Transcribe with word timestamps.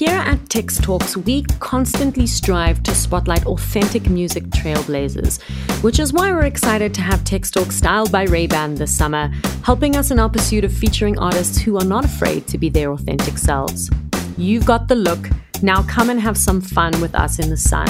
Here 0.00 0.16
at 0.16 0.48
Tex 0.48 0.78
Talks, 0.78 1.14
we 1.14 1.42
constantly 1.58 2.26
strive 2.26 2.82
to 2.84 2.94
spotlight 2.94 3.44
authentic 3.44 4.08
music 4.08 4.44
trailblazers, 4.44 5.42
which 5.82 5.98
is 5.98 6.10
why 6.10 6.32
we're 6.32 6.46
excited 6.46 6.94
to 6.94 7.02
have 7.02 7.22
Tex 7.22 7.50
Talks 7.50 7.76
styled 7.76 8.10
by 8.10 8.22
Ray-Ban 8.22 8.76
this 8.76 8.96
summer, 8.96 9.30
helping 9.62 9.96
us 9.96 10.10
in 10.10 10.18
our 10.18 10.30
pursuit 10.30 10.64
of 10.64 10.72
featuring 10.72 11.18
artists 11.18 11.58
who 11.58 11.76
are 11.76 11.84
not 11.84 12.06
afraid 12.06 12.46
to 12.46 12.56
be 12.56 12.70
their 12.70 12.92
authentic 12.92 13.36
selves. 13.36 13.90
You've 14.38 14.64
got 14.64 14.88
the 14.88 14.94
look, 14.94 15.28
now 15.60 15.82
come 15.82 16.08
and 16.08 16.18
have 16.18 16.38
some 16.38 16.62
fun 16.62 16.98
with 17.02 17.14
us 17.14 17.38
in 17.38 17.50
the 17.50 17.58
sun. 17.58 17.86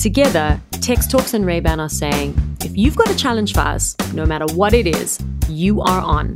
Together, 0.00 0.58
Tex 0.80 1.06
Talks 1.06 1.34
and 1.34 1.44
Ray-Ban 1.44 1.78
are 1.78 1.90
saying, 1.90 2.34
if 2.64 2.74
you've 2.74 2.96
got 2.96 3.10
a 3.10 3.16
challenge 3.18 3.52
for 3.52 3.60
us, 3.60 3.94
no 4.14 4.24
matter 4.24 4.46
what 4.54 4.72
it 4.72 4.86
is, 4.86 5.22
you 5.50 5.82
are 5.82 6.00
on. 6.00 6.32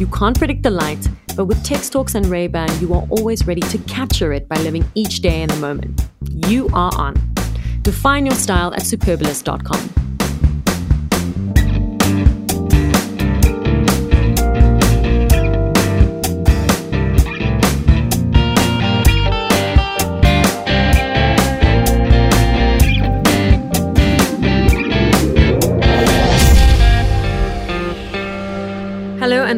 You 0.00 0.06
can't 0.06 0.38
predict 0.38 0.62
the 0.62 0.70
light, 0.70 1.06
but 1.36 1.44
with 1.44 1.62
Tex 1.62 1.90
Talks 1.90 2.14
and 2.14 2.24
Ray-Ban, 2.24 2.80
you 2.80 2.94
are 2.94 3.06
always 3.10 3.46
ready 3.46 3.60
to 3.60 3.76
capture 3.80 4.32
it 4.32 4.48
by 4.48 4.56
living 4.56 4.82
each 4.94 5.20
day 5.20 5.42
in 5.42 5.48
the 5.50 5.56
moment. 5.56 6.08
You 6.22 6.70
are 6.72 6.90
on. 6.96 7.16
Define 7.82 8.24
your 8.24 8.34
style 8.34 8.72
at 8.72 8.80
superbalist.com. 8.80 10.09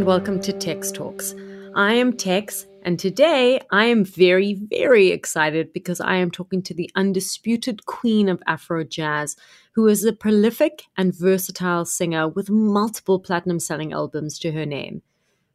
and 0.03 0.09
welcome 0.09 0.41
to 0.41 0.53
Tex 0.53 0.91
Talks. 0.91 1.33
I 1.77 1.93
am 1.93 2.17
Tex, 2.17 2.67
and 2.83 2.99
today 2.99 3.61
I 3.71 3.85
am 3.85 4.05
very, 4.05 4.55
very 4.55 5.11
excited 5.11 5.73
because 5.73 6.01
I 6.01 6.17
am 6.17 6.29
talking 6.29 6.61
to 6.65 6.75
the 6.75 6.91
undisputed 6.97 7.87
queen 7.87 8.29
of 8.29 8.43
Afro 8.45 8.83
jazz, 8.83 9.37
who 9.77 9.87
is 9.87 10.05
a 10.05 10.13
prolific 10.13 10.83
and 10.97 11.15
versatile 11.15 11.85
singer 11.85 12.27
with 12.27 12.51
multiple 12.51 13.21
platinum 13.21 13.61
selling 13.61 13.93
albums 13.93 14.41
to 14.41 14.51
her 14.51 14.67
name. 14.67 15.03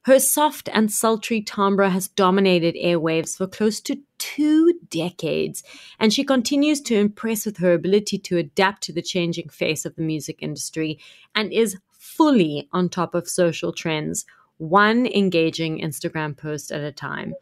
Her 0.03 0.17
soft 0.17 0.69
and 0.71 0.89
sultry 0.89 1.41
timbre 1.41 1.89
has 1.89 2.07
dominated 2.07 2.75
airwaves 2.75 3.35
for 3.35 3.47
close 3.47 3.81
to 3.81 3.99
two 4.17 4.79
decades, 4.89 5.61
and 5.99 6.13
she 6.13 6.23
continues 6.23 6.79
to 6.83 6.95
impress 6.95 7.45
with 7.45 7.57
her 7.57 7.73
ability 7.73 8.17
to 8.19 8.37
adapt 8.37 8.83
to 8.83 8.93
the 8.93 9.01
changing 9.01 9.49
face 9.49 9.83
of 9.85 9.97
the 9.97 10.03
music 10.03 10.37
industry 10.39 10.99
and 11.35 11.51
is 11.51 11.75
fully 12.07 12.69
on 12.71 12.87
top 12.87 13.13
of 13.13 13.27
social 13.27 13.73
trends, 13.73 14.25
one 14.57 15.05
engaging 15.07 15.79
Instagram 15.79 16.35
post 16.35 16.71
at 16.71 16.81
a 16.81 16.91
time. 16.91 17.33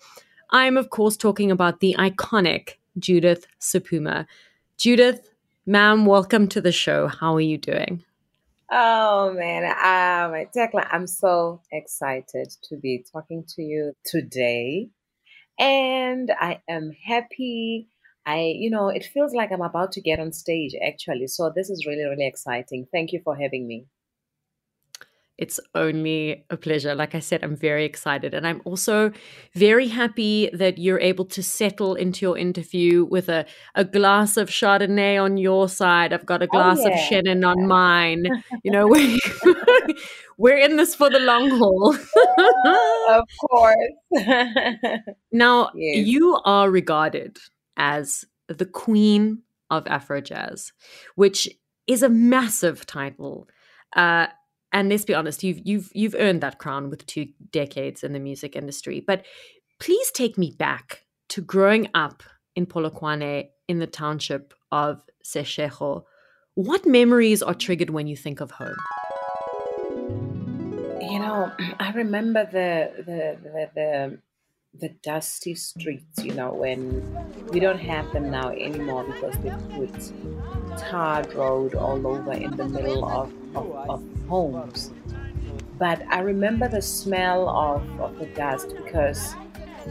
I'm, 0.52 0.78
of 0.78 0.90
course, 0.90 1.18
talking 1.18 1.52
about 1.52 1.80
the 1.80 1.96
iconic 1.98 2.76
Judith 3.00 3.48
Sephuma. 3.60 4.26
Judith, 4.78 5.30
ma'am, 5.66 6.06
welcome 6.06 6.48
to 6.50 6.62
the 6.62 6.72
show. 6.72 7.08
How 7.08 7.36
are 7.36 7.42
you 7.42 7.58
doing? 7.58 8.04
Oh 8.72 9.32
man, 9.34 9.64
um, 9.64 10.84
I'm 10.92 11.08
so 11.08 11.62
excited 11.72 12.50
to 12.64 12.78
be 12.78 13.06
talking 13.12 13.44
to 13.50 13.62
you 13.62 13.94
today, 14.04 14.90
and 15.60 16.32
I 16.32 16.62
am 16.68 16.92
happy. 17.06 17.90
I, 18.26 18.56
you 18.58 18.72
know, 18.72 18.90
it 18.90 19.06
feels 19.06 19.36
like 19.36 19.52
I'm 19.52 19.62
about 19.62 19.92
to 19.94 20.02
get 20.02 20.20
on 20.20 20.34
stage 20.34 20.74
actually. 20.84 21.28
So 21.28 21.52
this 21.56 21.70
is 21.70 21.86
really, 21.86 22.06
really 22.06 22.26
exciting. 22.26 22.88
Thank 22.92 23.14
you 23.14 23.22
for 23.24 23.36
having 23.36 23.68
me. 23.68 23.86
It's 25.38 25.60
only 25.74 26.46
a 26.50 26.56
pleasure. 26.56 26.96
Like 26.96 27.14
I 27.14 27.20
said, 27.20 27.44
I'm 27.44 27.58
very 27.58 27.84
excited. 27.84 28.34
And 28.34 28.48
I'm 28.48 28.62
also 28.64 29.12
very 29.54 29.88
happy 29.88 30.50
that 30.54 30.78
you're 30.78 31.00
able 31.00 31.26
to 31.26 31.44
settle 31.44 31.96
into 31.96 32.26
your 32.26 32.38
interview 32.38 33.04
with 33.04 33.28
a, 33.28 33.46
a 33.76 33.84
glass 33.84 34.38
of 34.38 34.50
Chardonnay 34.50 35.22
on 35.22 35.36
your 35.38 35.68
side. 35.68 36.14
I've 36.14 36.26
got 36.26 36.42
a 36.42 36.46
oh, 36.46 36.52
glass 36.52 36.80
oh, 36.80 36.88
yeah. 36.88 36.94
of 36.94 37.00
Chenin 37.10 37.46
on 37.46 37.68
mine. 37.68 38.26
You 38.64 38.72
know, 38.72 38.88
we're, 38.90 39.18
we're 40.38 40.58
in 40.58 40.78
this 40.78 40.96
for 40.96 41.10
the 41.10 41.20
long 41.20 41.50
haul. 41.50 41.96
of 43.10 43.24
course. 43.42 43.76
now, 45.34 45.70
yes. 45.76 46.08
you 46.08 46.40
are 46.46 46.70
regarded 46.70 47.38
as 47.76 48.24
the 48.48 48.66
queen 48.66 49.42
of 49.70 49.86
Afro 49.88 50.22
jazz, 50.22 50.72
which 51.16 51.50
is 51.88 52.04
a 52.04 52.10
massive 52.10 52.86
title. 52.86 53.48
Uh, 53.96 54.28
and 54.76 54.90
let's 54.90 55.06
be 55.06 55.16
honest, 55.16 55.42
you've 55.42 55.62
you've 55.64 55.90
you've 55.94 56.16
earned 56.20 56.42
that 56.42 56.60
crown 56.60 56.90
with 56.90 57.06
two 57.06 57.28
decades 57.50 58.04
in 58.04 58.12
the 58.12 58.20
music 58.20 58.58
industry. 58.58 59.00
But 59.00 59.26
please 59.80 60.12
take 60.12 60.38
me 60.38 60.54
back 60.60 61.06
to 61.30 61.42
growing 61.42 61.88
up 61.94 62.22
in 62.58 62.66
Polokwane 62.66 63.48
in 63.70 63.80
the 63.80 63.88
township 63.88 64.54
of 64.74 65.02
Seshego. 65.24 66.04
What 66.56 66.86
memories 66.86 67.42
are 67.42 67.54
triggered 67.54 67.90
when 67.90 68.08
you 68.08 68.18
think 68.18 68.42
of 68.42 68.52
home? 68.52 68.76
You 71.02 71.20
know, 71.20 71.54
I 71.80 71.94
remember 71.96 72.44
the 72.44 72.92
the 72.98 73.38
the, 73.42 73.70
the 73.76 74.20
the 74.82 74.90
dusty 75.04 75.56
streets, 75.56 76.22
you 76.22 76.34
know, 76.34 76.54
when 76.54 77.02
we 77.48 77.62
don't 77.62 77.80
have 77.80 78.12
them 78.12 78.30
now 78.30 78.50
anymore 78.50 79.06
because 79.06 79.36
they 79.38 79.52
put 79.74 80.12
tarred 80.78 81.34
road 81.34 81.76
all 81.76 82.06
over 82.06 82.34
in 82.34 82.58
the 82.58 82.68
middle 82.68 83.06
of, 83.06 83.32
of, 83.56 83.72
of 83.90 84.04
homes. 84.28 84.92
But 85.78 86.02
I 86.10 86.20
remember 86.20 86.68
the 86.68 86.82
smell 86.82 87.50
of, 87.50 88.00
of 88.00 88.18
the 88.20 88.26
dust 88.28 88.74
because 88.76 89.36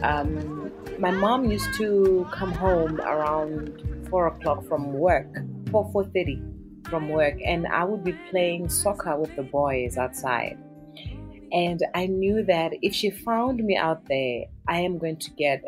um, 0.01 0.71
my 0.99 1.11
mom 1.11 1.49
used 1.49 1.73
to 1.75 2.27
come 2.31 2.51
home 2.51 2.99
around 3.01 4.07
four 4.09 4.27
o'clock 4.27 4.65
from 4.67 4.93
work, 4.93 5.27
four 5.71 5.89
four 5.91 6.05
thirty 6.05 6.41
from 6.89 7.09
work, 7.09 7.35
and 7.43 7.67
I 7.67 7.83
would 7.83 8.03
be 8.03 8.13
playing 8.29 8.69
soccer 8.69 9.17
with 9.17 9.35
the 9.35 9.43
boys 9.43 9.97
outside. 9.97 10.57
And 11.51 11.81
I 11.93 12.07
knew 12.07 12.43
that 12.43 12.73
if 12.81 12.93
she 12.93 13.11
found 13.11 13.63
me 13.63 13.77
out 13.77 14.07
there, 14.07 14.45
I 14.67 14.79
am 14.79 14.97
going 14.97 15.17
to 15.17 15.31
get 15.31 15.63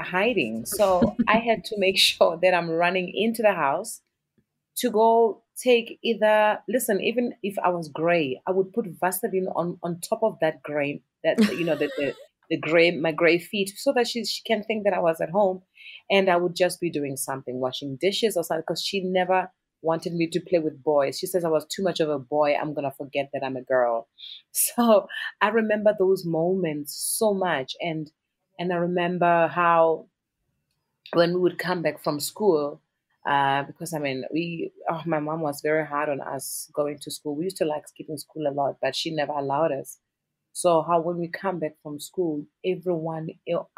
hiding. 0.00 0.64
So 0.66 1.16
I 1.28 1.38
had 1.38 1.64
to 1.66 1.78
make 1.78 1.98
sure 2.08 2.38
that 2.42 2.54
I'm 2.54 2.70
running 2.70 3.12
into 3.14 3.42
the 3.42 3.52
house 3.52 4.00
to 4.78 4.90
go 4.90 5.42
take 5.56 5.98
either 6.02 6.58
listen 6.68 7.00
even 7.00 7.34
if 7.42 7.56
i 7.64 7.68
was 7.68 7.88
gray 7.88 8.40
i 8.46 8.50
would 8.50 8.72
put 8.72 8.86
vaseline 9.00 9.48
on 9.56 9.78
on 9.82 10.00
top 10.00 10.20
of 10.22 10.36
that 10.40 10.62
gray 10.62 11.02
that 11.24 11.38
you 11.58 11.64
know 11.64 11.74
the, 11.76 11.90
the 11.98 12.14
the 12.50 12.56
gray 12.56 12.90
my 12.90 13.12
gray 13.12 13.38
feet 13.38 13.72
so 13.76 13.92
that 13.92 14.08
she, 14.08 14.24
she 14.24 14.42
can 14.46 14.62
think 14.62 14.84
that 14.84 14.94
i 14.94 14.98
was 14.98 15.20
at 15.20 15.30
home. 15.30 15.62
And 16.10 16.28
i 16.30 16.36
would 16.36 16.56
just 16.56 16.80
be 16.80 16.90
doing 16.90 17.16
something 17.16 17.60
washing 17.60 17.98
dishes 18.00 18.36
or 18.36 18.44
something 18.44 18.64
because 18.66 18.82
she 18.82 19.00
never 19.00 19.50
wanted 19.80 20.12
me 20.12 20.28
to 20.28 20.40
play 20.40 20.58
with 20.58 20.82
boys. 20.82 21.18
She 21.18 21.26
says 21.26 21.44
i 21.44 21.48
was 21.48 21.66
too 21.66 21.82
much 21.82 22.00
of 22.00 22.08
a 22.08 22.18
boy 22.18 22.54
i'm 22.54 22.74
gonna 22.74 22.92
forget 22.96 23.30
that 23.32 23.44
i'm 23.44 23.56
a 23.56 23.62
girl. 23.62 24.08
So 24.52 25.08
i 25.40 25.48
remember 25.48 25.94
those 25.98 26.24
moments 26.24 26.96
so 26.96 27.34
much. 27.34 27.74
And 27.80 28.10
and 28.58 28.72
i 28.72 28.76
remember 28.76 29.48
how 29.48 30.06
when 31.12 31.34
we 31.34 31.40
would 31.40 31.58
come 31.58 31.82
back 31.82 32.02
from 32.02 32.20
school 32.20 32.80
uh, 33.26 33.62
because 33.64 33.92
I 33.92 33.98
mean, 33.98 34.24
we, 34.32 34.72
oh, 34.90 35.02
my 35.06 35.18
mom 35.20 35.40
was 35.40 35.60
very 35.60 35.86
hard 35.86 36.08
on 36.08 36.20
us 36.20 36.70
going 36.72 36.98
to 37.00 37.10
school. 37.10 37.36
We 37.36 37.44
used 37.44 37.56
to 37.58 37.64
like 37.64 37.88
skipping 37.88 38.18
school 38.18 38.46
a 38.46 38.52
lot, 38.52 38.76
but 38.80 38.96
she 38.96 39.14
never 39.14 39.32
allowed 39.32 39.72
us. 39.72 39.98
So 40.52 40.82
how 40.82 41.00
when 41.00 41.18
we 41.18 41.28
come 41.28 41.58
back 41.60 41.74
from 41.82 42.00
school, 42.00 42.44
everyone, 42.64 43.28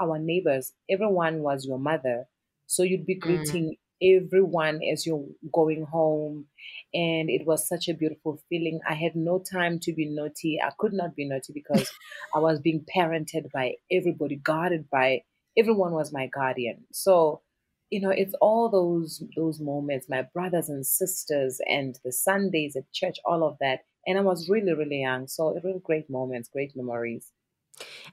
our 0.01 0.19
neighbors, 0.19 0.73
everyone 0.89 1.41
was 1.41 1.67
your 1.67 1.79
mother. 1.79 2.27
So 2.67 2.83
you'd 2.85 3.07
be 3.07 3.17
mm. 3.17 3.21
greeting 3.21 3.77
mm. 4.03 4.23
everyone 4.23 4.81
as 4.83 5.05
you're 5.05 5.27
going 5.53 5.85
home, 5.85 6.47
and 6.95 7.29
it 7.29 7.47
was 7.47 7.69
such 7.69 7.89
a 7.89 7.95
beautiful 7.95 8.41
feeling. 8.49 8.81
I 8.89 8.95
had 8.95 9.17
no 9.17 9.41
time 9.41 9.79
to 9.81 9.93
be 9.93 10.07
naughty. 10.07 10.61
I 10.65 10.71
could 10.79 10.93
not 10.93 11.17
be 11.17 11.29
naughty 11.29 11.53
because 11.53 11.91
I 12.35 12.39
was 12.39 12.61
being 12.61 12.87
parented 12.97 13.51
by 13.53 13.75
everybody, 13.91 14.37
guarded 14.37 14.89
by 14.89 15.23
everyone 15.59 15.93
was 15.93 16.13
my 16.13 16.29
guardian. 16.29 16.85
So 16.93 17.43
you 17.91 18.01
know 18.01 18.11
it's 18.11 18.35
all 18.41 18.69
those 18.69 19.23
those 19.37 19.61
moments 19.61 20.09
my 20.09 20.23
brothers 20.23 20.69
and 20.69 20.87
sisters 20.87 21.61
and 21.67 21.99
the 22.05 22.13
sundays 22.13 22.77
at 22.77 22.91
church 22.93 23.19
all 23.25 23.45
of 23.45 23.57
that. 23.61 23.81
And 24.07 24.19
i 24.19 24.23
was 24.23 24.49
really 24.49 24.73
really 24.73 25.03
young. 25.03 25.27
So 25.29 25.57
it 25.57 25.65
really 25.65 25.83
great 25.85 26.09
moments 26.09 26.49
great 26.49 26.75
memories. 26.77 27.33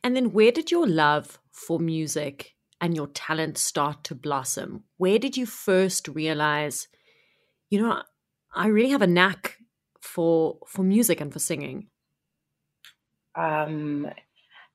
And 0.03 0.15
then 0.15 0.31
where 0.31 0.51
did 0.51 0.71
your 0.71 0.88
love 0.88 1.39
for 1.51 1.79
music 1.79 2.56
and 2.79 2.95
your 2.95 3.07
talent 3.07 3.57
start 3.57 4.03
to 4.06 4.15
blossom? 4.15 4.83
Where 4.97 5.19
did 5.19 5.38
you 5.38 5.45
first 5.45 6.07
realize 6.07 6.88
you 7.69 7.81
know 7.81 8.01
i 8.56 8.68
really 8.68 8.89
have 8.89 9.01
a 9.01 9.07
knack 9.07 9.57
for 10.01 10.57
for 10.68 10.83
music 10.83 11.21
and 11.21 11.31
for 11.31 11.39
singing? 11.39 11.88
Um 13.35 14.07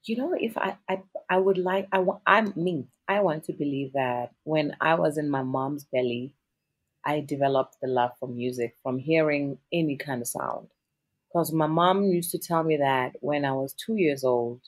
you 0.05 0.17
know 0.17 0.35
if 0.39 0.57
i 0.59 0.77
i, 0.89 1.03
I 1.31 1.39
would 1.39 1.59
like 1.59 1.89
i 1.93 1.99
want 1.99 2.23
i'm 2.27 2.53
me 2.57 2.89
I 3.17 3.21
want 3.21 3.45
to 3.45 3.53
believe 3.53 3.93
that 3.93 4.35
when 4.45 4.77
I 4.81 4.95
was 4.95 5.19
in 5.19 5.29
my 5.31 5.43
mom's 5.43 5.85
belly, 5.85 6.35
I 7.05 7.21
developed 7.21 7.77
the 7.81 7.89
love 7.89 8.13
for 8.19 8.29
music 8.29 8.77
from 8.83 8.99
hearing 8.99 9.59
any 9.73 9.97
kind 9.97 10.23
of 10.23 10.29
sound. 10.29 10.69
Because 11.29 11.53
my 11.53 11.67
mom 11.67 12.05
used 12.05 12.31
to 12.33 12.39
tell 12.39 12.63
me 12.65 12.77
that 12.79 13.17
when 13.21 13.45
I 13.45 13.53
was 13.53 13.75
two 13.75 13.97
years 13.97 14.25
old, 14.25 14.63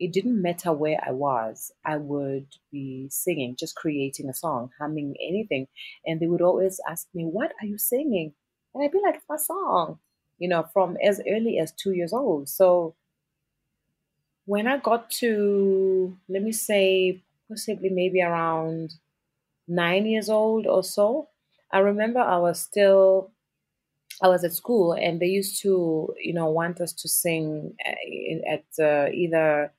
it 0.00 0.12
didn't 0.12 0.42
matter 0.42 0.72
where 0.72 0.98
I 1.06 1.12
was, 1.12 1.72
I 1.84 1.96
would 1.96 2.48
be 2.72 3.08
singing, 3.10 3.56
just 3.56 3.76
creating 3.76 4.28
a 4.28 4.34
song, 4.34 4.70
humming 4.78 5.16
anything. 5.20 5.68
And 6.06 6.20
they 6.20 6.26
would 6.26 6.42
always 6.42 6.80
ask 6.88 7.08
me, 7.14 7.24
What 7.24 7.52
are 7.60 7.66
you 7.66 7.78
singing? 7.78 8.34
And 8.74 8.84
I'd 8.84 8.92
be 8.92 9.00
like, 9.02 9.16
It's 9.16 9.26
my 9.28 9.36
song, 9.36 10.00
you 10.38 10.48
know, 10.48 10.64
from 10.72 10.96
as 11.02 11.20
early 11.30 11.58
as 11.58 11.72
two 11.72 11.92
years 11.92 12.12
old. 12.12 12.48
So 12.48 12.96
when 14.44 14.66
I 14.66 14.78
got 14.78 15.10
to, 15.22 16.16
let 16.28 16.42
me 16.42 16.52
say, 16.52 17.22
possibly 17.48 17.90
maybe 17.90 18.22
around 18.22 18.94
nine 19.68 20.06
years 20.06 20.28
old 20.30 20.66
or 20.66 20.84
so, 20.84 21.30
I 21.72 21.78
remember 21.80 22.20
I 22.20 22.38
was 22.38 22.60
still 22.60 23.32
I 24.22 24.28
was 24.28 24.44
at 24.44 24.52
school 24.52 24.92
and 24.94 25.20
they 25.20 25.26
used 25.26 25.60
to, 25.62 26.14
you 26.18 26.32
know, 26.34 26.50
want 26.50 26.80
us 26.80 26.92
to 26.94 27.08
sing 27.08 27.76
uh, 27.86 28.50
at 28.52 28.64
uh, 28.80 29.10
either 29.12 29.72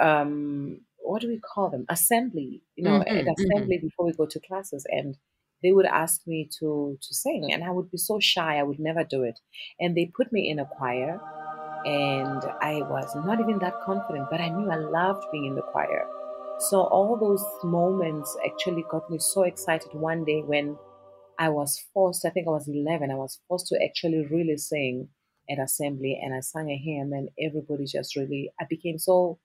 um, 0.00 0.80
what 0.98 1.20
do 1.22 1.28
we 1.28 1.38
call 1.40 1.70
them? 1.70 1.84
Assembly, 1.88 2.62
you 2.76 2.84
know, 2.84 3.02
Mm-hmm, 3.02 3.02
at 3.02 3.26
assembly 3.26 3.78
before 3.78 4.06
we 4.06 4.12
go 4.12 4.26
to 4.26 4.40
classes, 4.40 4.86
and 4.88 5.18
they 5.62 5.72
would 5.72 5.86
ask 5.86 6.26
me 6.26 6.48
to 6.60 6.98
to 7.00 7.14
sing, 7.14 7.52
and 7.52 7.64
I 7.64 7.70
would 7.70 7.90
be 7.90 7.98
so 7.98 8.20
shy, 8.20 8.58
I 8.58 8.62
would 8.62 8.78
never 8.78 9.04
do 9.04 9.22
it. 9.22 9.40
And 9.80 9.96
they 9.96 10.06
put 10.06 10.32
me 10.32 10.48
in 10.48 10.58
a 10.58 10.66
choir, 10.66 11.20
and 11.84 12.42
I 12.60 12.82
was 12.82 13.14
not 13.16 13.40
even 13.40 13.58
that 13.60 13.80
confident, 13.82 14.28
but 14.30 14.40
I 14.40 14.48
knew 14.48 14.70
I 14.70 14.76
loved 14.76 15.24
being 15.32 15.46
in 15.46 15.54
the 15.56 15.62
choir. 15.62 16.08
So 16.70 16.82
all 16.82 17.16
those 17.16 17.44
moments 17.64 18.36
actually 18.46 18.84
got 18.88 19.10
me 19.10 19.18
so 19.18 19.42
excited 19.42 19.92
one 19.94 20.24
day 20.24 20.42
when 20.42 20.78
I 21.36 21.48
was 21.48 21.84
forced, 21.92 22.24
I 22.24 22.30
think 22.30 22.46
I 22.46 22.50
was 22.50 22.68
11, 22.68 23.10
I 23.10 23.16
was 23.16 23.40
forced 23.48 23.66
to 23.68 23.84
actually 23.84 24.24
really 24.26 24.56
sing 24.56 25.08
at 25.50 25.58
assembly 25.58 26.20
and 26.22 26.32
I 26.32 26.38
sang 26.38 26.70
a 26.70 26.76
hymn 26.76 27.12
and 27.12 27.30
everybody 27.40 27.84
just 27.84 28.14
really, 28.14 28.52
I 28.60 28.66
became 28.70 28.98
so, 28.98 29.40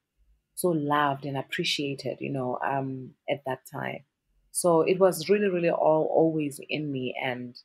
so 0.54 0.68
loved 0.70 1.26
and 1.26 1.38
appreciated, 1.38 2.18
you 2.22 2.32
know, 2.32 2.60
um, 2.64 3.16
at 3.28 3.42
that 3.48 3.62
time. 3.72 4.06
So 4.52 4.82
it 4.82 5.00
was 5.00 5.28
really, 5.28 5.50
really 5.50 5.72
all 5.72 6.08
always 6.14 6.60
in 6.70 6.92
me 6.92 7.16
and 7.20 7.56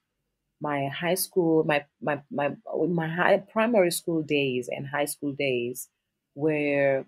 my 0.62 0.88
high 0.88 1.16
school, 1.16 1.64
my, 1.64 1.84
my, 2.00 2.22
my, 2.30 2.56
my 2.88 3.08
high 3.08 3.36
primary 3.36 3.90
school 3.90 4.22
days 4.22 4.70
and 4.72 4.86
high 4.86 5.04
school 5.04 5.32
days 5.32 5.90
were 6.34 7.04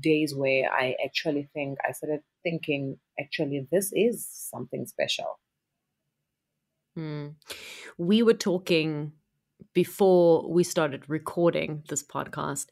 days 0.00 0.34
where 0.34 0.72
I 0.72 0.94
actually 1.04 1.48
think, 1.54 1.78
I 1.86 1.92
started 1.92 2.20
thinking, 2.42 2.98
actually, 3.18 3.66
this 3.70 3.92
is 3.94 4.26
something 4.30 4.86
special 4.86 5.38
Mm. 6.98 7.34
We 7.96 8.22
were 8.22 8.34
talking 8.34 9.12
before 9.72 10.48
we 10.50 10.64
started 10.64 11.08
recording 11.08 11.82
this 11.88 12.02
podcast, 12.02 12.66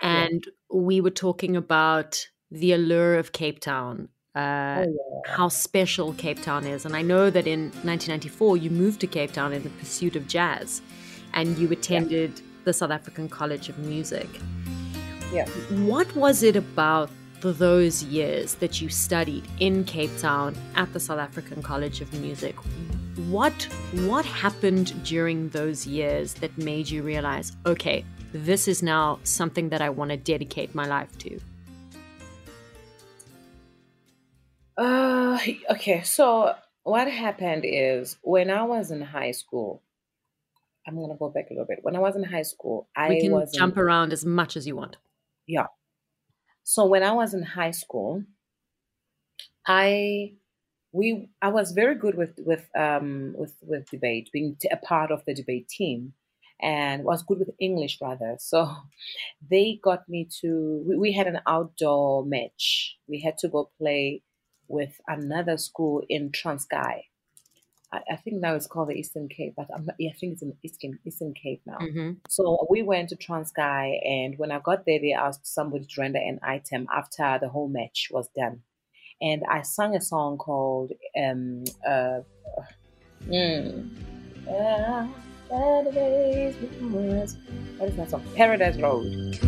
and 0.00 0.44
yeah. 0.44 0.78
we 0.78 1.00
were 1.00 1.10
talking 1.10 1.56
about 1.56 2.26
the 2.50 2.72
allure 2.72 3.16
of 3.16 3.32
Cape 3.32 3.60
Town, 3.60 4.08
uh, 4.34 4.84
oh, 4.86 5.22
yeah. 5.26 5.32
how 5.32 5.48
special 5.48 6.12
Cape 6.14 6.42
Town 6.42 6.66
is. 6.66 6.84
And 6.84 6.96
I 6.96 7.02
know 7.02 7.30
that 7.30 7.46
in 7.46 7.70
1994, 7.82 8.56
you 8.56 8.70
moved 8.70 9.00
to 9.00 9.06
Cape 9.06 9.32
Town 9.32 9.52
in 9.52 9.62
the 9.62 9.70
pursuit 9.70 10.16
of 10.16 10.26
jazz, 10.26 10.82
and 11.34 11.56
you 11.58 11.70
attended 11.70 12.30
yeah. 12.30 12.44
the 12.64 12.72
South 12.72 12.90
African 12.90 13.28
College 13.28 13.68
of 13.68 13.78
Music. 13.78 14.28
Yeah. 15.32 15.48
What 15.86 16.14
was 16.16 16.42
it 16.42 16.56
about 16.56 17.10
those 17.40 18.02
years 18.02 18.54
that 18.56 18.80
you 18.80 18.88
studied 18.88 19.46
in 19.60 19.84
Cape 19.84 20.16
Town 20.18 20.56
at 20.74 20.92
the 20.92 21.00
South 21.00 21.18
African 21.18 21.62
College 21.62 22.00
of 22.00 22.12
Music? 22.14 22.56
what 23.26 23.64
what 24.06 24.24
happened 24.24 24.94
during 25.04 25.48
those 25.48 25.86
years 25.86 26.34
that 26.34 26.56
made 26.56 26.88
you 26.88 27.02
realize 27.02 27.52
okay 27.66 28.04
this 28.32 28.68
is 28.68 28.82
now 28.82 29.18
something 29.24 29.68
that 29.70 29.82
i 29.82 29.90
want 29.90 30.10
to 30.10 30.16
dedicate 30.16 30.72
my 30.74 30.86
life 30.86 31.18
to 31.18 31.38
uh 34.76 35.38
okay 35.68 36.00
so 36.02 36.54
what 36.84 37.10
happened 37.10 37.64
is 37.66 38.16
when 38.22 38.50
i 38.50 38.62
was 38.62 38.92
in 38.92 39.02
high 39.02 39.32
school 39.32 39.82
i'm 40.86 40.94
going 40.94 41.10
to 41.10 41.16
go 41.16 41.28
back 41.28 41.46
a 41.50 41.52
little 41.52 41.66
bit 41.66 41.80
when 41.82 41.96
i 41.96 41.98
was 41.98 42.14
in 42.14 42.22
high 42.22 42.42
school 42.42 42.88
i 42.96 43.08
we 43.08 43.20
can 43.20 43.44
jump 43.52 43.76
around 43.76 44.12
as 44.12 44.24
much 44.24 44.56
as 44.56 44.64
you 44.66 44.76
want 44.76 44.96
yeah 45.48 45.66
so 46.64 46.86
when 46.86 47.02
i 47.02 47.12
was 47.12 47.34
in 47.34 47.42
high 47.42 47.70
school 47.72 48.24
i 49.66 50.32
we 50.92 51.28
I 51.42 51.48
was 51.50 51.72
very 51.72 51.96
good 51.96 52.16
with 52.16 52.38
with 52.46 52.68
um, 52.76 53.34
with 53.38 53.54
with 53.62 53.90
debate, 53.90 54.30
being 54.32 54.56
a 54.72 54.76
part 54.78 55.10
of 55.10 55.24
the 55.26 55.34
debate 55.34 55.68
team, 55.68 56.14
and 56.62 57.04
was 57.04 57.24
good 57.24 57.40
with 57.40 57.50
English 57.60 57.98
rather. 58.02 58.36
So 58.40 58.68
they 59.50 59.80
got 59.84 60.08
me 60.08 60.28
to. 60.42 60.84
We, 60.88 60.98
we 60.98 61.12
had 61.12 61.28
an 61.28 61.40
outdoor 61.48 62.26
match. 62.26 62.98
We 63.08 63.20
had 63.22 63.38
to 63.40 63.48
go 63.48 63.70
play 63.78 64.22
with 64.68 65.00
another 65.08 65.58
school 65.58 66.04
in 66.08 66.30
Transkei. 66.32 67.07
I, 67.92 68.00
I 68.12 68.16
think 68.16 68.40
now 68.40 68.54
it's 68.54 68.66
called 68.66 68.88
the 68.88 68.94
Eastern 68.94 69.28
Cape, 69.28 69.54
but 69.56 69.68
I'm, 69.74 69.88
yeah, 69.98 70.10
I 70.10 70.14
think 70.14 70.34
it's 70.34 70.42
in 70.42 70.54
Eastern 70.62 70.98
Eastern 71.04 71.34
Cape 71.34 71.62
now. 71.66 71.78
Mm-hmm. 71.78 72.12
So 72.28 72.66
we 72.70 72.82
went 72.82 73.08
to 73.10 73.16
Transkei, 73.16 73.98
and 74.06 74.38
when 74.38 74.50
I 74.50 74.58
got 74.58 74.84
there, 74.86 75.00
they 75.00 75.12
asked 75.12 75.46
somebody 75.46 75.84
to 75.84 76.00
render 76.00 76.18
an 76.18 76.38
item 76.42 76.86
after 76.92 77.38
the 77.40 77.48
whole 77.48 77.68
match 77.68 78.08
was 78.10 78.28
done 78.36 78.62
and 79.20 79.42
I 79.48 79.62
sang 79.62 79.96
a 79.96 80.00
song 80.00 80.38
called 80.38 80.92
um, 81.20 81.64
uh, 81.86 82.20
mm, 83.26 83.88
uh, 84.48 85.06
what 85.48 85.86
is 87.88 87.96
that 87.96 88.10
song? 88.10 88.22
Paradise 88.36 88.76
Road. 88.76 89.38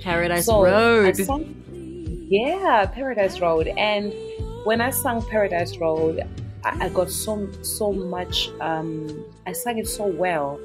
Paradise 0.00 0.46
so 0.46 0.64
Road. 0.64 1.16
Sang, 1.16 1.62
yeah, 2.30 2.86
Paradise 2.86 3.40
Road. 3.40 3.66
And 3.66 4.14
when 4.64 4.80
I 4.80 4.90
sang 4.90 5.20
Paradise 5.20 5.76
Road, 5.78 6.20
I, 6.64 6.86
I 6.86 6.88
got 6.90 7.10
so 7.10 7.50
so 7.62 7.92
much. 7.92 8.48
Um, 8.60 9.26
I 9.46 9.52
sang 9.52 9.78
it 9.78 9.88
so 9.88 10.06
well 10.06 10.60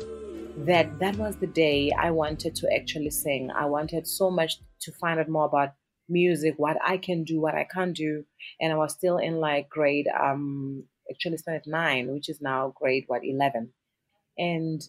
that 0.58 1.00
that 1.00 1.16
was 1.16 1.36
the 1.38 1.48
day 1.48 1.92
I 2.00 2.12
wanted 2.12 2.56
to 2.58 2.74
actually 2.74 3.10
sing. 3.10 3.50
I 3.50 3.66
wanted 3.66 4.08
so 4.08 4.30
much 4.30 4.60
to 4.82 4.92
find 4.92 5.20
out 5.20 5.28
more 5.28 5.46
about 5.46 5.74
music, 6.08 6.54
what 6.58 6.78
I 6.86 6.98
can 6.98 7.24
do, 7.24 7.42
what 7.42 7.56
I 7.56 7.64
can't 7.64 7.96
do. 7.96 8.24
And 8.62 8.72
I 8.72 8.76
was 8.76 8.94
still 8.94 9.18
in 9.18 9.38
like 9.38 9.68
grade, 9.68 10.08
um, 10.08 10.84
actually 11.10 11.38
standard 11.38 11.66
nine, 11.66 12.14
which 12.14 12.30
is 12.30 12.42
now 12.42 12.74
grade, 12.80 13.06
what, 13.08 13.26
11. 13.26 13.72
And 14.38 14.82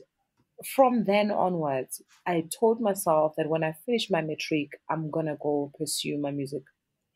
from 0.65 1.05
then 1.05 1.31
onwards, 1.31 2.03
I 2.27 2.45
told 2.59 2.81
myself 2.81 3.35
that 3.37 3.49
when 3.49 3.65
I 3.65 3.75
finish 3.85 4.11
my 4.11 4.21
matric, 4.21 4.71
I'm 4.91 5.11
to 5.27 5.37
go 5.41 5.73
pursue 5.79 6.19
my 6.19 6.31
music 6.31 6.63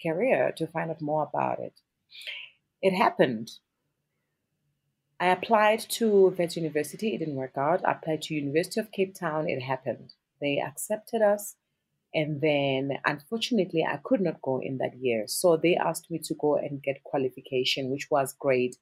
career 0.02 0.52
to 0.57 0.66
find 0.66 0.90
out 0.90 1.00
more 1.00 1.23
about 1.23 1.61
it. 1.61 1.75
It 2.83 2.95
happened. 2.95 3.50
I 5.19 5.26
applied 5.26 5.80
to 5.90 6.35
Wits 6.38 6.57
University. 6.57 7.14
It 7.14 7.19
didn't 7.19 7.35
work 7.35 7.57
out. 7.57 7.87
I 7.87 7.92
applied 7.92 8.23
to 8.23 8.35
University 8.35 8.80
of 8.80 8.90
Cape 8.90 9.14
Town. 9.14 9.49
It 9.49 9.61
happened. 9.61 10.14
They 10.40 10.59
accepted 10.59 11.21
us. 11.21 11.57
And 12.12 12.40
then, 12.40 12.99
unfortunately, 13.04 13.85
I 13.85 13.99
could 14.02 14.21
not 14.21 14.42
go 14.42 14.61
in 14.61 14.78
that 14.78 14.97
year. 14.99 15.25
So 15.26 15.57
they 15.57 15.76
asked 15.76 16.11
me 16.11 16.19
to 16.25 16.35
go 16.35 16.57
and 16.57 16.83
get 16.83 17.04
qualification, 17.04 17.90
which 17.90 18.09
was 18.11 18.35
grade 18.38 18.76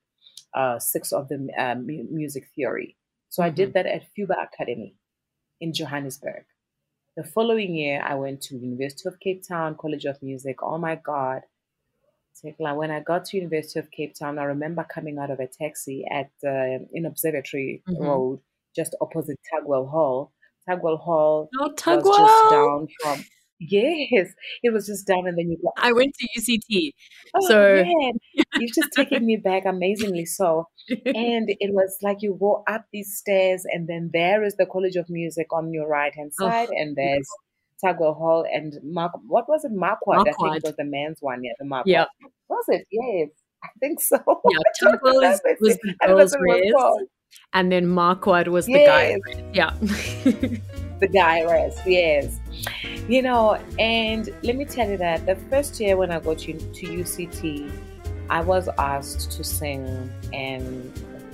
uh, 0.55 0.79
six 0.79 1.13
of 1.13 1.29
the 1.29 1.49
uh, 1.59 1.75
music 1.75 2.49
theory. 2.55 2.97
So 3.29 3.43
mm-hmm. 3.43 3.49
I 3.49 3.51
did 3.51 3.69
mm-hmm. 3.71 3.73
that 3.75 3.87
at 3.87 4.09
FUBA 4.17 4.45
Academy 4.45 4.97
in 5.61 5.75
Johannesburg. 5.75 6.45
The 7.19 7.25
following 7.25 7.75
year, 7.75 8.01
I 8.01 8.15
went 8.15 8.43
to 8.43 8.57
University 8.57 9.09
of 9.09 9.19
Cape 9.19 9.43
Town 9.43 9.75
College 9.75 10.05
of 10.05 10.23
Music. 10.23 10.63
Oh 10.63 10.79
my 10.79 10.95
God, 10.95 11.43
when 12.61 12.93
I 12.93 13.01
got 13.01 13.25
to 13.25 13.37
University 13.39 13.81
of 13.81 13.91
Cape 13.91 14.15
Town, 14.17 14.39
I 14.39 14.45
remember 14.45 14.87
coming 14.89 15.19
out 15.19 15.33
of 15.33 15.41
a 15.41 15.49
taxi 15.49 16.05
at 16.09 16.31
uh, 16.47 16.79
in 16.93 17.07
Observatory 17.07 17.83
mm-hmm. 17.89 18.01
Road, 18.01 18.39
just 18.77 18.95
opposite 19.01 19.41
Tugwell 19.53 19.91
Hall. 19.91 20.31
Tugwell 20.69 21.01
Hall 21.01 21.51
oh, 21.59 21.73
Tugwell. 21.77 22.05
was 22.05 22.19
just 22.19 22.51
down 22.53 22.89
from. 23.03 23.25
Yes, 23.61 24.29
it 24.63 24.73
was 24.73 24.87
just 24.87 25.07
down, 25.07 25.27
and 25.27 25.37
then 25.37 25.51
you. 25.51 25.59
Go, 25.61 25.73
I 25.77 25.93
went 25.93 26.15
to 26.15 26.29
UCT, 26.39 26.93
oh, 27.35 27.49
so 27.49 27.75
yeah. 27.75 28.13
you've 28.59 28.73
just 28.73 28.93
taken 28.93 29.27
me 29.27 29.37
back 29.37 29.65
amazingly. 29.67 30.27
So, 30.27 30.69
and 30.89 31.49
it 31.49 31.75
was 31.75 31.97
like 32.01 32.19
you 32.21 32.37
go 32.39 32.63
up 32.69 32.85
these 32.93 33.17
stairs, 33.17 33.65
and 33.67 33.89
then 33.89 34.11
there 34.13 34.45
is 34.45 34.55
the 34.57 34.67
College 34.67 34.95
of 34.95 35.11
Music 35.11 35.49
on 35.53 35.73
your 35.73 35.89
right 35.89 36.15
hand 36.15 36.31
oh, 36.41 36.49
side, 36.49 36.69
oh, 36.71 36.77
and 36.77 36.95
there's 36.95 37.29
Tugwell 37.85 38.17
Hall 38.17 38.47
and 38.53 38.75
Mark. 38.85 39.13
What 39.27 39.49
was 39.49 39.65
it? 39.65 39.73
Marquard, 39.73 40.21
I 40.21 40.33
think 40.33 40.57
it 40.57 40.63
was 40.63 40.77
the 40.77 40.85
men's 40.85 41.19
one. 41.21 41.43
Yeah, 41.43 41.53
the 41.59 41.65
Marquard. 41.65 41.91
Yeah. 41.91 42.05
Was 42.49 42.65
it? 42.69 42.87
Yes, 42.93 43.31
I 43.65 43.69
think 43.81 44.01
so. 44.01 44.19
Yeah, 44.25 44.59
Tugwell 44.83 45.15
was, 45.15 45.41
was 45.61 45.79
the 45.83 45.95
girls' 46.07 46.37
race, 46.39 46.73
and 47.53 47.73
then 47.73 47.89
Marquard 47.89 48.47
was 48.49 48.67
the 48.67 48.85
guy. 48.87 49.19
Yeah. 49.53 49.75
the 51.01 51.09
guy 51.09 51.45
rest, 51.45 51.81
yes. 51.87 52.41
You 53.09 53.23
know, 53.23 53.59
and 53.79 54.29
let 54.43 54.57
me 54.57 54.65
tell 54.65 54.89
you 54.89 54.97
that 54.99 55.27
the 55.27 55.37
first 55.51 55.79
year 55.81 55.97
when 55.97 56.11
I 56.11 56.21
got 56.21 56.39
to, 56.41 56.53
to 56.53 56.87
UCT, 56.87 57.71
I 58.31 58.41
was 58.43 58.69
asked 58.79 59.33
to 59.33 59.45
sing, 59.45 60.11
and 60.33 60.93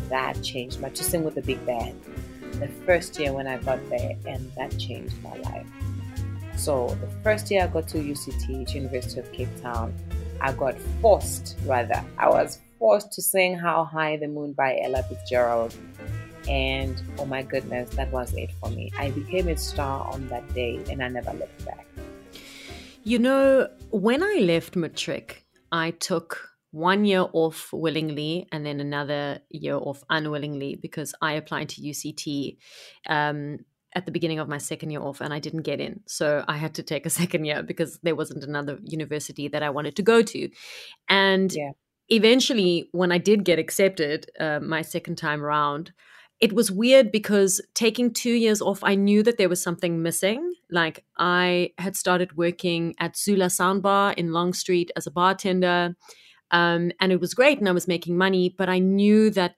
that 0.08 0.40
changed 0.42 0.80
my 0.80 0.90
to 0.90 1.02
sing 1.04 1.24
with 1.24 1.34
the 1.34 1.42
big 1.42 1.64
band. 1.66 2.00
the 2.60 2.68
first 2.86 3.18
year 3.18 3.32
when 3.32 3.46
I 3.46 3.58
got 3.58 3.80
there, 3.90 4.16
and 4.26 4.52
that 4.56 4.78
changed 4.78 5.14
my 5.22 5.36
life. 5.38 5.66
So 6.56 6.96
the 7.00 7.08
first 7.22 7.50
year 7.50 7.64
I 7.64 7.66
got 7.66 7.88
to 7.88 7.98
UCT, 7.98 8.72
University 8.74 9.20
of 9.20 9.30
Cape 9.32 9.48
Town, 9.60 9.92
I 10.40 10.52
got 10.52 10.78
forced, 11.00 11.56
rather, 11.64 12.02
I 12.18 12.28
was 12.28 12.60
forced 12.78 13.12
to 13.12 13.22
sing 13.22 13.58
How 13.58 13.84
High 13.84 14.16
the 14.16 14.28
Moon 14.28 14.52
by 14.52 14.78
Ella 14.82 15.02
Fitzgerald. 15.02 15.74
And 16.48 17.02
oh 17.18 17.26
my 17.26 17.42
goodness, 17.42 17.90
that 17.96 18.10
was 18.10 18.32
it 18.34 18.50
for 18.60 18.70
me. 18.70 18.90
I 18.98 19.10
became 19.10 19.48
a 19.48 19.56
star 19.56 20.06
on 20.12 20.28
that 20.28 20.52
day 20.54 20.82
and 20.90 21.02
I 21.02 21.08
never 21.08 21.32
looked 21.32 21.64
back. 21.64 21.86
You 23.02 23.18
know, 23.18 23.68
when 23.90 24.22
I 24.22 24.38
left 24.40 24.76
Matric, 24.76 25.44
I 25.70 25.90
took 25.90 26.54
one 26.70 27.04
year 27.04 27.26
off 27.32 27.72
willingly 27.72 28.48
and 28.50 28.66
then 28.66 28.80
another 28.80 29.38
year 29.48 29.76
off 29.76 30.02
unwillingly 30.10 30.74
because 30.74 31.14
I 31.22 31.34
applied 31.34 31.68
to 31.70 31.80
UCT 31.80 32.56
um, 33.08 33.58
at 33.94 34.06
the 34.06 34.12
beginning 34.12 34.40
of 34.40 34.48
my 34.48 34.58
second 34.58 34.90
year 34.90 35.00
off 35.00 35.20
and 35.20 35.32
I 35.32 35.38
didn't 35.38 35.62
get 35.62 35.80
in. 35.80 36.00
So 36.06 36.44
I 36.48 36.56
had 36.56 36.74
to 36.74 36.82
take 36.82 37.06
a 37.06 37.10
second 37.22 37.44
year 37.44 37.62
because 37.62 37.98
there 38.02 38.16
wasn't 38.16 38.42
another 38.42 38.78
university 38.82 39.48
that 39.48 39.62
I 39.62 39.70
wanted 39.70 39.96
to 39.96 40.02
go 40.02 40.22
to. 40.22 40.48
And 41.08 41.52
yeah. 41.52 41.70
eventually, 42.08 42.88
when 42.92 43.12
I 43.12 43.18
did 43.18 43.44
get 43.44 43.58
accepted 43.58 44.30
uh, 44.40 44.60
my 44.60 44.82
second 44.82 45.16
time 45.16 45.44
around, 45.44 45.92
it 46.44 46.52
was 46.52 46.70
weird 46.70 47.10
because 47.10 47.58
taking 47.72 48.12
two 48.12 48.34
years 48.34 48.60
off, 48.60 48.84
I 48.84 48.96
knew 48.96 49.22
that 49.22 49.38
there 49.38 49.48
was 49.48 49.62
something 49.62 50.02
missing. 50.02 50.52
Like 50.70 51.02
I 51.16 51.70
had 51.78 51.96
started 51.96 52.36
working 52.36 52.94
at 53.00 53.16
Zula 53.16 53.46
Soundbar 53.46 54.12
in 54.18 54.30
Long 54.30 54.52
Street 54.52 54.90
as 54.94 55.06
a 55.06 55.10
bartender. 55.10 55.96
Um, 56.50 56.92
and 57.00 57.12
it 57.12 57.18
was 57.18 57.32
great 57.32 57.60
and 57.60 57.66
I 57.66 57.72
was 57.72 57.88
making 57.88 58.18
money, 58.18 58.54
but 58.58 58.68
I 58.68 58.78
knew 58.78 59.30
that 59.30 59.54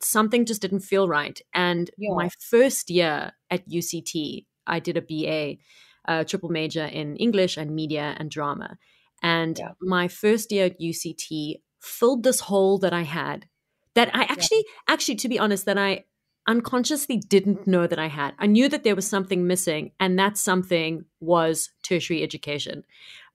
something 0.00 0.44
just 0.44 0.60
didn't 0.60 0.80
feel 0.80 1.06
right. 1.06 1.40
And 1.54 1.88
yeah. 1.96 2.14
my 2.16 2.28
first 2.50 2.90
year 2.90 3.30
at 3.48 3.68
UCT, 3.68 4.44
I 4.66 4.80
did 4.80 4.96
a 4.96 5.02
BA, 5.02 5.60
a 6.06 6.24
triple 6.24 6.48
major 6.48 6.84
in 6.84 7.14
English 7.14 7.56
and 7.56 7.76
media 7.76 8.16
and 8.18 8.28
drama. 8.28 8.76
And 9.22 9.56
yeah. 9.56 9.74
my 9.80 10.08
first 10.08 10.50
year 10.50 10.66
at 10.66 10.80
UCT 10.80 11.60
filled 11.80 12.24
this 12.24 12.40
hole 12.40 12.78
that 12.78 12.92
I 12.92 13.02
had 13.02 13.46
that 13.94 14.10
I 14.12 14.24
actually, 14.24 14.64
yeah. 14.66 14.94
actually, 14.94 15.14
to 15.16 15.28
be 15.28 15.38
honest, 15.38 15.66
that 15.66 15.78
I 15.78 16.06
unconsciously 16.46 17.16
didn't 17.16 17.66
know 17.66 17.86
that 17.86 17.98
I 17.98 18.08
had. 18.08 18.34
I 18.38 18.46
knew 18.46 18.68
that 18.68 18.84
there 18.84 18.96
was 18.96 19.06
something 19.06 19.46
missing, 19.46 19.92
and 19.98 20.18
that 20.18 20.36
something 20.36 21.04
was 21.20 21.70
tertiary 21.82 22.22
education. 22.22 22.84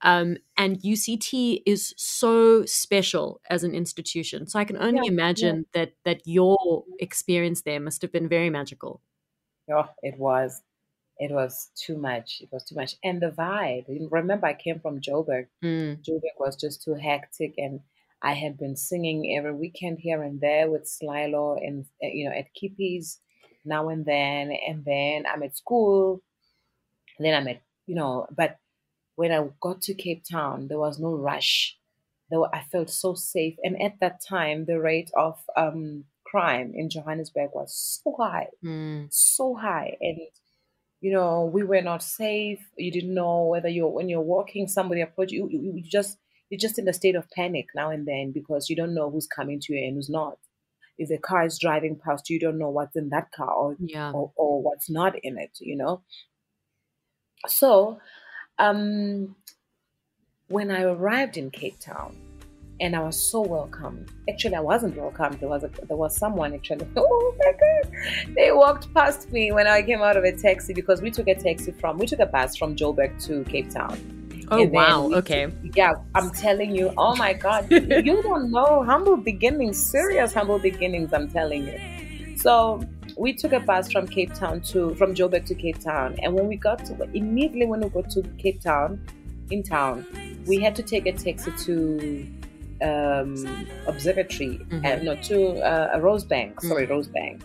Um, 0.01 0.37
and 0.57 0.79
UCT 0.81 1.63
is 1.65 1.93
so 1.97 2.65
special 2.65 3.41
as 3.49 3.63
an 3.63 3.73
institution. 3.73 4.47
So 4.47 4.59
I 4.59 4.63
can 4.63 4.77
only 4.77 5.01
yeah, 5.07 5.11
imagine 5.11 5.65
yeah. 5.73 5.81
that 5.81 5.93
that 6.05 6.21
your 6.25 6.85
experience 6.99 7.61
there 7.61 7.79
must 7.79 8.01
have 8.01 8.11
been 8.11 8.29
very 8.29 8.49
magical. 8.49 9.01
Oh, 9.71 9.89
it 10.01 10.17
was. 10.17 10.61
It 11.17 11.31
was 11.31 11.69
too 11.75 11.97
much. 11.97 12.39
It 12.41 12.49
was 12.51 12.63
too 12.63 12.75
much. 12.75 12.95
And 13.03 13.21
the 13.21 13.29
vibe. 13.29 13.85
Remember, 14.09 14.47
I 14.47 14.53
came 14.53 14.79
from 14.79 15.01
Joburg. 15.01 15.47
Mm. 15.61 16.01
Joburg 16.01 16.39
was 16.39 16.55
just 16.55 16.81
too 16.81 16.93
hectic 16.93 17.55
and 17.57 17.81
I 18.21 18.33
had 18.33 18.57
been 18.57 18.75
singing 18.75 19.35
every 19.37 19.53
weekend 19.53 19.99
here 19.99 20.21
and 20.23 20.41
there 20.41 20.69
with 20.69 20.83
Slylo 20.83 21.57
and 21.57 21.85
eh, 22.03 22.09
you 22.13 22.29
know 22.29 22.35
at 22.35 22.47
Kippies 22.55 23.17
now 23.65 23.89
and 23.89 24.05
then, 24.05 24.51
and 24.67 24.83
then 24.85 25.25
I'm 25.31 25.43
at 25.43 25.57
school, 25.57 26.21
and 27.17 27.25
then 27.25 27.35
I'm 27.35 27.47
at 27.47 27.61
you 27.85 27.95
know. 27.95 28.27
But 28.35 28.57
when 29.15 29.31
I 29.31 29.47
got 29.61 29.81
to 29.83 29.93
Cape 29.93 30.23
Town, 30.29 30.67
there 30.67 30.79
was 30.79 30.99
no 30.99 31.13
rush. 31.13 31.77
There 32.29 32.39
were, 32.39 32.53
I 32.53 32.61
felt 32.71 32.89
so 32.89 33.13
safe, 33.13 33.55
and 33.63 33.81
at 33.81 33.99
that 34.01 34.21
time, 34.27 34.65
the 34.65 34.79
rate 34.79 35.11
of 35.15 35.39
um, 35.55 36.05
crime 36.25 36.73
in 36.75 36.89
Johannesburg 36.89 37.51
was 37.53 38.01
so 38.03 38.15
high, 38.19 38.47
mm. 38.63 39.07
so 39.11 39.55
high, 39.55 39.97
and 40.01 40.19
you 41.01 41.11
know 41.11 41.45
we 41.45 41.63
were 41.63 41.81
not 41.81 42.03
safe. 42.03 42.59
You 42.77 42.91
didn't 42.91 43.13
know 43.13 43.45
whether 43.45 43.69
you're 43.69 43.89
when 43.89 44.09
you're 44.09 44.21
walking, 44.21 44.67
somebody 44.67 45.01
approached 45.01 45.31
you, 45.31 45.47
you, 45.49 45.73
you 45.75 45.83
just 45.83 46.17
you're 46.49 46.59
just 46.59 46.79
in 46.79 46.87
a 46.87 46.93
state 46.93 47.15
of 47.15 47.29
panic 47.31 47.67
now 47.75 47.89
and 47.89 48.07
then 48.07 48.31
because 48.31 48.69
you 48.69 48.75
don't 48.75 48.93
know 48.93 49.09
who's 49.09 49.27
coming 49.27 49.59
to 49.61 49.73
you 49.73 49.79
and 49.85 49.95
who's 49.95 50.09
not. 50.09 50.37
If 50.97 51.09
the 51.09 51.17
car 51.17 51.45
is 51.45 51.59
driving 51.59 51.95
past 51.95 52.29
you, 52.29 52.35
you 52.35 52.39
don't 52.39 52.57
know 52.57 52.69
what's 52.69 52.95
in 52.95 53.09
that 53.09 53.31
car 53.31 53.51
or, 53.51 53.75
yeah. 53.79 54.11
or, 54.11 54.31
or 54.35 54.61
what's 54.61 54.89
not 54.89 55.15
in 55.23 55.37
it, 55.37 55.57
you 55.59 55.77
know? 55.77 56.01
So, 57.47 57.99
um, 58.57 59.35
when 60.49 60.71
I 60.71 60.83
arrived 60.83 61.37
in 61.37 61.51
Cape 61.51 61.79
Town, 61.79 62.17
and 62.81 62.95
I 62.95 62.99
was 62.99 63.21
so 63.21 63.41
welcomed. 63.41 64.09
Actually, 64.29 64.55
I 64.55 64.61
wasn't 64.61 64.95
welcomed. 64.95 65.39
There 65.39 65.49
was 65.49 65.63
a, 65.63 65.69
there 65.87 65.97
was 65.97 66.15
someone 66.15 66.53
actually. 66.53 66.87
Oh 66.97 67.35
my 67.37 67.51
god! 67.51 68.35
They 68.35 68.51
walked 68.51 68.93
past 68.93 69.31
me 69.31 69.51
when 69.51 69.67
I 69.67 69.81
came 69.81 70.01
out 70.01 70.17
of 70.17 70.23
a 70.23 70.31
taxi 70.31 70.73
because 70.73 71.01
we 71.01 71.11
took 71.11 71.27
a 71.27 71.35
taxi 71.35 71.71
from 71.71 71.97
we 71.97 72.07
took 72.07 72.19
a 72.19 72.25
bus 72.25 72.55
from 72.55 72.75
Joburg 72.75 73.23
to 73.25 73.43
Cape 73.45 73.69
Town, 73.69 73.97
Oh 74.51 74.63
wow! 74.65 75.09
Okay. 75.13 75.51
Yeah, 75.75 75.93
I'm 76.15 76.31
telling 76.31 76.75
you. 76.75 76.93
Oh 76.97 77.15
my 77.15 77.33
God, 77.33 77.67
you 77.71 78.21
don't 78.21 78.51
know 78.51 78.83
humble 78.83 79.17
beginnings, 79.17 79.77
serious 79.77 80.33
humble 80.33 80.59
beginnings. 80.59 81.13
I'm 81.13 81.29
telling 81.29 81.67
you. 81.67 82.37
So 82.37 82.83
we 83.17 83.33
took 83.33 83.51
a 83.53 83.59
bus 83.59 83.91
from 83.91 84.07
Cape 84.07 84.33
Town 84.33 84.61
to 84.71 84.95
from 84.95 85.13
Joburg 85.13 85.45
to 85.45 85.55
Cape 85.55 85.79
Town, 85.79 86.15
and 86.23 86.33
when 86.33 86.47
we 86.47 86.55
got 86.55 86.85
to 86.85 87.03
immediately 87.13 87.65
when 87.65 87.81
we 87.81 87.89
got 87.89 88.09
to 88.11 88.23
Cape 88.37 88.61
Town, 88.61 88.99
in 89.51 89.63
town, 89.63 90.05
we 90.45 90.59
had 90.59 90.75
to 90.75 90.83
take 90.83 91.05
a 91.05 91.13
taxi 91.13 91.51
to 91.65 92.27
um, 92.81 93.67
Observatory, 93.87 94.59
mm-hmm. 94.59 94.85
and 94.85 95.03
no 95.03 95.15
to 95.15 95.59
uh, 95.61 95.99
Rosebank. 95.99 96.61
Sorry, 96.61 96.87
mm-hmm. 96.87 96.93
Rosebank. 96.93 97.41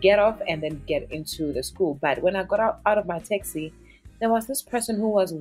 Get 0.00 0.18
off 0.18 0.40
and 0.48 0.62
then 0.62 0.82
get 0.86 1.10
into 1.12 1.52
the 1.52 1.62
school. 1.62 1.98
But 2.00 2.22
when 2.22 2.34
I 2.34 2.42
got 2.42 2.58
out, 2.58 2.80
out 2.86 2.98
of 2.98 3.06
my 3.06 3.20
taxi, 3.20 3.72
there 4.22 4.30
was 4.30 4.46
this 4.46 4.62
person 4.62 4.98
who 5.00 5.08
was 5.08 5.34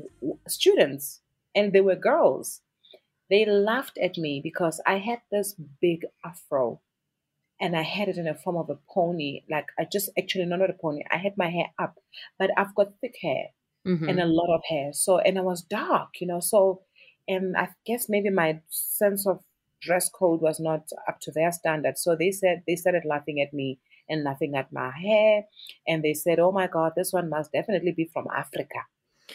students 0.48 1.22
and 1.54 1.72
they 1.72 1.82
were 1.82 1.96
girls. 1.96 2.62
They 3.30 3.46
laughed 3.46 4.00
at 4.04 4.18
me 4.18 4.42
because 4.44 4.82
I 4.88 4.98
had 4.98 5.20
this 5.32 5.56
big 5.80 6.04
afro 6.26 6.82
and 7.60 7.78
I 7.78 7.84
had 7.84 8.10
it 8.10 8.18
in 8.18 8.26
the 8.26 8.34
form 8.34 8.58
of 8.58 8.72
a 8.72 8.80
pony. 8.92 9.44
Like 9.48 9.68
I 9.78 9.86
just 9.90 10.10
actually 10.18 10.46
no, 10.46 10.56
not 10.56 10.72
a 10.72 10.74
pony. 10.74 11.04
I 11.12 11.18
had 11.18 11.38
my 11.38 11.52
hair 11.52 11.68
up, 11.78 12.00
but 12.40 12.50
I've 12.58 12.74
got 12.74 13.00
thick 13.00 13.18
hair 13.22 13.50
mm-hmm. 13.88 14.10
and 14.10 14.20
a 14.20 14.26
lot 14.26 14.52
of 14.52 14.64
hair. 14.68 14.94
So 14.94 15.20
and 15.20 15.38
I 15.38 15.42
was 15.42 15.62
dark, 15.62 16.20
you 16.20 16.26
know. 16.26 16.40
So 16.40 16.82
and 17.28 17.56
I 17.56 17.70
guess 17.86 18.10
maybe 18.10 18.32
my 18.32 18.62
sense 18.70 19.28
of 19.28 19.44
dress 19.80 20.10
code 20.10 20.42
was 20.42 20.60
not 20.60 20.90
up 21.08 21.20
to 21.22 21.32
their 21.32 21.52
standard. 21.52 22.00
So 22.00 22.16
they 22.16 22.32
said 22.32 22.64
they 22.66 22.76
started 22.76 23.04
laughing 23.06 23.42
at 23.42 23.54
me 23.54 23.78
and 24.10 24.24
laughing 24.24 24.56
at 24.56 24.72
my 24.72 24.92
hair. 24.92 25.44
And 25.88 26.04
they 26.04 26.14
said, 26.14 26.40
oh 26.40 26.52
my 26.52 26.68
God, 26.68 26.94
this 26.96 27.12
one 27.14 27.30
must 27.30 27.52
definitely 27.52 27.92
be 27.92 28.10
from 28.12 28.28
Africa. 28.36 28.80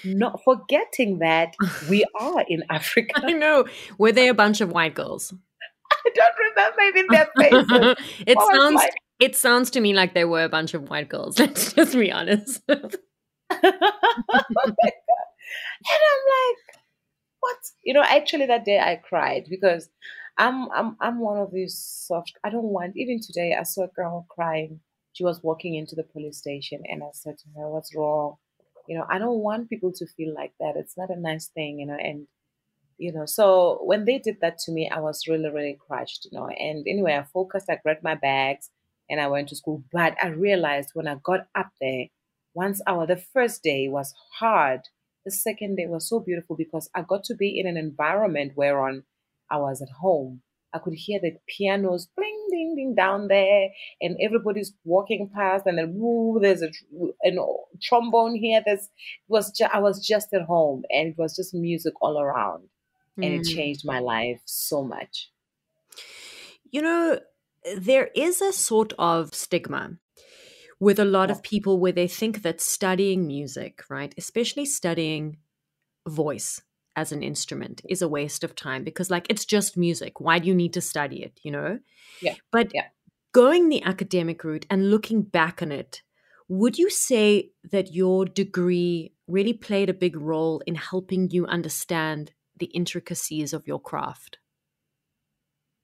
Not 0.04 0.40
forgetting 0.44 1.18
that 1.20 1.54
we 1.90 2.04
are 2.18 2.44
in 2.48 2.64
Africa. 2.70 3.22
I 3.24 3.32
know. 3.32 3.64
Were 3.98 4.12
they 4.12 4.28
a 4.28 4.34
bunch 4.34 4.60
of 4.60 4.70
white 4.70 4.94
girls? 4.94 5.32
I 5.92 6.10
don't 6.14 6.34
remember 6.50 6.82
even 6.82 7.06
their 7.10 7.28
faces. 7.38 7.96
it 8.26 8.38
sounds 8.40 8.74
like, 8.76 8.92
it 9.20 9.36
sounds 9.36 9.70
to 9.70 9.80
me 9.80 9.94
like 9.94 10.14
they 10.14 10.24
were 10.24 10.44
a 10.44 10.48
bunch 10.48 10.74
of 10.74 10.90
white 10.90 11.08
girls. 11.08 11.38
Let's 11.38 11.72
just 11.72 11.94
be 11.94 12.12
honest. 12.12 12.62
oh 12.68 12.74
and 15.88 16.02
I'm 16.02 16.22
like, 16.34 16.58
what? 17.40 17.56
You 17.84 17.94
know, 17.94 18.02
actually 18.02 18.46
that 18.46 18.64
day 18.64 18.78
I 18.78 18.96
cried 18.96 19.46
because 19.48 19.88
I'm 20.38 20.70
I'm 20.72 20.96
I'm 21.00 21.20
one 21.20 21.38
of 21.38 21.52
these 21.52 21.76
soft. 21.78 22.34
I 22.44 22.50
don't 22.50 22.64
want. 22.76 22.96
Even 22.96 23.20
today, 23.20 23.54
I 23.58 23.62
saw 23.62 23.84
a 23.84 23.88
girl 23.88 24.26
crying. 24.28 24.80
She 25.12 25.24
was 25.24 25.42
walking 25.42 25.74
into 25.74 25.94
the 25.94 26.02
police 26.02 26.38
station, 26.38 26.82
and 26.86 27.02
I 27.02 27.08
said 27.12 27.38
to 27.38 27.48
her, 27.56 27.68
"What's 27.70 27.94
wrong?" 27.94 28.36
You 28.86 28.98
know, 28.98 29.06
I 29.08 29.18
don't 29.18 29.40
want 29.40 29.70
people 29.70 29.92
to 29.92 30.06
feel 30.06 30.34
like 30.34 30.52
that. 30.60 30.76
It's 30.76 30.96
not 30.96 31.10
a 31.10 31.18
nice 31.18 31.48
thing, 31.48 31.80
you 31.80 31.86
know. 31.86 31.94
And 31.96 32.26
you 32.98 33.12
know, 33.12 33.26
so 33.26 33.80
when 33.84 34.04
they 34.04 34.18
did 34.18 34.38
that 34.40 34.58
to 34.60 34.72
me, 34.72 34.88
I 34.90 35.00
was 35.00 35.28
really 35.28 35.50
really 35.50 35.78
crushed, 35.86 36.28
you 36.30 36.38
know. 36.38 36.48
And 36.48 36.86
anyway, 36.88 37.16
I 37.16 37.24
focused. 37.24 37.70
I 37.70 37.76
grabbed 37.82 38.02
my 38.04 38.14
bags 38.14 38.70
and 39.10 39.20
I 39.20 39.28
went 39.28 39.48
to 39.50 39.56
school. 39.56 39.84
But 39.92 40.16
I 40.22 40.28
realized 40.28 40.90
when 40.94 41.08
I 41.08 41.16
got 41.22 41.48
up 41.54 41.70
there, 41.80 42.06
once 42.54 42.80
hour, 42.86 43.06
the 43.06 43.16
first 43.16 43.62
day 43.62 43.88
was 43.88 44.14
hard. 44.40 44.82
The 45.24 45.30
second 45.30 45.76
day 45.76 45.86
was 45.86 46.08
so 46.08 46.20
beautiful 46.20 46.56
because 46.56 46.88
I 46.94 47.02
got 47.02 47.24
to 47.24 47.34
be 47.34 47.58
in 47.58 47.66
an 47.66 47.76
environment 47.76 48.52
whereon 48.56 49.04
I 49.50 49.58
was 49.58 49.82
at 49.82 49.88
home. 50.00 50.42
I 50.74 50.78
could 50.78 50.94
hear 50.94 51.18
the 51.20 51.36
pianos 51.46 52.08
bling, 52.16 52.48
ding, 52.50 52.74
ding 52.76 52.94
down 52.94 53.28
there, 53.28 53.68
and 54.00 54.16
everybody's 54.20 54.74
walking 54.84 55.30
past, 55.34 55.64
and 55.66 55.78
then 55.78 55.94
woo, 55.94 56.38
there's 56.40 56.62
a, 56.62 56.70
a 57.24 57.30
trombone 57.82 58.36
here. 58.36 58.62
There's 58.64 58.80
it 58.80 59.28
was 59.28 59.52
ju- 59.52 59.68
I 59.72 59.78
was 59.78 60.04
just 60.04 60.34
at 60.34 60.42
home, 60.42 60.82
and 60.90 61.08
it 61.08 61.18
was 61.18 61.34
just 61.34 61.54
music 61.54 61.94
all 62.02 62.20
around, 62.20 62.64
and 63.16 63.24
mm. 63.24 63.40
it 63.40 63.44
changed 63.44 63.82
my 63.84 64.00
life 64.00 64.40
so 64.44 64.84
much. 64.84 65.30
You 66.70 66.82
know, 66.82 67.20
there 67.76 68.10
is 68.14 68.42
a 68.42 68.52
sort 68.52 68.92
of 68.98 69.34
stigma 69.34 69.96
with 70.78 70.98
a 70.98 71.04
lot 71.04 71.28
yeah. 71.28 71.36
of 71.36 71.42
people 71.42 71.78
where 71.78 71.92
they 71.92 72.08
think 72.08 72.42
that 72.42 72.60
studying 72.60 73.26
music, 73.26 73.82
right, 73.88 74.14
especially 74.18 74.66
studying 74.66 75.38
voice, 76.06 76.62
as 76.96 77.12
an 77.12 77.22
instrument 77.22 77.82
is 77.88 78.02
a 78.02 78.08
waste 78.08 78.42
of 78.42 78.54
time 78.54 78.82
because 78.82 79.10
like 79.10 79.26
it's 79.28 79.44
just 79.44 79.76
music 79.76 80.20
why 80.20 80.38
do 80.38 80.48
you 80.48 80.54
need 80.54 80.72
to 80.72 80.80
study 80.80 81.22
it 81.22 81.38
you 81.42 81.50
know 81.50 81.78
yeah 82.20 82.34
but 82.50 82.68
yeah. 82.74 82.86
going 83.32 83.68
the 83.68 83.82
academic 83.82 84.42
route 84.42 84.66
and 84.70 84.90
looking 84.90 85.22
back 85.22 85.62
on 85.62 85.70
it 85.70 86.02
Would 86.48 86.78
you 86.78 86.90
say 86.90 87.50
that 87.72 87.92
your 87.92 88.24
degree 88.24 89.12
really 89.26 89.52
played 89.52 89.90
a 89.90 89.94
big 89.94 90.16
role 90.16 90.62
in 90.66 90.76
helping 90.76 91.30
you 91.30 91.46
understand 91.46 92.32
the 92.56 92.66
intricacies 92.66 93.52
of 93.52 93.66
your 93.66 93.80
craft? 93.80 94.38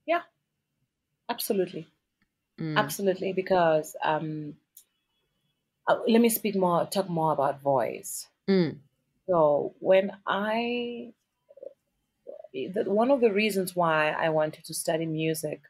Yeah, 0.06 0.22
absolutely. 1.28 1.88
Mm. 2.60 2.76
Absolutely, 2.76 3.32
because 3.32 3.96
um, 4.04 4.54
uh, 5.88 5.98
let 6.06 6.20
me 6.20 6.28
speak 6.28 6.54
more, 6.54 6.86
talk 6.86 7.08
more 7.08 7.32
about 7.32 7.60
voice. 7.60 8.28
Mm. 8.48 8.78
So 9.26 9.74
when 9.80 10.12
I, 10.26 11.12
one 12.86 13.10
of 13.10 13.20
the 13.20 13.32
reasons 13.32 13.74
why 13.74 14.10
I 14.10 14.28
wanted 14.28 14.64
to 14.66 14.74
study 14.74 15.06
music 15.06 15.62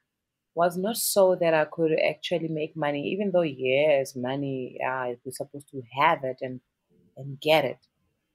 was 0.54 0.76
not 0.76 0.96
so 0.96 1.36
that 1.36 1.54
I 1.54 1.66
could 1.66 1.92
actually 2.00 2.48
make 2.48 2.76
money, 2.76 3.08
even 3.10 3.32
though 3.32 3.42
yes, 3.42 4.16
money, 4.16 4.78
uh, 4.86 5.14
we're 5.24 5.32
supposed 5.32 5.70
to 5.70 5.82
have 5.98 6.24
it 6.24 6.38
and 6.42 6.60
and 7.16 7.40
get 7.40 7.64
it. 7.64 7.78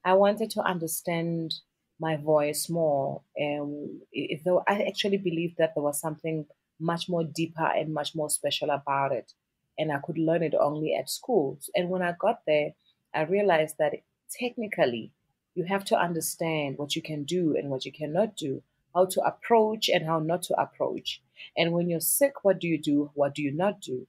I 0.06 0.14
wanted 0.16 0.52
to 0.52 0.62
understand 0.62 1.56
my 2.00 2.18
voice 2.18 2.70
more, 2.70 3.24
and 3.38 4.02
if 4.12 4.44
though 4.44 4.64
I 4.68 4.84
actually 4.84 5.18
believed 5.18 5.58
that 5.60 5.74
there 5.76 5.84
was 5.84 6.00
something 6.02 6.48
much 6.80 7.10
more 7.10 7.24
deeper 7.24 7.66
and 7.66 7.94
much 7.94 8.16
more 8.16 8.30
special 8.30 8.72
about 8.72 9.12
it, 9.14 9.34
and 9.80 9.92
I 9.92 10.00
could 10.00 10.18
learn 10.18 10.44
it 10.44 10.56
only 10.56 10.96
at 10.96 11.10
schools. 11.10 11.70
And 11.76 11.90
when 11.90 12.02
I 12.04 12.14
got 12.20 12.42
there, 12.48 12.74
I 13.14 13.24
realized 13.24 13.78
that 13.80 13.94
technically 14.30 15.12
you 15.56 15.64
have 15.66 15.84
to 15.86 15.98
understand 15.98 16.78
what 16.78 16.96
you 16.96 17.02
can 17.02 17.24
do 17.24 17.56
and 17.58 17.70
what 17.70 17.86
you 17.86 17.92
cannot 17.92 18.36
do, 18.36 18.62
how 18.94 19.06
to 19.06 19.22
approach 19.22 19.90
and 19.90 20.06
how 20.06 20.20
not 20.20 20.44
to 20.44 20.60
approach. 20.60 21.22
And 21.56 21.72
when 21.72 21.90
you're 21.90 22.00
sick, 22.00 22.44
what 22.44 22.60
do 22.60 22.68
you 22.68 22.80
do? 22.80 23.10
What 23.16 23.34
do 23.34 23.42
you 23.42 23.52
not 23.52 23.82
do? 23.82 24.08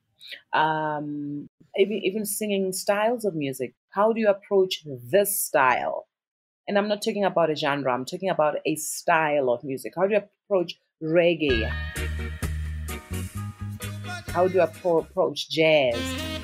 Um, 0.53 1.49
even, 1.77 2.01
even 2.05 2.27
singing 2.27 2.73
styles 2.73 3.25
of 3.25 3.35
music. 3.35 3.75
How 3.91 4.13
do 4.13 4.21
you 4.21 4.29
approach 4.29 4.85
this 4.85 5.43
style? 5.43 6.07
And 6.67 6.77
I'm 6.77 6.89
not 6.89 7.01
talking 7.03 7.25
about 7.25 7.51
a 7.51 7.57
genre, 7.57 7.93
I'm 7.93 8.05
talking 8.05 8.29
about 8.29 8.57
a 8.67 8.77
style 8.77 9.49
of 9.49 9.65
music. 9.65 9.95
How 9.97 10.07
do 10.07 10.15
you 10.15 10.23
approach 10.51 10.79
reggae? 11.03 11.73
How 14.29 14.47
do 14.47 14.55
you 14.55 14.61
approach 14.61 15.49
jazz? 15.49 16.38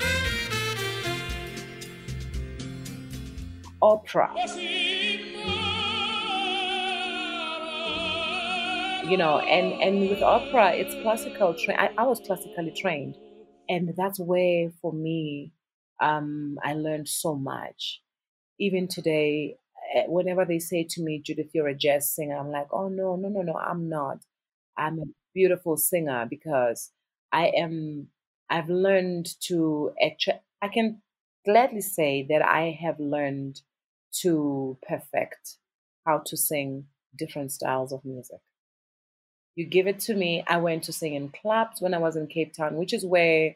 Opera. 3.81 4.35
You 9.07 9.17
know, 9.17 9.39
and, 9.39 9.73
and 9.81 10.09
with 10.09 10.21
opera, 10.23 10.73
it's 10.73 10.95
classical. 10.95 11.53
Tra- 11.53 11.79
I, 11.79 11.89
I 11.97 12.03
was 12.05 12.19
classically 12.19 12.71
trained. 12.71 13.17
And 13.69 13.93
that's 13.95 14.19
where, 14.19 14.71
for 14.81 14.93
me, 14.93 15.51
um, 16.01 16.57
I 16.63 16.73
learned 16.73 17.07
so 17.07 17.35
much. 17.35 18.01
Even 18.59 18.87
today, 18.87 19.57
eh, 19.95 20.05
whenever 20.07 20.45
they 20.45 20.59
say 20.59 20.85
to 20.91 21.03
me, 21.03 21.21
Judith, 21.21 21.51
you're 21.53 21.67
a 21.67 21.75
jazz 21.75 22.11
singer, 22.13 22.37
I'm 22.37 22.51
like, 22.51 22.67
oh, 22.71 22.89
no, 22.89 23.15
no, 23.15 23.29
no, 23.29 23.41
no, 23.41 23.55
I'm 23.55 23.89
not. 23.89 24.19
I'm 24.77 24.99
a 24.99 25.05
beautiful 25.33 25.77
singer 25.77 26.25
because 26.29 26.91
I 27.31 27.47
am 27.57 28.09
I've 28.49 28.69
learned 28.69 29.27
to 29.43 29.93
I 30.61 30.67
can 30.69 31.01
gladly 31.45 31.81
say 31.81 32.25
that 32.29 32.41
I 32.41 32.77
have 32.81 32.99
learned 32.99 33.61
to 34.21 34.77
perfect 34.87 35.57
how 36.05 36.19
to 36.25 36.37
sing 36.37 36.87
different 37.17 37.51
styles 37.51 37.91
of 37.91 38.03
music. 38.05 38.39
You 39.55 39.65
give 39.65 39.87
it 39.87 39.99
to 40.01 40.15
me. 40.15 40.43
I 40.47 40.57
went 40.57 40.83
to 40.83 40.93
sing 40.93 41.13
in 41.13 41.29
clubs 41.29 41.81
when 41.81 41.93
I 41.93 41.97
was 41.97 42.15
in 42.15 42.27
Cape 42.27 42.53
Town, 42.53 42.75
which 42.75 42.93
is 42.93 43.05
where 43.05 43.55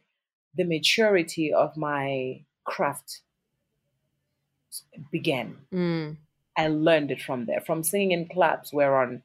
the 0.56 0.64
maturity 0.64 1.54
of 1.54 1.76
my 1.76 2.44
craft 2.64 3.22
began. 5.12 5.58
Mm. 5.74 6.18
I 6.58 6.68
learned 6.68 7.12
it 7.12 7.22
from 7.22 7.46
there, 7.46 7.62
from 7.62 7.84
singing 7.84 8.12
in 8.12 8.28
clubs 8.28 8.72
where 8.72 8.98
on 8.98 9.24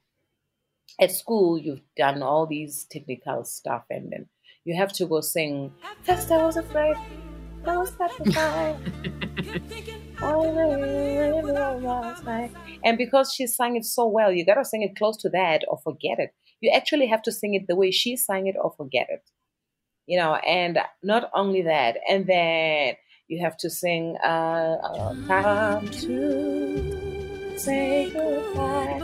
at 1.01 1.11
school 1.11 1.59
you've 1.59 1.83
done 1.97 2.23
all 2.23 2.47
these 2.47 2.87
technical 2.91 3.45
stuff 3.45 3.85
and 3.91 4.13
then 4.13 4.27
you 4.65 4.77
have 4.77 4.93
to 4.93 5.07
go 5.07 5.21
sing. 5.21 5.73
First 6.03 6.31
I 6.31 6.45
was 6.45 6.57
afraid, 6.57 6.97
Was 7.67 7.91
petrified. 7.99 8.77
and 12.85 12.99
because 12.99 13.33
she 13.33 13.47
sang 13.47 13.77
it 13.77 13.85
so 13.85 14.07
well, 14.07 14.33
you 14.33 14.45
gotta 14.45 14.65
sing 14.65 14.83
it 14.83 14.97
close 14.97 15.17
to 15.19 15.29
that 15.31 15.63
or 15.69 15.79
forget 15.83 16.19
it. 16.19 16.31
You 16.61 16.71
actually 16.75 17.07
have 17.07 17.23
to 17.23 17.33
sing 17.33 17.55
it 17.55 17.67
the 17.69 17.77
way 17.77 17.91
she 17.91 18.17
sang 18.17 18.47
it 18.47 18.57
or 18.61 18.73
forget 18.77 19.07
it. 19.11 19.31
You 20.07 20.19
know, 20.19 20.35
and 20.35 20.79
not 21.03 21.31
only 21.35 21.63
that, 21.63 21.97
and 22.09 22.27
then 22.27 22.95
you 23.29 23.43
have 23.43 23.57
to 23.59 23.71
sing 23.71 24.17
uh, 24.23 24.27
uh 24.27 25.27
time 25.27 25.89
to 25.89 27.59
say 27.59 28.11
goodbye. 28.11 29.01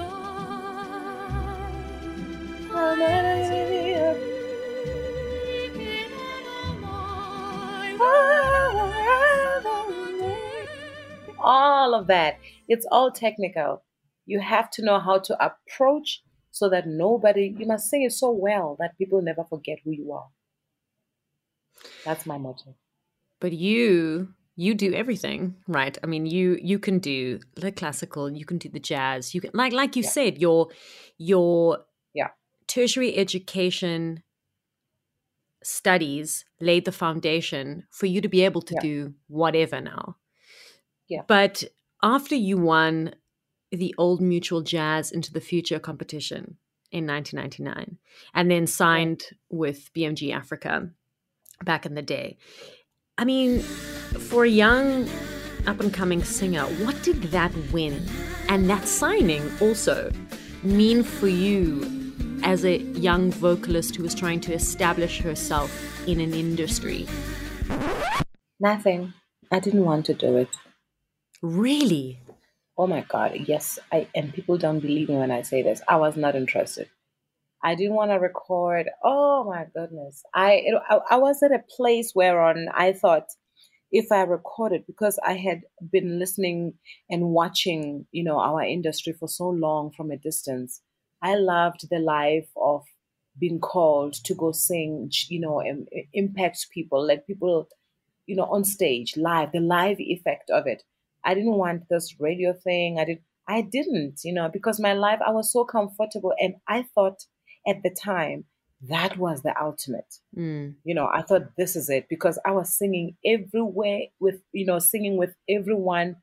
All 11.43 11.95
of 11.95 12.07
that. 12.07 12.39
It's 12.69 12.87
all 12.91 13.11
technical. 13.11 13.83
You 14.27 14.41
have 14.41 14.71
to 14.73 14.85
know 14.85 15.01
how 15.01 15.19
to 15.19 15.37
approach 15.45 16.23
so 16.51 16.69
that 16.69 16.87
nobody, 16.87 17.55
you 17.57 17.67
must 17.67 17.89
sing 17.89 18.03
it 18.03 18.13
so 18.13 18.31
well 18.31 18.77
that 18.79 18.99
people 18.99 19.23
never 19.23 19.45
forget 19.45 19.79
who 19.85 19.93
you 19.93 20.13
are. 20.13 20.29
That's 22.05 22.27
my 22.27 22.39
motto. 22.39 22.75
But 23.41 23.53
you 23.53 24.35
you 24.57 24.75
do 24.75 24.93
everything 24.93 25.55
right 25.69 25.97
i 26.05 26.07
mean 26.07 26.27
you 26.27 26.59
you 26.61 26.79
can 26.79 26.99
do 26.99 27.39
the 27.55 27.73
classical 27.73 28.31
you 28.31 28.45
can 28.45 28.59
do 28.59 28.69
the 28.69 28.81
jazz 28.81 29.35
you 29.35 29.41
can 29.41 29.51
like 29.55 29.73
like 29.73 29.97
you 29.97 30.03
yeah. 30.03 30.09
said 30.11 30.39
your 30.39 30.69
your 31.17 31.79
yeah 32.13 32.29
tertiary 32.67 33.17
education 33.17 34.23
studies 35.63 36.45
laid 36.61 36.85
the 36.85 36.93
foundation 36.93 37.85
for 37.91 38.07
you 38.07 38.21
to 38.21 38.29
be 38.29 38.45
able 38.45 38.63
to 38.63 38.75
yeah. 38.75 38.81
do 38.81 39.15
whatever 39.29 39.81
now 39.81 40.17
yeah. 41.11 41.23
But 41.27 41.65
after 42.03 42.35
you 42.35 42.57
won 42.57 43.15
the 43.71 43.95
Old 43.99 44.23
Mutual 44.23 44.63
Jazz 44.63 45.11
into 45.11 45.33
the 45.33 45.41
Future 45.41 45.79
competition 45.79 46.57
in 46.91 47.07
1999 47.07 47.99
and 48.33 48.51
then 48.51 48.67
signed 48.67 49.25
with 49.51 49.93
BMG 49.93 50.35
Africa 50.35 50.89
back 51.65 51.85
in 51.85 51.95
the 51.95 52.03
day. 52.03 52.39
I 53.19 53.25
mean, 53.25 53.61
for 53.61 54.45
a 54.45 54.49
young 54.49 55.09
up 55.67 55.81
and 55.81 55.93
coming 55.93 56.23
singer, 56.23 56.63
what 56.63 57.01
did 57.03 57.23
that 57.25 57.53
win 57.71 58.03
and 58.49 58.71
that 58.71 58.89
signing 58.89 59.43
also 59.61 60.11
mean 60.63 61.03
for 61.03 61.29
you 61.29 62.00
as 62.43 62.65
a 62.65 62.79
young 62.79 63.31
vocalist 63.31 63.97
who 63.97 64.03
was 64.03 64.15
trying 64.15 64.41
to 64.41 64.53
establish 64.53 65.21
herself 65.21 65.71
in 66.09 66.21
an 66.21 66.35
industry? 66.35 67.07
Nothing. 68.59 69.13
I 69.51 69.61
didn't 69.61 69.85
want 69.85 70.07
to 70.07 70.15
do 70.15 70.37
it. 70.37 70.49
Really? 71.43 72.21
Oh 72.77 72.87
my 72.87 73.03
God, 73.09 73.33
yes. 73.47 73.79
I 73.93 74.09
and 74.15 74.33
people 74.33 74.59
don't 74.59 74.81
believe 74.81 75.09
me 75.09 75.17
when 75.17 75.31
I 75.31 75.43
say 75.43 75.63
this. 75.63 75.83
I 75.89 75.97
was 75.97 76.17
not 76.17 76.35
interested. 76.35 76.89
I 77.63 77.75
didn't 77.75 77.95
want 77.95 78.11
to 78.11 78.17
record. 78.17 78.87
Oh 79.05 79.45
my 79.45 79.67
goodness. 79.75 80.23
I, 80.35 80.63
it, 80.65 80.75
I 80.89 81.01
I 81.11 81.17
was 81.17 81.43
at 81.43 81.53
a 81.53 81.65
place 81.77 82.13
where 82.15 82.41
on 82.41 82.69
I 82.75 82.93
thought 82.93 83.27
if 83.91 84.13
I 84.13 84.23
recorded 84.23 84.85
because 84.87 85.19
I 85.27 85.35
had 85.35 85.63
been 85.91 86.19
listening 86.19 86.75
and 87.09 87.31
watching, 87.31 88.07
you 88.13 88.25
know, 88.25 88.39
our 88.39 88.63
industry 88.63 89.13
for 89.13 89.29
so 89.29 89.49
long 89.49 89.91
from 89.91 90.11
a 90.11 90.17
distance. 90.17 90.81
I 91.23 91.37
loved 91.37 91.89
the 91.91 91.99
life 91.99 92.49
of 92.57 92.85
being 93.39 93.61
called 93.61 94.15
to 94.25 94.35
go 94.35 94.53
sing, 94.53 95.11
you 95.29 95.41
know, 95.41 95.63
impact 96.13 96.67
people, 96.73 97.03
let 97.03 97.27
people, 97.27 97.69
you 98.27 98.37
know, 98.37 98.45
on 98.45 98.65
stage, 98.65 99.17
live, 99.17 99.53
the 99.53 99.61
live 99.61 100.01
effect 100.01 100.51
of 100.51 100.67
it. 100.67 100.83
I 101.25 101.35
didn't 101.35 101.55
want 101.55 101.89
this 101.89 102.17
radio 102.19 102.53
thing. 102.53 102.99
I 102.99 103.05
did 103.05 103.19
I 103.49 103.63
didn't, 103.63 104.21
you 104.23 104.33
know, 104.33 104.49
because 104.49 104.79
my 104.79 104.93
life 104.93 105.19
I 105.27 105.33
was 105.33 105.53
so 105.53 105.65
comfortable 105.65 106.33
and 106.39 106.55
I 106.69 106.85
thought 106.95 107.25
at 107.67 107.83
the 107.83 107.91
time 107.91 108.45
that 108.89 109.19
was 109.19 109.43
the 109.43 109.55
ultimate. 109.61 110.15
Mm. 110.37 110.75
You 110.85 110.95
know, 110.95 111.09
I 111.13 111.23
thought 111.23 111.57
this 111.57 111.77
is 111.77 111.91
it 111.91 112.07
because 112.09 112.39
I 112.47 112.53
was 112.53 112.73
singing 112.73 113.17
everywhere 113.25 114.03
with, 114.21 114.41
you 114.53 114.65
know, 114.65 114.79
singing 114.79 115.17
with 115.17 115.35
everyone, 115.49 116.17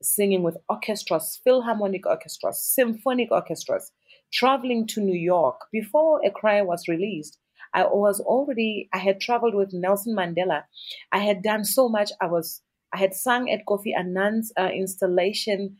singing 0.00 0.42
with 0.42 0.56
orchestras, 0.68 1.40
philharmonic 1.42 2.06
orchestras, 2.06 2.62
symphonic 2.62 3.32
orchestras, 3.32 3.90
traveling 4.34 4.86
to 4.88 5.00
New 5.00 5.18
York 5.18 5.60
before 5.72 6.20
A 6.24 6.30
Cry 6.30 6.62
was 6.62 6.88
released. 6.88 7.38
I 7.72 7.84
was 7.84 8.20
already, 8.20 8.88
I 8.92 8.98
had 8.98 9.20
traveled 9.20 9.54
with 9.54 9.72
Nelson 9.72 10.14
Mandela. 10.14 10.64
I 11.10 11.18
had 11.18 11.42
done 11.42 11.64
so 11.64 11.88
much. 11.88 12.10
I 12.20 12.26
was 12.26 12.60
I 12.92 12.98
had 12.98 13.14
sung 13.14 13.50
at 13.50 13.66
Kofi 13.66 13.90
Annan's 13.98 14.52
uh, 14.56 14.68
installation. 14.68 15.76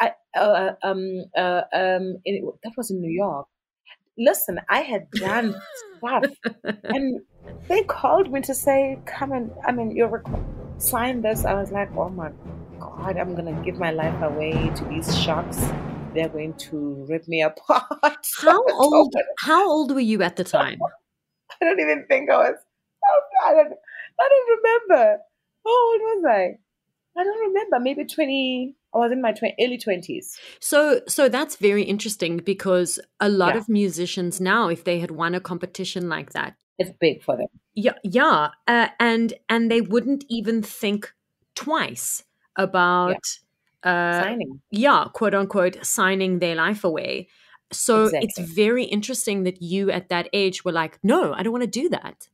I, 0.00 0.14
uh, 0.36 0.72
um, 0.82 1.24
uh, 1.36 1.62
um, 1.72 2.18
in, 2.24 2.50
that 2.64 2.72
was 2.76 2.90
in 2.90 3.00
New 3.00 3.12
York. 3.12 3.46
Listen, 4.18 4.58
I 4.68 4.80
had 4.80 5.08
done 5.12 5.54
stuff, 5.98 6.24
and 6.64 7.20
they 7.68 7.84
called 7.84 8.32
me 8.32 8.40
to 8.40 8.52
say, 8.54 8.98
"Come 9.06 9.30
and 9.30 9.52
I 9.64 9.70
mean, 9.70 9.92
you're 9.92 10.08
recording." 10.08 10.56
signed 10.78 11.24
this, 11.24 11.44
I 11.44 11.54
was 11.54 11.70
like, 11.70 11.94
oh 11.96 12.08
my 12.08 12.30
God, 12.78 13.16
I'm 13.16 13.34
going 13.34 13.54
to 13.54 13.62
give 13.62 13.78
my 13.78 13.90
life 13.90 14.20
away 14.22 14.70
to 14.76 14.84
these 14.84 15.16
sharks. 15.18 15.58
They're 16.16 16.30
going 16.30 16.54
to 16.54 17.06
rip 17.08 17.28
me 17.28 17.42
apart. 17.42 17.84
How 18.40 18.64
old? 18.72 19.14
How 19.40 19.68
old 19.70 19.92
were 19.92 20.00
you 20.00 20.22
at 20.22 20.36
the 20.36 20.44
time? 20.44 20.78
I 21.60 21.64
don't 21.64 21.78
even 21.78 22.06
think 22.08 22.30
I 22.30 22.36
was. 22.36 22.56
Oh, 23.04 23.20
I 23.46 23.52
don't. 23.52 23.72
I 24.18 24.28
don't 24.28 24.88
remember. 24.88 25.18
How 25.64 25.90
old 25.90 26.00
was 26.00 26.24
I? 26.26 26.58
I 27.18 27.24
don't 27.24 27.48
remember. 27.48 27.80
Maybe 27.80 28.04
twenty. 28.06 28.76
I 28.94 28.98
was 28.98 29.12
in 29.12 29.20
my 29.20 29.32
20, 29.32 29.56
early 29.60 29.76
twenties. 29.76 30.40
So, 30.58 31.02
so 31.06 31.28
that's 31.28 31.56
very 31.56 31.82
interesting 31.82 32.38
because 32.38 32.98
a 33.20 33.28
lot 33.28 33.52
yeah. 33.52 33.60
of 33.60 33.68
musicians 33.68 34.40
now, 34.40 34.68
if 34.68 34.84
they 34.84 35.00
had 35.00 35.10
won 35.10 35.34
a 35.34 35.40
competition 35.40 36.08
like 36.08 36.32
that, 36.32 36.54
it's 36.78 36.92
big 36.98 37.22
for 37.22 37.36
them. 37.36 37.48
Yeah, 37.74 37.92
yeah, 38.02 38.52
uh, 38.66 38.88
and 38.98 39.34
and 39.50 39.70
they 39.70 39.82
wouldn't 39.82 40.24
even 40.30 40.62
think 40.62 41.12
twice 41.54 42.24
about 42.56 43.10
yeah. 43.10 43.45
Uh, 43.86 44.22
signing. 44.24 44.60
Yeah, 44.72 45.04
quote 45.12 45.34
unquote, 45.34 45.78
signing 45.86 46.40
their 46.40 46.56
life 46.56 46.82
away. 46.82 47.28
So 47.72 48.04
exactly. 48.04 48.28
it's 48.28 48.50
very 48.52 48.84
interesting 48.84 49.44
that 49.44 49.62
you 49.62 49.90
at 49.90 50.08
that 50.08 50.28
age 50.32 50.64
were 50.64 50.72
like, 50.72 50.98
no, 51.04 51.32
I 51.32 51.42
don't 51.42 51.52
want 51.52 51.62
to 51.64 51.80
do 51.82 51.88
that. 51.90 52.28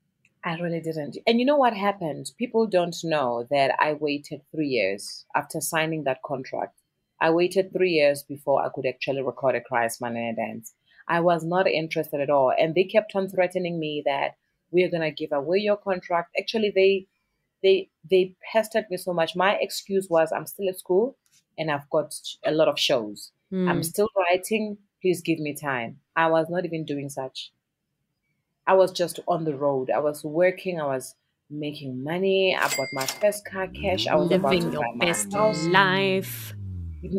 I 0.45 0.55
really 0.55 0.81
didn't. 0.81 1.19
And 1.27 1.39
you 1.39 1.47
know 1.47 1.59
what 1.59 1.75
happened? 1.75 2.33
People 2.39 2.67
don't 2.67 2.97
know 3.05 3.47
that 3.51 3.73
I 3.79 3.93
waited 3.93 4.41
three 4.51 4.69
years 4.69 5.27
after 5.37 5.61
signing 5.61 6.05
that 6.05 6.23
contract. 6.25 6.81
I 7.21 7.31
waited 7.31 7.73
three 7.73 7.93
years 7.93 8.23
before 8.23 8.65
I 8.65 8.71
could 8.75 8.87
actually 8.87 9.23
record 9.23 9.55
a 9.55 9.61
Cry, 9.61 9.87
Smile 9.89 10.17
and 10.17 10.33
a 10.33 10.35
Dance. 10.35 10.73
I 11.07 11.21
was 11.21 11.45
not 11.45 11.69
interested 11.69 12.21
at 12.21 12.31
all. 12.31 12.53
And 12.59 12.75
they 12.75 12.85
kept 12.85 13.15
on 13.15 13.29
threatening 13.29 13.79
me 13.79 14.03
that 14.07 14.37
we're 14.71 14.91
gonna 14.91 15.13
give 15.13 15.33
away 15.33 15.59
your 15.59 15.77
contract. 15.77 16.31
Actually 16.39 16.73
they 16.75 17.07
they 17.63 17.91
they 18.11 18.35
pestered 18.53 18.87
me 18.91 18.97
so 18.97 19.13
much. 19.13 19.37
My 19.37 19.57
excuse 19.61 20.09
was 20.09 20.33
I'm 20.33 20.47
still 20.47 20.69
at 20.69 20.79
school 20.79 21.17
and 21.59 21.71
I've 21.71 21.89
got 21.91 22.15
a 22.45 22.53
lot 22.53 22.69
of 22.69 22.79
shows. 22.79 23.33
Mm. 23.53 23.69
I'm 23.69 23.83
still 23.83 24.09
writing. 24.17 24.79
Please 25.01 25.21
give 25.21 25.39
me 25.39 25.55
time. 25.55 25.99
I 26.17 26.29
was 26.29 26.49
not 26.49 26.65
even 26.65 26.85
doing 26.85 27.09
such. 27.09 27.53
I 28.67 28.75
was 28.75 28.93
just 28.93 29.19
on 29.27 29.45
the 29.45 29.55
road. 29.55 29.91
I 29.91 29.99
was 29.99 30.25
working. 30.25 30.81
I 30.81 30.87
was 30.87 31.15
making 31.51 32.03
money. 32.03 32.57
I 32.57 32.69
bought 32.77 32.89
my 32.93 33.07
first 33.07 33.45
car 33.45 33.67
cash. 33.69 34.07
I 34.07 34.15
was 34.17 34.29
living 34.31 34.73
your 34.73 34.85
best 34.99 35.33
life. 35.33 36.55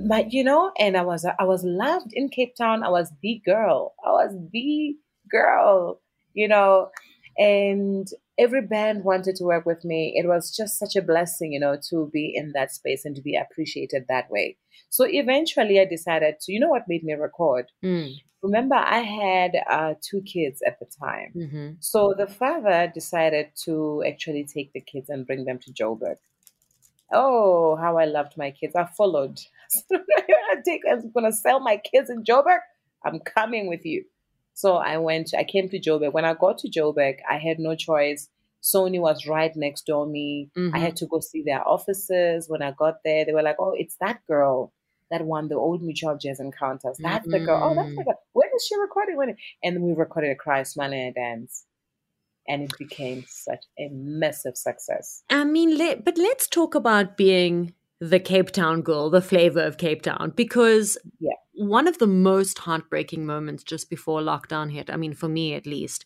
But 0.07 0.31
you 0.31 0.43
know, 0.43 0.71
and 0.79 0.95
I 0.95 1.03
was 1.03 1.25
I 1.25 1.43
was 1.43 1.63
loved 1.63 2.13
in 2.13 2.29
Cape 2.29 2.55
Town. 2.55 2.83
I 2.83 2.89
was 2.89 3.11
the 3.21 3.41
girl. 3.45 3.93
I 4.03 4.11
was 4.11 4.35
the 4.51 4.95
girl. 5.29 5.99
You 6.33 6.47
know, 6.47 6.89
and 7.37 8.07
every 8.37 8.61
band 8.61 9.03
wanted 9.03 9.35
to 9.37 9.43
work 9.43 9.65
with 9.65 9.83
me. 9.85 10.13
It 10.15 10.27
was 10.27 10.55
just 10.55 10.79
such 10.79 10.95
a 10.95 11.01
blessing, 11.01 11.53
you 11.53 11.59
know, 11.59 11.77
to 11.89 12.09
be 12.11 12.33
in 12.35 12.51
that 12.53 12.71
space 12.73 13.05
and 13.05 13.15
to 13.15 13.21
be 13.21 13.35
appreciated 13.35 14.05
that 14.09 14.29
way. 14.29 14.57
So 14.89 15.05
eventually, 15.07 15.79
I 15.79 15.85
decided 15.85 16.39
to. 16.41 16.53
You 16.53 16.59
know 16.59 16.69
what 16.69 16.87
made 16.87 17.03
me 17.03 17.13
record? 17.13 17.71
Mm 17.83 18.15
remember 18.43 18.75
I 18.75 18.99
had 18.99 19.55
uh, 19.69 19.93
two 20.01 20.21
kids 20.21 20.61
at 20.67 20.77
the 20.79 20.85
time. 20.85 21.31
Mm-hmm. 21.35 21.69
So 21.79 22.13
the 22.15 22.27
father 22.27 22.91
decided 22.93 23.47
to 23.63 24.03
actually 24.05 24.43
take 24.43 24.73
the 24.73 24.81
kids 24.81 25.09
and 25.09 25.25
bring 25.25 25.45
them 25.45 25.57
to 25.59 25.71
Joburg. 25.71 26.17
Oh, 27.11 27.75
how 27.77 27.97
I 27.97 28.05
loved 28.05 28.37
my 28.37 28.51
kids. 28.51 28.75
I 28.75 28.85
followed. 28.85 29.39
I'm 29.91 31.11
going 31.11 31.25
to 31.25 31.31
sell 31.31 31.59
my 31.59 31.77
kids 31.77 32.09
in 32.09 32.23
Joburg. 32.23 32.59
I'm 33.05 33.19
coming 33.19 33.67
with 33.67 33.85
you. 33.85 34.03
So 34.53 34.75
I 34.75 34.97
went, 34.97 35.33
I 35.37 35.43
came 35.43 35.69
to 35.69 35.79
Joburg. 35.79 36.13
When 36.13 36.25
I 36.25 36.33
got 36.33 36.59
to 36.59 36.69
Joburg, 36.69 37.17
I 37.29 37.37
had 37.37 37.59
no 37.59 37.75
choice. 37.75 38.29
Sony 38.61 38.99
was 38.99 39.27
right 39.27 39.53
next 39.55 39.85
door 39.85 40.05
me. 40.05 40.49
Mm-hmm. 40.57 40.75
I 40.75 40.79
had 40.79 40.95
to 40.97 41.05
go 41.05 41.19
see 41.19 41.43
their 41.43 41.67
offices. 41.67 42.47
When 42.47 42.61
I 42.61 42.71
got 42.71 43.03
there, 43.03 43.25
they 43.25 43.33
were 43.33 43.41
like, 43.41 43.57
oh, 43.59 43.73
it's 43.77 43.97
that 43.97 44.25
girl 44.27 44.71
that 45.11 45.25
won 45.25 45.47
the 45.49 45.55
old 45.55 45.83
mutual 45.83 46.17
jazz 46.17 46.39
encounters. 46.39 46.97
That's 46.99 47.27
mm-hmm. 47.27 47.31
the 47.31 47.39
girl. 47.45 47.61
Oh, 47.61 47.75
that's 47.75 47.95
the 47.95 48.03
girl. 48.03 48.19
When 48.31 48.47
is 48.55 48.65
she 48.65 48.79
recording? 48.79 49.17
When? 49.17 49.35
And 49.63 49.81
we 49.81 49.93
recorded 49.93 50.31
a 50.31 50.35
cry, 50.35 50.63
Man 50.77 50.93
and 50.93 51.09
a 51.09 51.13
Dance. 51.13 51.65
And 52.47 52.63
it 52.63 52.73
became 52.77 53.25
such 53.27 53.65
a 53.79 53.89
massive 53.89 54.57
success. 54.57 55.23
I 55.29 55.45
mean, 55.45 55.77
let, 55.77 56.03
but 56.03 56.17
let's 56.17 56.47
talk 56.47 56.75
about 56.75 57.15
being 57.15 57.73
the 57.99 58.19
Cape 58.19 58.51
Town 58.51 58.81
girl, 58.81 59.09
the 59.09 59.21
flavor 59.21 59.61
of 59.61 59.77
Cape 59.77 60.01
Town, 60.01 60.33
because 60.35 60.97
yeah. 61.19 61.35
One 61.53 61.87
of 61.87 61.99
the 61.99 62.07
most 62.07 62.59
heartbreaking 62.59 63.25
moments 63.25 63.63
just 63.63 63.89
before 63.89 64.21
lockdown 64.21 64.71
hit, 64.71 64.89
I 64.89 64.97
mean, 64.97 65.13
for 65.13 65.29
me 65.29 65.53
at 65.53 65.65
least, 65.65 66.05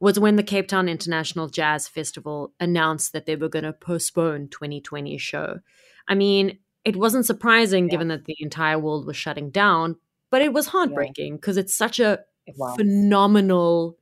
was 0.00 0.18
when 0.18 0.36
the 0.36 0.42
Cape 0.42 0.68
Town 0.68 0.88
International 0.88 1.48
Jazz 1.48 1.88
Festival 1.88 2.52
announced 2.60 3.12
that 3.12 3.26
they 3.26 3.36
were 3.36 3.48
going 3.48 3.64
to 3.64 3.72
postpone 3.72 4.48
2020 4.48 5.16
show. 5.18 5.60
I 6.08 6.14
mean, 6.14 6.58
it 6.84 6.96
wasn't 6.96 7.26
surprising 7.26 7.86
yeah. 7.86 7.90
given 7.90 8.08
that 8.08 8.24
the 8.26 8.36
entire 8.40 8.78
world 8.78 9.06
was 9.06 9.16
shutting 9.16 9.50
down, 9.50 9.96
but 10.30 10.42
it 10.42 10.52
was 10.52 10.68
heartbreaking 10.68 11.36
because 11.36 11.56
yeah. 11.56 11.62
it's 11.62 11.74
such 11.74 11.98
a 11.98 12.20
phenomenal 12.76 13.98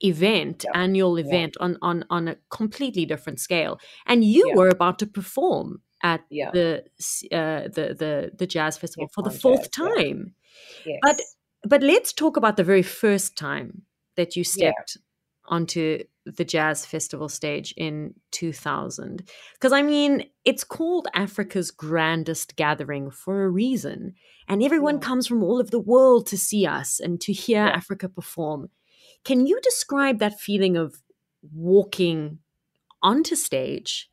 event, 0.00 0.64
yeah. 0.64 0.80
annual 0.80 1.18
event 1.18 1.56
on, 1.60 1.76
on 1.82 2.04
on 2.10 2.28
a 2.28 2.36
completely 2.50 3.06
different 3.06 3.40
scale. 3.40 3.78
And 4.06 4.24
you 4.24 4.52
were 4.54 4.68
about 4.68 4.98
to 5.00 5.06
perform 5.06 5.80
at 6.02 6.22
the 6.30 6.84
uh, 7.32 7.68
the 7.68 7.94
the 7.98 8.30
the 8.36 8.46
jazz 8.46 8.78
festival 8.78 9.08
for 9.14 9.22
the 9.22 9.30
fourth 9.30 9.62
jazz, 9.62 9.68
time. 9.70 10.34
Yes. 10.84 10.98
But 11.02 11.20
but 11.64 11.82
let's 11.82 12.12
talk 12.12 12.36
about 12.36 12.56
the 12.56 12.64
very 12.64 12.82
first 12.82 13.36
time 13.36 13.82
that 14.16 14.36
you 14.36 14.44
stepped 14.44 14.96
onto 15.46 16.02
the 16.26 16.44
jazz 16.44 16.86
festival 16.86 17.28
stage 17.28 17.74
in 17.76 18.14
2000 18.30 19.28
because 19.54 19.72
i 19.72 19.82
mean 19.82 20.24
it's 20.44 20.62
called 20.62 21.08
africa's 21.14 21.70
grandest 21.70 22.56
gathering 22.56 23.10
for 23.10 23.44
a 23.44 23.48
reason 23.48 24.14
and 24.48 24.62
everyone 24.62 24.96
yeah. 24.96 25.00
comes 25.00 25.26
from 25.26 25.42
all 25.42 25.58
over 25.58 25.70
the 25.70 25.80
world 25.80 26.26
to 26.26 26.38
see 26.38 26.66
us 26.66 27.00
and 27.00 27.20
to 27.20 27.32
hear 27.32 27.64
yeah. 27.64 27.72
africa 27.72 28.08
perform 28.08 28.68
can 29.24 29.46
you 29.46 29.58
describe 29.62 30.18
that 30.18 30.38
feeling 30.38 30.76
of 30.76 31.02
walking 31.52 32.38
onto 33.02 33.34
stage 33.34 34.08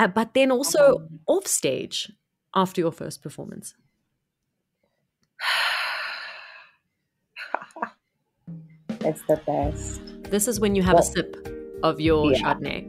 uh, 0.00 0.08
but 0.08 0.34
then 0.34 0.50
also 0.50 0.96
um, 0.96 1.20
off 1.26 1.46
stage 1.46 2.10
after 2.54 2.80
your 2.80 2.92
first 2.92 3.22
performance 3.22 3.74
it's 9.02 9.22
the 9.28 9.36
best 9.46 10.00
this 10.30 10.48
is 10.48 10.58
when 10.60 10.74
you 10.74 10.82
have 10.82 10.94
well, 10.94 11.02
a 11.02 11.06
sip 11.06 11.36
of 11.82 12.00
your 12.00 12.32
yeah. 12.32 12.38
Chardonnay. 12.38 12.86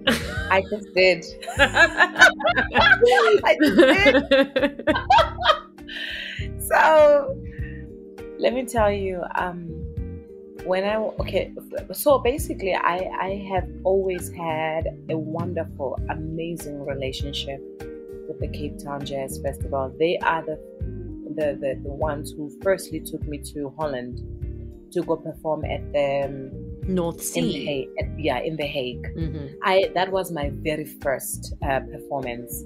I 0.51 0.61
just 0.69 0.93
did. 0.93 1.25
I 1.57 2.29
just 3.61 3.77
did. 3.77 4.85
so 6.59 7.35
let 8.39 8.53
me 8.53 8.65
tell 8.65 8.91
you, 8.91 9.23
um, 9.35 9.80
when 10.65 10.83
I 10.83 10.95
okay, 10.95 11.53
so 11.91 12.19
basically, 12.19 12.73
I 12.73 13.09
I 13.19 13.47
have 13.51 13.67
always 13.83 14.31
had 14.33 14.87
a 15.09 15.17
wonderful, 15.17 15.99
amazing 16.09 16.85
relationship 16.85 17.61
with 18.27 18.39
the 18.39 18.47
Cape 18.47 18.77
Town 18.83 19.05
Jazz 19.05 19.39
Festival. 19.39 19.93
They 19.97 20.17
are 20.19 20.43
the 20.43 20.57
the 21.35 21.57
the, 21.59 21.79
the 21.83 21.89
ones 21.89 22.31
who 22.31 22.51
firstly 22.61 22.99
took 22.99 23.23
me 23.27 23.39
to 23.53 23.73
Holland 23.77 24.21
to 24.91 25.01
go 25.03 25.15
perform 25.15 25.65
at 25.65 25.91
the 25.93 26.25
um, 26.25 26.93
North 26.93 27.21
Sea. 27.21 27.89
In 27.97 28.19
yeah, 28.19 28.39
in 28.39 28.55
The 28.57 28.65
Hague. 28.65 29.07
Mm-hmm. 29.15 29.55
I 29.63 29.91
that 29.95 30.11
was 30.11 30.31
my 30.31 30.51
very 30.53 30.85
first 30.85 31.53
uh, 31.63 31.79
performance 31.79 32.63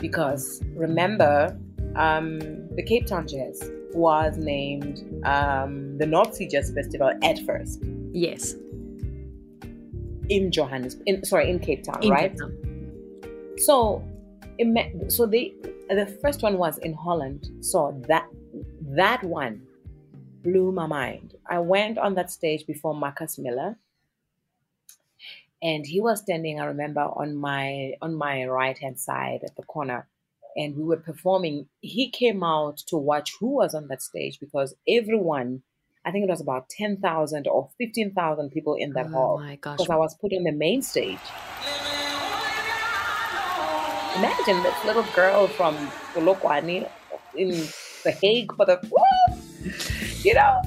because 0.00 0.62
remember, 0.74 1.58
um, 1.96 2.38
the 2.76 2.82
Cape 2.82 3.06
Town 3.06 3.26
Jazz 3.26 3.70
was 3.94 4.36
named 4.36 5.04
um, 5.24 5.96
the 5.98 6.06
North 6.06 6.34
Sea 6.34 6.46
Jazz 6.46 6.72
Festival 6.74 7.12
at 7.22 7.38
first. 7.40 7.82
Yes. 8.12 8.54
In 10.28 10.50
Johannesburg, 10.52 11.02
in 11.06 11.24
sorry, 11.24 11.50
in 11.50 11.58
Cape 11.58 11.84
Town, 11.84 12.02
in 12.02 12.10
right? 12.10 12.30
Cape 12.30 12.38
Town. 12.38 13.54
So, 13.58 14.04
so 15.08 15.26
they 15.26 15.54
the 15.88 16.06
first 16.22 16.42
one 16.42 16.58
was 16.58 16.78
in 16.78 16.92
Holland. 16.92 17.48
So 17.60 18.00
that 18.08 18.28
that 18.96 19.22
one 19.24 19.62
blew 20.42 20.72
my 20.72 20.86
mind. 20.86 21.34
I 21.46 21.58
went 21.60 21.98
on 21.98 22.14
that 22.14 22.30
stage 22.30 22.66
before 22.66 22.94
Marcus 22.94 23.38
Miller, 23.38 23.76
and 25.62 25.86
he 25.86 26.00
was 26.00 26.20
standing. 26.20 26.60
I 26.60 26.66
remember 26.66 27.00
on 27.00 27.36
my 27.36 27.94
on 28.02 28.14
my 28.14 28.44
right 28.44 28.76
hand 28.76 28.98
side 28.98 29.40
at 29.44 29.56
the 29.56 29.62
corner, 29.62 30.06
and 30.58 30.76
we 30.76 30.82
were 30.82 30.98
performing. 30.98 31.68
He 31.80 32.10
came 32.10 32.42
out 32.42 32.78
to 32.88 32.96
watch 32.96 33.32
who 33.40 33.56
was 33.56 33.74
on 33.74 33.88
that 33.88 34.02
stage 34.02 34.38
because 34.40 34.74
everyone. 34.86 35.62
I 36.06 36.10
think 36.10 36.24
it 36.24 36.30
was 36.30 36.40
about 36.40 36.70
10,000 36.70 37.46
or 37.48 37.68
15,000 37.76 38.50
people 38.50 38.76
in 38.78 38.92
that 38.94 39.08
hall. 39.08 39.14
oh 39.14 39.26
hall. 39.26 39.38
My 39.40 39.56
gosh. 39.56 39.76
Because 39.76 39.90
I 39.90 39.96
was 39.96 40.14
put 40.18 40.32
on 40.32 40.44
the 40.44 40.52
main 40.52 40.80
stage. 40.80 41.18
Imagine 44.16 44.62
this 44.62 44.84
little 44.86 45.06
girl 45.14 45.48
from 45.48 45.76
Polokwane 46.14 46.88
in 47.36 47.50
The 48.04 48.12
Hague 48.12 48.54
for 48.56 48.64
the 48.64 48.80
you 50.24 50.34
know, 50.34 50.60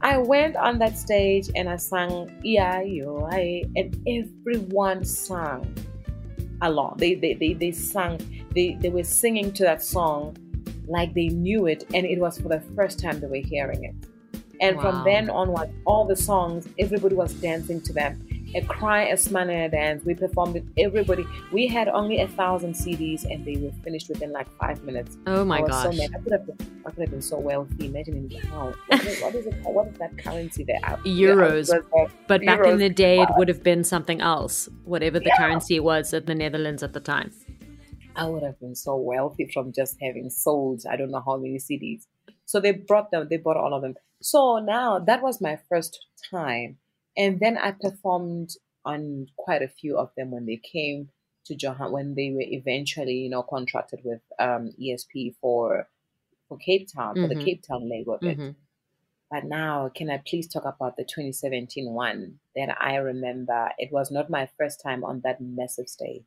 I 0.00 0.18
went 0.18 0.56
on 0.56 0.78
that 0.78 0.96
stage 0.96 1.50
and 1.54 1.68
I 1.68 1.76
sang 1.76 2.30
Yeah 2.42 2.80
Yo 2.80 3.28
I 3.30 3.64
and 3.74 3.96
everyone 4.06 5.04
sang. 5.04 5.74
Along. 6.62 6.96
They 6.98 7.14
they 7.14 7.34
they, 7.34 7.52
they 7.54 7.72
sang, 7.72 8.18
they, 8.54 8.74
they 8.80 8.88
were 8.88 9.04
singing 9.04 9.52
to 9.52 9.64
that 9.64 9.82
song 9.82 10.36
like 10.88 11.14
they 11.14 11.28
knew 11.28 11.66
it, 11.66 11.84
and 11.94 12.06
it 12.06 12.18
was 12.18 12.38
for 12.38 12.48
the 12.48 12.60
first 12.74 12.98
time 12.98 13.20
they 13.20 13.26
were 13.26 13.36
hearing 13.36 13.84
it. 13.84 13.94
And 14.60 14.76
wow. 14.76 14.82
from 14.82 15.04
then 15.04 15.28
onward, 15.30 15.70
all 15.84 16.06
the 16.06 16.16
songs, 16.16 16.66
everybody 16.78 17.14
was 17.14 17.34
dancing 17.34 17.80
to 17.82 17.92
them 17.92 18.26
a 18.54 18.60
cry, 18.62 19.04
a 19.04 19.16
smile, 19.16 19.50
and 19.50 19.62
a 19.62 19.68
dance. 19.68 20.04
We 20.04 20.14
performed 20.14 20.54
with 20.54 20.68
everybody. 20.78 21.26
We 21.52 21.66
had 21.66 21.88
only 21.88 22.20
a 22.20 22.28
thousand 22.28 22.74
CDs, 22.74 23.24
and 23.24 23.44
they 23.44 23.56
were 23.56 23.72
finished 23.82 24.08
within 24.08 24.32
like 24.32 24.48
five 24.58 24.82
minutes. 24.84 25.16
Oh 25.26 25.44
my 25.44 25.60
gosh! 25.60 25.96
So 25.96 26.02
I 26.02 26.08
could 26.18 26.32
have 26.32 26.46
been, 26.46 26.82
I 26.86 26.90
could 26.90 27.00
have 27.00 27.10
been 27.10 27.22
so 27.22 27.38
wealthy. 27.38 27.86
Imagine 27.86 28.28
in 28.30 28.40
how 28.48 28.72
what 28.88 29.04
is, 29.04 29.20
what 29.20 29.34
is 29.34 29.46
it? 29.46 29.54
What 29.62 29.88
is 29.88 29.98
that 29.98 30.18
currency 30.18 30.64
there? 30.64 30.80
Euros. 31.04 31.70
but 32.28 32.40
Euros. 32.40 32.46
back 32.46 32.66
in 32.66 32.78
the 32.78 32.90
day, 32.90 33.20
it 33.20 33.28
would 33.36 33.48
have 33.48 33.62
been 33.62 33.84
something 33.84 34.20
else, 34.20 34.68
whatever 34.84 35.18
the 35.18 35.26
yeah. 35.26 35.38
currency 35.38 35.80
was 35.80 36.14
at 36.14 36.26
the 36.26 36.34
Netherlands 36.34 36.82
at 36.82 36.92
the 36.92 37.00
time. 37.00 37.32
I 38.14 38.26
would 38.26 38.42
have 38.42 38.58
been 38.60 38.74
so 38.74 38.96
wealthy 38.96 39.50
from 39.52 39.72
just 39.72 39.96
having 40.00 40.30
sold 40.30 40.82
I 40.90 40.96
don't 40.96 41.10
know 41.10 41.22
how 41.24 41.36
many 41.36 41.58
CDs. 41.58 42.06
So 42.46 42.60
they 42.60 42.72
brought 42.72 43.10
them. 43.10 43.26
They 43.28 43.36
bought 43.36 43.56
all 43.56 43.74
of 43.74 43.82
them. 43.82 43.94
So 44.22 44.58
now 44.58 44.98
that 45.00 45.22
was 45.22 45.40
my 45.40 45.58
first 45.68 45.98
time 46.30 46.78
and 47.16 47.40
then 47.40 47.56
I 47.56 47.72
performed 47.72 48.50
on 48.84 49.26
quite 49.36 49.62
a 49.62 49.68
few 49.68 49.98
of 49.98 50.10
them 50.16 50.30
when 50.30 50.46
they 50.46 50.56
came 50.56 51.08
to 51.46 51.54
Johan 51.54 51.92
when 51.92 52.14
they 52.14 52.30
were 52.30 52.42
eventually, 52.42 53.14
you 53.14 53.30
know, 53.30 53.42
contracted 53.42 54.00
with 54.04 54.20
um, 54.38 54.72
ESP 54.80 55.36
for 55.40 55.88
for 56.48 56.58
Cape 56.58 56.88
Town 56.94 57.14
for 57.14 57.22
mm-hmm. 57.22 57.38
the 57.38 57.44
Cape 57.44 57.62
Town 57.66 57.88
leg 57.88 58.06
of 58.08 58.22
it. 58.22 58.38
Mm-hmm. 58.38 58.50
But 59.30 59.44
now, 59.44 59.90
can 59.92 60.08
I 60.08 60.22
please 60.24 60.46
talk 60.46 60.64
about 60.64 60.96
the 60.96 61.02
2017 61.02 61.92
one 61.92 62.38
that 62.54 62.76
I 62.80 62.96
remember? 62.96 63.70
It 63.76 63.90
was 63.90 64.12
not 64.12 64.30
my 64.30 64.48
first 64.56 64.80
time 64.80 65.02
on 65.02 65.20
that 65.24 65.40
massive 65.40 65.88
stage, 65.88 66.26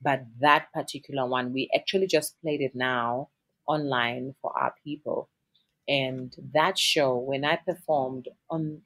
but 0.00 0.24
that 0.40 0.72
particular 0.72 1.26
one, 1.26 1.52
we 1.52 1.68
actually 1.74 2.06
just 2.06 2.40
played 2.40 2.60
it 2.60 2.76
now 2.76 3.30
online 3.66 4.36
for 4.40 4.56
our 4.56 4.74
people. 4.84 5.28
And 5.88 6.32
that 6.52 6.78
show, 6.78 7.16
when 7.16 7.44
I 7.44 7.56
performed 7.56 8.28
on 8.48 8.82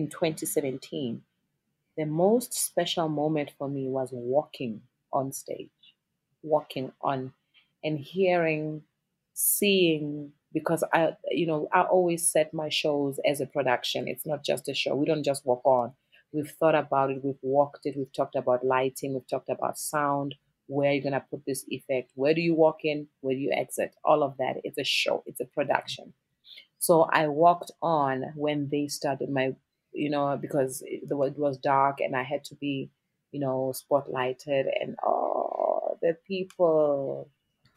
in 0.00 0.08
2017, 0.08 1.20
the 1.98 2.06
most 2.06 2.54
special 2.54 3.06
moment 3.06 3.50
for 3.58 3.68
me 3.68 3.86
was 3.86 4.08
walking 4.12 4.80
on 5.12 5.30
stage, 5.30 5.68
walking 6.42 6.90
on 7.02 7.34
and 7.84 7.98
hearing, 7.98 8.82
seeing, 9.34 10.32
because 10.54 10.82
I, 10.94 11.16
you 11.30 11.46
know, 11.46 11.68
I 11.70 11.82
always 11.82 12.30
set 12.30 12.54
my 12.54 12.70
shows 12.70 13.20
as 13.26 13.42
a 13.42 13.46
production. 13.46 14.08
It's 14.08 14.26
not 14.26 14.42
just 14.42 14.70
a 14.70 14.74
show. 14.74 14.96
We 14.96 15.04
don't 15.04 15.22
just 15.22 15.44
walk 15.44 15.60
on. 15.64 15.92
We've 16.32 16.50
thought 16.50 16.76
about 16.76 17.10
it, 17.10 17.22
we've 17.22 17.42
walked 17.42 17.84
it, 17.84 17.96
we've 17.96 18.12
talked 18.12 18.36
about 18.36 18.64
lighting, 18.64 19.12
we've 19.12 19.28
talked 19.28 19.50
about 19.50 19.78
sound, 19.78 20.36
where 20.68 20.92
you're 20.92 21.02
gonna 21.02 21.26
put 21.28 21.44
this 21.44 21.64
effect, 21.68 22.12
where 22.14 22.32
do 22.32 22.40
you 22.40 22.54
walk 22.54 22.84
in, 22.84 23.08
where 23.20 23.34
do 23.34 23.40
you 23.40 23.52
exit, 23.52 23.96
all 24.04 24.22
of 24.22 24.36
that. 24.38 24.60
It's 24.62 24.78
a 24.78 24.84
show, 24.84 25.24
it's 25.26 25.40
a 25.40 25.44
production. 25.44 26.14
So 26.78 27.02
I 27.12 27.26
walked 27.26 27.72
on 27.82 28.32
when 28.36 28.68
they 28.70 28.86
started 28.86 29.28
my 29.28 29.54
you 29.92 30.10
know, 30.10 30.36
because 30.40 30.82
it, 30.86 31.08
the 31.08 31.20
it 31.22 31.38
was 31.38 31.58
dark 31.58 32.00
and 32.00 32.16
I 32.16 32.22
had 32.22 32.44
to 32.44 32.54
be, 32.56 32.90
you 33.32 33.40
know, 33.40 33.72
spotlighted 33.74 34.66
and 34.80 34.96
oh, 35.04 35.98
the 36.02 36.16
people 36.26 37.30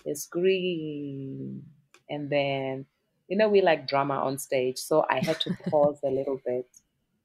is 0.05 0.27
green. 0.27 1.63
And 2.09 2.29
then, 2.29 2.85
you 3.27 3.37
know, 3.37 3.49
we 3.49 3.61
like 3.61 3.87
drama 3.87 4.15
on 4.15 4.37
stage. 4.37 4.77
So 4.77 5.05
I 5.09 5.19
had 5.23 5.39
to 5.41 5.51
pause 5.69 5.99
a 6.03 6.09
little 6.11 6.39
bit 6.45 6.67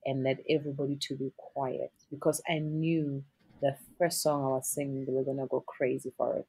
and 0.04 0.22
let 0.24 0.38
everybody 0.48 0.96
to 1.02 1.16
be 1.16 1.32
quiet 1.36 1.92
because 2.10 2.42
I 2.48 2.58
knew 2.60 3.24
the 3.60 3.76
first 3.98 4.22
song 4.22 4.44
I 4.44 4.48
was 4.48 4.68
singing, 4.68 5.04
they 5.04 5.12
were 5.12 5.24
going 5.24 5.38
to 5.38 5.46
go 5.46 5.60
crazy 5.60 6.12
for 6.16 6.36
it. 6.38 6.46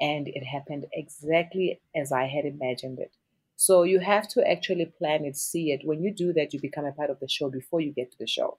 And 0.00 0.28
it 0.28 0.44
happened 0.44 0.86
exactly 0.92 1.80
as 1.96 2.12
I 2.12 2.26
had 2.26 2.44
imagined 2.46 3.00
it. 3.00 3.15
So 3.56 3.82
you 3.84 4.00
have 4.00 4.28
to 4.28 4.48
actually 4.48 4.86
plan 4.86 5.24
it, 5.24 5.36
see 5.36 5.72
it. 5.72 5.80
When 5.84 6.02
you 6.02 6.12
do 6.12 6.32
that, 6.34 6.52
you 6.52 6.60
become 6.60 6.84
a 6.84 6.92
part 6.92 7.10
of 7.10 7.20
the 7.20 7.28
show 7.28 7.50
before 7.50 7.80
you 7.80 7.92
get 7.92 8.12
to 8.12 8.18
the 8.18 8.26
show. 8.26 8.58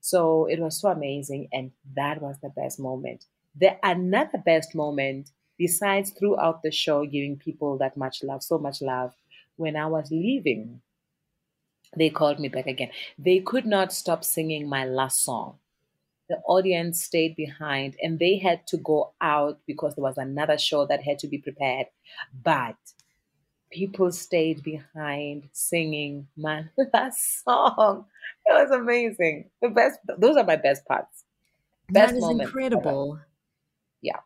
So 0.00 0.46
it 0.46 0.60
was 0.60 0.80
so 0.80 0.90
amazing, 0.90 1.48
and 1.52 1.72
that 1.94 2.22
was 2.22 2.36
the 2.42 2.50
best 2.50 2.78
moment. 2.78 3.24
The 3.58 3.76
another 3.82 4.38
best 4.38 4.74
moment, 4.74 5.30
besides 5.58 6.10
throughout 6.10 6.62
the 6.62 6.70
show, 6.70 7.04
giving 7.06 7.36
people 7.36 7.78
that 7.78 7.96
much 7.96 8.22
love, 8.22 8.42
so 8.42 8.58
much 8.58 8.82
love, 8.82 9.14
when 9.56 9.74
I 9.76 9.86
was 9.86 10.10
leaving, 10.10 10.82
they 11.96 12.10
called 12.10 12.38
me 12.38 12.48
back 12.48 12.66
again. 12.66 12.90
They 13.18 13.40
could 13.40 13.66
not 13.66 13.92
stop 13.92 14.22
singing 14.24 14.68
my 14.68 14.84
last 14.84 15.22
song. 15.22 15.58
The 16.28 16.36
audience 16.46 17.02
stayed 17.02 17.36
behind 17.36 17.96
and 18.02 18.18
they 18.18 18.38
had 18.38 18.66
to 18.68 18.76
go 18.76 19.12
out 19.20 19.60
because 19.66 19.94
there 19.94 20.02
was 20.02 20.18
another 20.18 20.58
show 20.58 20.86
that 20.86 21.02
had 21.02 21.18
to 21.20 21.28
be 21.28 21.38
prepared. 21.38 21.86
But 22.42 22.76
people 23.70 24.10
stayed 24.12 24.62
behind 24.62 25.48
singing 25.52 26.26
my 26.36 26.64
last 26.92 27.42
song. 27.44 28.06
It 28.46 28.52
was 28.52 28.70
amazing. 28.70 29.50
The 29.62 29.68
best. 29.68 29.98
Those 30.18 30.36
are 30.36 30.44
my 30.44 30.56
best 30.56 30.84
parts. 30.86 31.24
Best 31.88 32.14
that 32.14 32.18
is 32.18 32.28
incredible. 32.28 33.20
Yeah. 34.02 34.20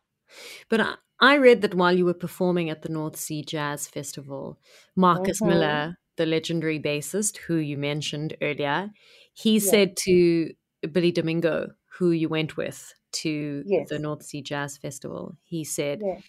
But 0.69 0.81
I, 0.81 0.95
I, 1.21 1.37
read 1.37 1.63
that 1.63 1.75
while 1.75 1.93
you 1.93 2.05
were 2.05 2.15
performing 2.15 2.71
at 2.71 2.83
the 2.83 2.89
North 2.89 3.17
Sea 3.17 3.43
Jazz 3.43 3.87
Festival, 3.87 4.59
Marcus 4.97 5.41
mm-hmm. 5.41 5.51
Miller, 5.51 5.99
the 6.17 6.27
legendary 6.27 6.79
bassist 6.79 7.39
who 7.39 7.57
you 7.57 7.77
mentioned 7.77 8.37
earlier, 8.41 8.91
he 9.35 9.55
yeah. 9.55 9.71
said 9.71 9.97
to 10.05 10.53
Billy 10.93 11.13
Domingo, 11.13 11.73
who 11.99 12.13
you 12.13 12.29
went 12.29 12.57
with 12.57 12.95
to 13.13 13.63
yes. 13.67 13.89
the 13.89 13.99
North 13.99 14.23
Sea 14.23 14.41
Jazz 14.41 14.79
Festival, 14.79 15.37
he 15.43 15.65
said, 15.65 16.01
yeah. 16.05 16.21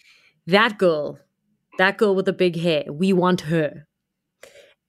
That 0.46 0.78
girl 0.78 1.18
that 1.78 1.98
girl 1.98 2.14
with 2.14 2.26
the 2.26 2.32
big 2.32 2.56
hair, 2.56 2.84
we 2.90 3.12
want 3.12 3.42
her. 3.42 3.86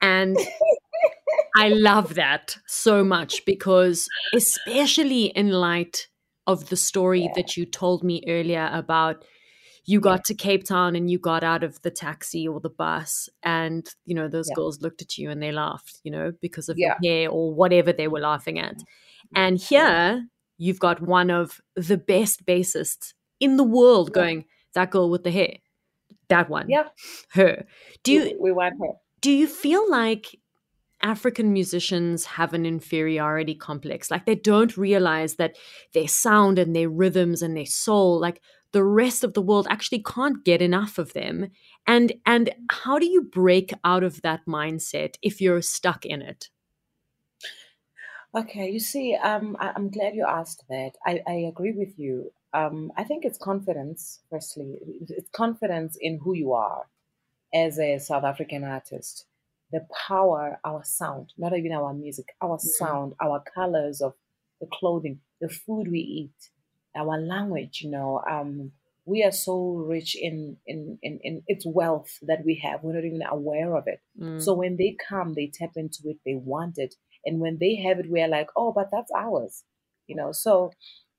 And 0.01 0.37
I 1.57 1.69
love 1.69 2.15
that 2.15 2.57
so 2.67 3.03
much 3.03 3.45
because, 3.45 4.07
especially 4.33 5.25
in 5.25 5.49
light 5.49 6.07
of 6.47 6.69
the 6.69 6.75
story 6.75 7.23
yeah. 7.23 7.31
that 7.35 7.55
you 7.55 7.65
told 7.65 8.03
me 8.03 8.23
earlier 8.27 8.69
about 8.73 9.23
you 9.85 9.99
got 9.99 10.19
yeah. 10.19 10.23
to 10.27 10.33
Cape 10.35 10.63
Town 10.65 10.95
and 10.95 11.09
you 11.09 11.19
got 11.19 11.43
out 11.43 11.63
of 11.63 11.81
the 11.81 11.91
taxi 11.91 12.47
or 12.47 12.59
the 12.59 12.69
bus, 12.69 13.29
and 13.43 13.87
you 14.05 14.15
know, 14.15 14.27
those 14.27 14.47
yeah. 14.49 14.55
girls 14.55 14.81
looked 14.81 15.01
at 15.01 15.17
you 15.17 15.29
and 15.29 15.43
they 15.43 15.51
laughed, 15.51 15.99
you 16.03 16.11
know, 16.11 16.31
because 16.41 16.69
of 16.69 16.77
your 16.77 16.95
hair 17.03 17.29
or 17.29 17.53
whatever 17.53 17.91
they 17.91 18.07
were 18.07 18.21
laughing 18.21 18.59
at. 18.59 18.75
Mm-hmm. 18.75 19.35
And 19.35 19.57
here 19.57 20.27
you've 20.57 20.79
got 20.79 21.01
one 21.01 21.29
of 21.29 21.59
the 21.75 21.97
best 21.97 22.45
bassists 22.45 23.13
in 23.39 23.57
the 23.57 23.63
world 23.63 24.13
going, 24.13 24.45
That 24.73 24.91
girl 24.91 25.09
with 25.09 25.23
the 25.23 25.31
hair 25.31 25.57
that 26.33 26.49
one. 26.49 26.65
Yeah. 26.69 26.87
Her. 27.29 27.65
Do 28.03 28.11
you 28.13 28.37
we 28.39 28.51
want 28.51 28.75
her. 28.79 28.93
Do 29.21 29.31
you 29.31 29.47
feel 29.47 29.89
like 29.89 30.39
African 31.01 31.53
musicians 31.53 32.25
have 32.25 32.53
an 32.53 32.65
inferiority 32.65 33.55
complex? 33.55 34.11
Like 34.11 34.25
they 34.25 34.35
don't 34.35 34.75
realize 34.77 35.35
that 35.35 35.55
their 35.93 36.07
sound 36.07 36.59
and 36.59 36.75
their 36.75 36.89
rhythms 36.89 37.41
and 37.41 37.55
their 37.55 37.65
soul, 37.65 38.19
like 38.19 38.41
the 38.71 38.83
rest 38.83 39.23
of 39.23 39.33
the 39.33 39.41
world 39.41 39.67
actually 39.69 40.01
can't 40.03 40.43
get 40.43 40.61
enough 40.61 40.97
of 40.97 41.13
them. 41.13 41.51
And 41.87 42.13
and 42.25 42.49
how 42.69 42.99
do 42.99 43.05
you 43.05 43.21
break 43.21 43.73
out 43.83 44.03
of 44.03 44.21
that 44.23 44.41
mindset 44.47 45.15
if 45.21 45.39
you're 45.39 45.61
stuck 45.61 46.05
in 46.05 46.21
it? 46.21 46.49
Okay, 48.35 48.67
you 48.71 48.79
see, 48.79 49.15
um, 49.15 49.55
I, 49.59 49.73
am 49.75 49.91
glad 49.91 50.15
you 50.15 50.25
asked 50.27 50.63
that. 50.67 50.93
I, 51.05 51.21
I 51.27 51.33
agree 51.51 51.71
with 51.71 51.99
you 51.99 52.31
um, 52.53 52.91
I 52.97 53.03
think 53.03 53.25
it's 53.25 53.37
confidence, 53.37 54.19
firstly. 54.29 54.77
It's 55.09 55.29
confidence 55.31 55.97
in 55.99 56.19
who 56.23 56.33
you 56.33 56.53
are 56.53 56.85
as 57.53 57.79
a 57.79 57.97
South 57.99 58.23
African 58.23 58.63
artist. 58.63 59.25
The 59.71 59.85
power, 60.07 60.59
our 60.63 60.83
sound, 60.83 61.33
not 61.37 61.57
even 61.57 61.71
our 61.71 61.93
music, 61.93 62.35
our 62.41 62.57
mm-hmm. 62.57 62.85
sound, 62.85 63.13
our 63.21 63.43
colors 63.53 64.01
of 64.01 64.13
the 64.61 64.67
clothing, 64.71 65.19
the 65.41 65.49
food 65.49 65.87
we 65.89 65.99
eat, 65.99 66.49
our 66.95 67.19
language, 67.19 67.81
you 67.81 67.89
know. 67.89 68.21
Um, 68.29 68.71
we 69.05 69.23
are 69.23 69.31
so 69.31 69.73
rich 69.73 70.15
in, 70.15 70.57
in, 70.65 70.97
in, 71.01 71.19
in 71.23 71.43
its 71.47 71.65
wealth 71.65 72.19
that 72.21 72.45
we 72.45 72.61
have. 72.63 72.83
We're 72.83 72.93
not 72.93 73.03
even 73.03 73.23
aware 73.29 73.75
of 73.75 73.87
it. 73.87 73.99
Mm. 74.19 74.41
So 74.41 74.53
when 74.53 74.77
they 74.77 74.95
come, 75.09 75.33
they 75.33 75.51
tap 75.53 75.71
into 75.75 76.03
it, 76.05 76.17
they 76.25 76.35
want 76.35 76.77
it. 76.77 76.95
And 77.25 77.39
when 77.39 77.57
they 77.59 77.75
have 77.77 77.99
it, 77.99 78.09
we're 78.09 78.27
like, 78.27 78.49
oh, 78.55 78.71
but 78.71 78.89
that's 78.91 79.11
ours. 79.15 79.63
You 80.07 80.15
know, 80.15 80.31
so 80.31 80.71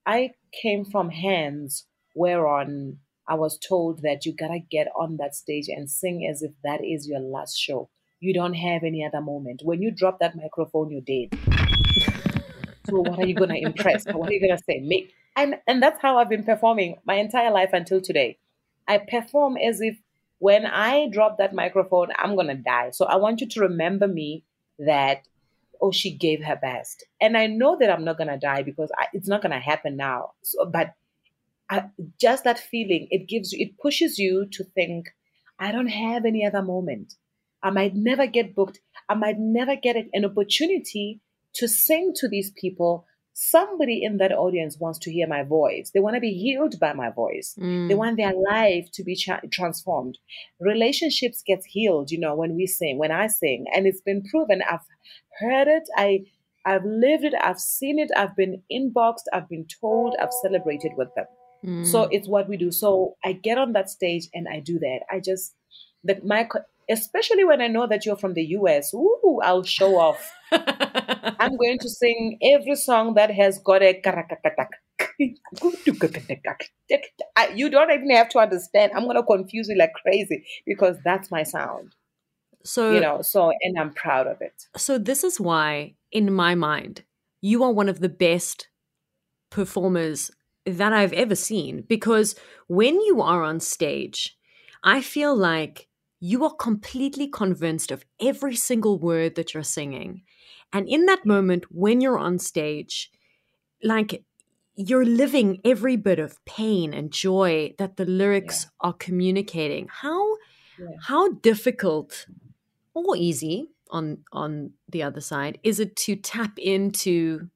I 0.05 0.31
came 0.51 0.85
from 0.85 1.09
hands 1.09 1.87
whereon 2.13 2.99
I 3.27 3.33
was 3.33 3.57
told 3.57 4.03
that 4.03 4.25
you 4.25 4.33
gotta 4.33 4.59
get 4.59 4.87
on 4.95 5.17
that 5.17 5.33
stage 5.33 5.67
and 5.67 5.89
sing 5.89 6.27
as 6.29 6.43
if 6.43 6.51
that 6.63 6.85
is 6.85 7.07
your 7.07 7.19
last 7.19 7.57
show. 7.57 7.89
You 8.19 8.33
don't 8.33 8.53
have 8.53 8.83
any 8.83 9.03
other 9.03 9.21
moment. 9.21 9.61
When 9.63 9.81
you 9.81 9.91
drop 9.91 10.19
that 10.19 10.35
microphone, 10.35 10.91
you're 10.91 11.01
dead. 11.01 11.37
so 12.87 12.99
what 12.99 13.19
are 13.19 13.25
you 13.25 13.33
gonna 13.33 13.55
impress? 13.55 14.05
What 14.05 14.29
are 14.29 14.33
you 14.33 14.47
gonna 14.47 14.61
say? 14.69 14.79
Make 14.79 15.11
and 15.35 15.55
and 15.67 15.81
that's 15.81 16.01
how 16.01 16.19
I've 16.19 16.29
been 16.29 16.43
performing 16.43 16.97
my 17.05 17.15
entire 17.15 17.51
life 17.51 17.71
until 17.73 17.99
today. 17.99 18.37
I 18.87 18.99
perform 18.99 19.57
as 19.57 19.81
if 19.81 19.97
when 20.37 20.67
I 20.67 21.09
drop 21.11 21.39
that 21.39 21.55
microphone, 21.55 22.09
I'm 22.17 22.35
gonna 22.35 22.55
die. 22.55 22.91
So 22.91 23.05
I 23.05 23.15
want 23.15 23.41
you 23.41 23.47
to 23.47 23.61
remember 23.61 24.07
me 24.07 24.43
that 24.77 25.27
oh, 25.81 25.91
she 25.91 26.15
gave 26.15 26.43
her 26.43 26.55
best. 26.55 27.05
And 27.21 27.37
I 27.37 27.47
know 27.47 27.77
that 27.79 27.89
I'm 27.89 28.05
not 28.05 28.17
going 28.17 28.29
to 28.29 28.37
die 28.37 28.63
because 28.63 28.91
I, 28.97 29.07
it's 29.13 29.27
not 29.27 29.41
going 29.41 29.51
to 29.51 29.59
happen 29.59 29.97
now. 29.97 30.31
So, 30.43 30.65
but 30.65 30.93
I, 31.69 31.85
just 32.19 32.43
that 32.43 32.59
feeling, 32.59 33.07
it 33.11 33.27
gives 33.27 33.51
you, 33.51 33.65
it 33.65 33.77
pushes 33.79 34.19
you 34.19 34.47
to 34.51 34.63
think, 34.63 35.07
I 35.59 35.71
don't 35.71 35.87
have 35.87 36.25
any 36.25 36.45
other 36.45 36.61
moment. 36.61 37.13
I 37.63 37.71
might 37.71 37.95
never 37.95 38.27
get 38.27 38.55
booked. 38.55 38.79
I 39.09 39.15
might 39.15 39.39
never 39.39 39.75
get 39.75 39.95
an 40.13 40.25
opportunity 40.25 41.21
to 41.55 41.67
sing 41.67 42.13
to 42.17 42.27
these 42.27 42.51
people. 42.51 43.05
Somebody 43.37 44.01
in 44.01 44.15
that 44.17 44.31
audience 44.31 44.77
wants 44.79 44.97
to 44.99 45.11
hear 45.11 45.27
my 45.27 45.43
voice. 45.43 45.91
They 45.93 45.99
want 45.99 46.15
to 46.15 46.21
be 46.21 46.33
healed 46.33 46.79
by 46.79 46.93
my 46.93 47.09
voice. 47.09 47.53
Mm. 47.59 47.89
They 47.89 47.93
want 47.93 48.15
their 48.15 48.31
life 48.33 48.89
to 48.93 49.03
be 49.03 49.17
tra- 49.17 49.41
transformed. 49.51 50.17
Relationships 50.61 51.43
get 51.45 51.65
healed, 51.65 52.11
you 52.11 52.19
know, 52.19 52.33
when 52.33 52.55
we 52.55 52.65
sing, 52.65 52.97
when 52.97 53.11
I 53.11 53.27
sing, 53.27 53.65
and 53.75 53.85
it's 53.87 53.99
been 53.99 54.23
proven. 54.23 54.61
I've 54.71 54.87
heard 55.39 55.67
it. 55.67 55.83
I 55.97 56.21
I've 56.65 56.85
lived 56.85 57.25
it, 57.25 57.33
I've 57.39 57.59
seen 57.59 57.99
it, 57.99 58.09
I've 58.17 58.35
been 58.35 58.63
inboxed, 58.71 59.25
I've 59.31 59.47
been 59.47 59.67
told, 59.81 60.15
I've 60.19 60.33
celebrated 60.41 60.93
with 60.97 61.09
them. 61.15 61.25
Mm. 61.63 61.85
So 61.85 62.03
it's 62.03 62.27
what 62.27 62.49
we 62.49 62.57
do. 62.57 62.71
So 62.71 63.17
I 63.23 63.33
get 63.33 63.57
on 63.57 63.73
that 63.73 63.89
stage 63.89 64.29
and 64.33 64.47
I 64.47 64.61
do 64.61 64.79
that. 64.79 65.01
I 65.11 65.19
just 65.19 65.53
that 66.05 66.25
my 66.25 66.47
especially 66.89 67.43
when 67.43 67.61
I 67.61 67.67
know 67.67 67.87
that 67.87 68.05
you're 68.05 68.17
from 68.17 68.33
the 68.33 68.43
US, 68.59 68.93
ooh, 68.93 69.39
I'll 69.43 69.63
show 69.63 69.97
off. 69.97 70.33
I'm 70.51 71.57
going 71.57 71.79
to 71.79 71.89
sing 71.89 72.37
every 72.41 72.75
song 72.75 73.15
that 73.15 73.31
has 73.31 73.59
got 73.59 73.81
a 73.81 73.93
you 77.55 77.69
don't 77.69 77.91
even 77.91 78.09
have 78.11 78.29
to 78.29 78.39
understand. 78.39 78.91
I'm 78.95 79.05
gonna 79.05 79.23
confuse 79.23 79.67
you 79.69 79.77
like 79.77 79.93
crazy 79.93 80.45
because 80.65 80.97
that's 81.03 81.31
my 81.31 81.43
sound. 81.43 81.95
So 82.63 82.91
you 82.91 82.99
know, 82.99 83.21
so 83.21 83.51
and 83.61 83.79
I'm 83.79 83.93
proud 83.93 84.27
of 84.27 84.41
it. 84.41 84.65
So 84.75 84.97
this 84.97 85.23
is 85.23 85.39
why, 85.39 85.95
in 86.11 86.33
my 86.33 86.55
mind, 86.55 87.03
you 87.41 87.63
are 87.63 87.71
one 87.71 87.89
of 87.89 87.99
the 87.99 88.09
best 88.09 88.69
performers 89.49 90.31
that 90.65 90.93
I've 90.93 91.13
ever 91.13 91.35
seen. 91.35 91.83
Because 91.87 92.35
when 92.67 92.99
you 93.01 93.21
are 93.21 93.43
on 93.43 93.59
stage, 93.59 94.37
I 94.83 95.01
feel 95.01 95.35
like 95.35 95.87
you 96.25 96.43
are 96.43 96.55
completely 96.55 97.27
convinced 97.27 97.91
of 97.91 98.03
every 98.19 98.55
single 98.55 98.97
word 98.97 99.35
that 99.35 99.53
you're 99.53 99.61
singing. 99.61 100.23
And 100.73 100.89
in 100.89 101.05
that 101.05 101.23
moment, 101.23 101.65
when 101.69 102.01
you're 102.01 102.17
on 102.17 102.39
stage, 102.39 103.11
like 103.83 104.23
you're 104.75 105.05
living 105.05 105.61
every 105.63 105.95
bit 105.95 106.17
of 106.17 106.43
pain 106.45 106.95
and 106.95 107.11
joy 107.11 107.75
that 107.77 107.97
the 107.97 108.05
lyrics 108.05 108.65
yeah. 108.65 108.87
are 108.87 108.93
communicating. 108.93 109.87
How 109.87 110.35
yeah. 110.79 110.95
how 110.99 111.33
difficult 111.33 112.25
or 112.95 113.15
easy 113.15 113.69
on 113.91 114.17
on 114.31 114.71
the 114.89 115.03
other 115.03 115.21
side 115.21 115.59
is 115.61 115.79
it 115.79 115.95
to 115.95 116.15
tap 116.15 116.57
into 116.57 117.49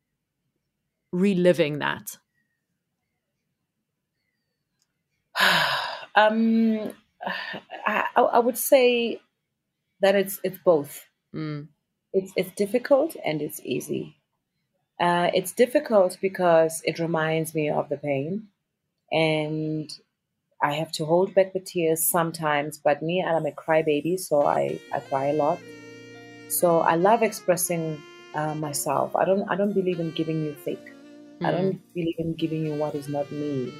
reliving 1.11 1.79
that 1.79 2.17
um 6.15 6.93
I, 7.85 8.05
I 8.15 8.39
would 8.39 8.57
say 8.57 9.21
that 10.01 10.15
it's 10.15 10.39
it's 10.43 10.57
both 10.63 11.05
mm. 11.35 11.67
it's 12.13 12.31
it's 12.35 12.51
difficult 12.51 13.15
and 13.25 13.41
it's 13.41 13.59
easy 13.63 14.15
uh, 14.99 15.29
it's 15.33 15.53
difficult 15.53 16.17
because 16.21 16.81
it 16.83 16.99
reminds 16.99 17.55
me 17.55 17.69
of 17.69 17.87
the 17.89 17.97
pain 17.97 18.47
and 19.11 19.89
I 20.61 20.73
have 20.73 20.91
to 20.93 21.05
hold 21.05 21.33
back 21.33 21.53
the 21.53 21.61
tears 21.61 22.03
sometimes, 22.03 22.77
but 22.77 23.01
me, 23.01 23.23
I'm 23.25 23.45
a 23.45 23.51
crybaby, 23.51 24.19
so 24.19 24.45
I, 24.45 24.79
I 24.91 24.99
cry 24.99 25.27
a 25.27 25.33
lot. 25.33 25.59
So 26.49 26.81
I 26.81 26.95
love 26.95 27.23
expressing 27.23 28.01
uh, 28.35 28.55
myself. 28.55 29.15
I 29.15 29.23
don't 29.23 29.49
I 29.49 29.55
don't 29.55 29.73
believe 29.73 29.99
in 29.99 30.11
giving 30.11 30.43
you 30.43 30.53
fake. 30.55 30.91
Mm. 31.39 31.45
I 31.45 31.51
don't 31.51 31.93
believe 31.93 32.15
in 32.17 32.33
giving 32.33 32.65
you 32.65 32.73
what 32.73 32.95
is 32.95 33.07
not 33.07 33.31
me. 33.31 33.73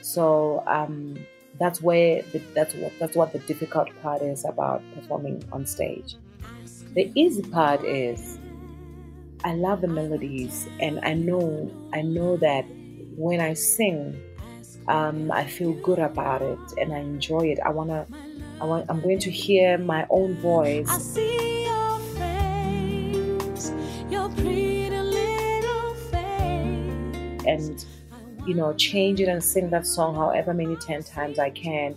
So 0.00 0.64
um, 0.66 1.24
that's 1.58 1.82
where 1.82 2.22
the, 2.32 2.40
that's 2.54 2.74
what 2.74 2.92
that's 2.98 3.16
what 3.16 3.32
the 3.32 3.38
difficult 3.40 3.88
part 4.02 4.22
is 4.22 4.44
about 4.44 4.82
performing 4.94 5.42
on 5.52 5.66
stage. 5.66 6.16
The 6.94 7.10
easy 7.14 7.42
part 7.42 7.84
is 7.84 8.38
I 9.44 9.54
love 9.54 9.80
the 9.80 9.88
melodies, 9.88 10.68
and 10.80 11.00
I 11.02 11.14
know 11.14 11.70
I 11.92 12.02
know 12.02 12.36
that 12.38 12.64
when 13.16 13.40
I 13.40 13.54
sing, 13.54 14.20
um, 14.88 15.30
I 15.30 15.44
feel 15.44 15.72
good 15.74 15.98
about 15.98 16.42
it 16.42 16.58
and 16.78 16.92
I 16.92 16.98
enjoy 16.98 17.48
it. 17.48 17.58
I 17.64 17.70
wanna, 17.70 18.06
I 18.60 18.64
want, 18.64 18.86
I'm 18.88 19.00
going 19.00 19.18
to 19.20 19.30
hear 19.30 19.78
my 19.78 20.06
own 20.10 20.34
voice. 20.40 20.88
I 20.88 20.98
see 20.98 21.64
your 21.64 21.98
face, 22.18 23.72
your 24.10 24.28
pretty 24.30 24.90
little 24.90 25.94
face. 25.94 27.44
And 27.46 27.84
you 28.46 28.54
know, 28.54 28.72
change 28.74 29.20
it 29.20 29.28
and 29.28 29.42
sing 29.42 29.70
that 29.70 29.86
song 29.86 30.14
however 30.14 30.54
many 30.54 30.76
ten 30.76 31.02
times 31.02 31.38
I 31.38 31.50
can. 31.50 31.94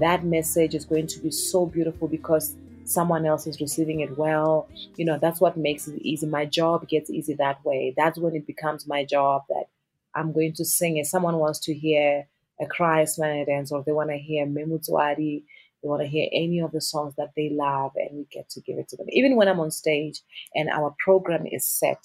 That 0.00 0.24
message 0.24 0.74
is 0.74 0.84
going 0.84 1.06
to 1.08 1.20
be 1.20 1.30
so 1.30 1.66
beautiful 1.66 2.08
because 2.08 2.56
someone 2.84 3.24
else 3.24 3.46
is 3.46 3.60
receiving 3.60 4.00
it 4.00 4.16
well. 4.18 4.68
You 4.96 5.04
know, 5.04 5.18
that's 5.18 5.40
what 5.40 5.56
makes 5.56 5.88
it 5.88 6.00
easy. 6.02 6.26
My 6.26 6.44
job 6.44 6.88
gets 6.88 7.10
easy 7.10 7.34
that 7.34 7.64
way. 7.64 7.94
That's 7.96 8.18
when 8.18 8.34
it 8.34 8.46
becomes 8.46 8.86
my 8.86 9.04
job 9.04 9.42
that 9.48 9.66
I'm 10.14 10.32
going 10.32 10.52
to 10.54 10.64
sing. 10.64 10.96
If 10.96 11.06
someone 11.06 11.36
wants 11.36 11.58
to 11.60 11.74
hear 11.74 12.26
a 12.60 12.66
Christ 12.66 13.18
Man 13.18 13.46
dance 13.46 13.72
or 13.72 13.82
they 13.84 13.92
want 13.92 14.10
to 14.10 14.18
hear 14.18 14.46
Memutswadi, 14.46 15.42
they 15.82 15.88
want 15.88 16.02
to 16.02 16.08
hear 16.08 16.28
any 16.32 16.60
of 16.60 16.72
the 16.72 16.80
songs 16.80 17.14
that 17.16 17.32
they 17.36 17.50
love 17.50 17.92
and 17.96 18.18
we 18.18 18.26
get 18.30 18.48
to 18.50 18.60
give 18.60 18.78
it 18.78 18.88
to 18.88 18.96
them. 18.96 19.06
Even 19.10 19.36
when 19.36 19.48
I'm 19.48 19.60
on 19.60 19.70
stage 19.70 20.20
and 20.54 20.70
our 20.70 20.94
program 21.02 21.46
is 21.46 21.66
set, 21.66 21.98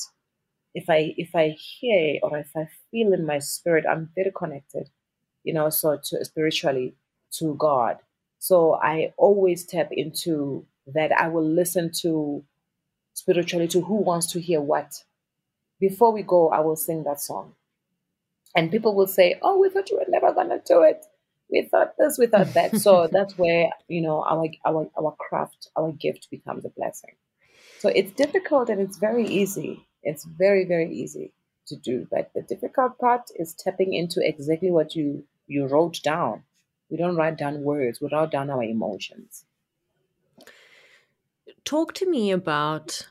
if 0.74 0.90
I 0.90 1.14
if 1.18 1.36
I 1.36 1.50
hear 1.50 2.20
or 2.24 2.38
if 2.38 2.52
I 2.56 2.68
feel 2.92 3.14
in 3.14 3.26
my 3.26 3.40
spirit, 3.40 3.86
I'm 3.90 4.10
very 4.16 4.32
connected, 4.36 4.90
you 5.44 5.54
know, 5.54 5.70
so 5.70 6.00
to 6.06 6.26
spiritually 6.26 6.96
to 7.40 7.56
God. 7.56 7.98
So 8.40 8.76
I 8.76 9.14
always 9.18 9.66
tap 9.66 9.90
into 9.92 10.66
that. 10.88 11.12
I 11.12 11.28
will 11.28 11.48
listen 11.48 11.92
to 12.02 12.44
spiritually 13.14 13.68
to 13.70 13.82
who 13.82 13.96
wants 13.96 14.32
to 14.34 14.40
hear 14.40 14.62
what. 14.62 15.04
Before 15.80 16.12
we 16.12 16.24
go, 16.24 16.50
I 16.50 16.60
will 16.60 16.76
sing 16.76 17.04
that 17.04 17.20
song. 17.20 17.54
And 18.56 18.72
people 18.72 18.96
will 18.96 19.08
say, 19.08 19.40
Oh, 19.42 19.60
we 19.60 19.70
thought 19.70 19.90
you 19.90 19.98
were 19.98 20.06
never 20.08 20.34
gonna 20.34 20.62
do 20.66 20.84
it. 20.84 21.06
We 21.52 21.64
thought 21.64 21.96
this, 21.98 22.18
we 22.20 22.28
thought 22.28 22.54
that. 22.54 22.78
so 22.78 23.08
that's 23.12 23.38
where, 23.38 23.70
you 23.88 24.02
know, 24.02 24.24
our 24.24 24.48
our 24.66 24.90
our 24.98 25.16
craft, 25.20 25.70
our 25.76 25.92
gift 25.92 26.28
becomes 26.30 26.66
a 26.66 26.70
blessing. 26.70 27.16
So 27.80 27.90
it's 27.90 28.12
difficult 28.12 28.70
and 28.70 28.82
it's 28.82 28.98
very 28.98 29.26
easy. 29.26 29.88
It's 30.04 30.26
very, 30.26 30.66
very 30.66 30.92
easy 30.92 31.34
to 31.68 31.76
do. 31.76 32.08
But 32.10 32.32
the 32.34 32.42
difficult 32.42 32.98
part 32.98 33.30
is 33.36 33.54
tapping 33.54 33.94
into 33.94 34.22
exactly 34.26 34.72
what 34.72 34.96
you 34.96 35.24
you 35.48 35.66
wrote 35.66 36.02
down. 36.04 36.44
We 36.90 36.98
don't 36.98 37.16
write 37.16 37.38
down 37.38 37.64
words, 37.64 38.02
we 38.02 38.10
write 38.12 38.32
down 38.32 38.50
our 38.50 38.64
emotions. 38.64 39.46
Talk 41.66 41.94
to 41.96 42.10
me 42.10 42.32
about 42.32 43.10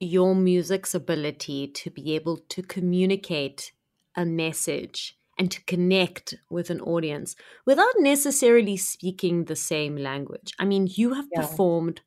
your 0.00 0.34
music's 0.34 0.94
ability 0.94 1.68
to 1.68 1.90
be 1.90 2.14
able 2.14 2.36
to 2.36 2.62
communicate 2.62 3.72
a 4.16 4.24
message 4.24 5.16
and 5.38 5.50
to 5.50 5.62
connect 5.64 6.34
with 6.50 6.70
an 6.70 6.80
audience 6.80 7.36
without 7.64 7.94
necessarily 7.98 8.76
speaking 8.76 9.44
the 9.44 9.56
same 9.56 9.96
language. 9.96 10.52
I 10.58 10.64
mean, 10.64 10.88
you 10.90 11.14
have 11.14 11.26
yeah. 11.32 11.42
performed 11.42 12.00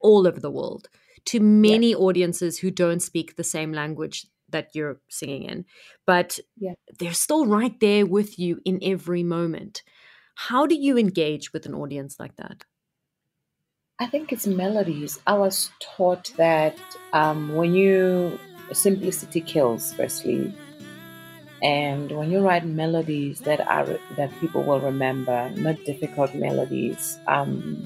all 0.00 0.26
over 0.26 0.40
the 0.40 0.50
world 0.50 0.88
to 1.28 1.40
many 1.40 1.90
yeah. 1.90 1.96
audiences 1.96 2.58
who 2.58 2.70
don't 2.70 3.00
speak 3.00 3.36
the 3.36 3.44
same 3.44 3.72
language 3.72 4.26
that 4.48 4.70
you're 4.74 4.98
singing 5.10 5.42
in, 5.42 5.64
but 6.06 6.38
yeah. 6.56 6.72
they're 6.98 7.12
still 7.12 7.44
right 7.46 7.78
there 7.80 8.06
with 8.06 8.38
you 8.38 8.60
in 8.64 8.78
every 8.82 9.22
moment. 9.22 9.82
How 10.34 10.66
do 10.66 10.74
you 10.74 10.96
engage 10.96 11.52
with 11.52 11.66
an 11.66 11.74
audience 11.74 12.16
like 12.18 12.36
that? 12.36 12.64
I 14.00 14.06
think 14.06 14.32
it's 14.32 14.46
melodies. 14.46 15.20
I 15.26 15.34
was 15.34 15.70
taught 15.80 16.32
that 16.36 16.78
um, 17.12 17.54
when 17.54 17.74
you 17.74 18.38
simplicity 18.72 19.42
kills, 19.42 19.92
firstly, 19.92 20.54
and 21.62 22.10
when 22.12 22.30
you 22.30 22.40
write 22.40 22.64
melodies 22.64 23.40
that 23.40 23.60
are 23.60 23.98
that 24.16 24.30
people 24.40 24.62
will 24.62 24.80
remember, 24.80 25.50
not 25.56 25.84
difficult 25.84 26.34
melodies, 26.34 27.18
um, 27.26 27.84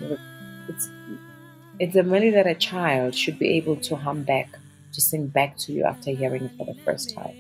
it's 0.69 0.91
it's 1.79 1.97
a 1.97 2.03
melody 2.03 2.31
that 2.31 2.47
a 2.47 2.55
child 2.55 3.15
should 3.15 3.39
be 3.39 3.49
able 3.57 3.77
to 3.77 3.97
hum 3.97 4.23
back, 4.23 4.59
to 4.93 5.01
sing 5.01 5.27
back 5.27 5.57
to 5.59 5.73
you 5.73 5.85
after 5.85 6.11
hearing 6.11 6.45
it 6.45 6.53
for 6.57 6.67
the 6.67 6.75
first 6.83 7.15
time. 7.15 7.35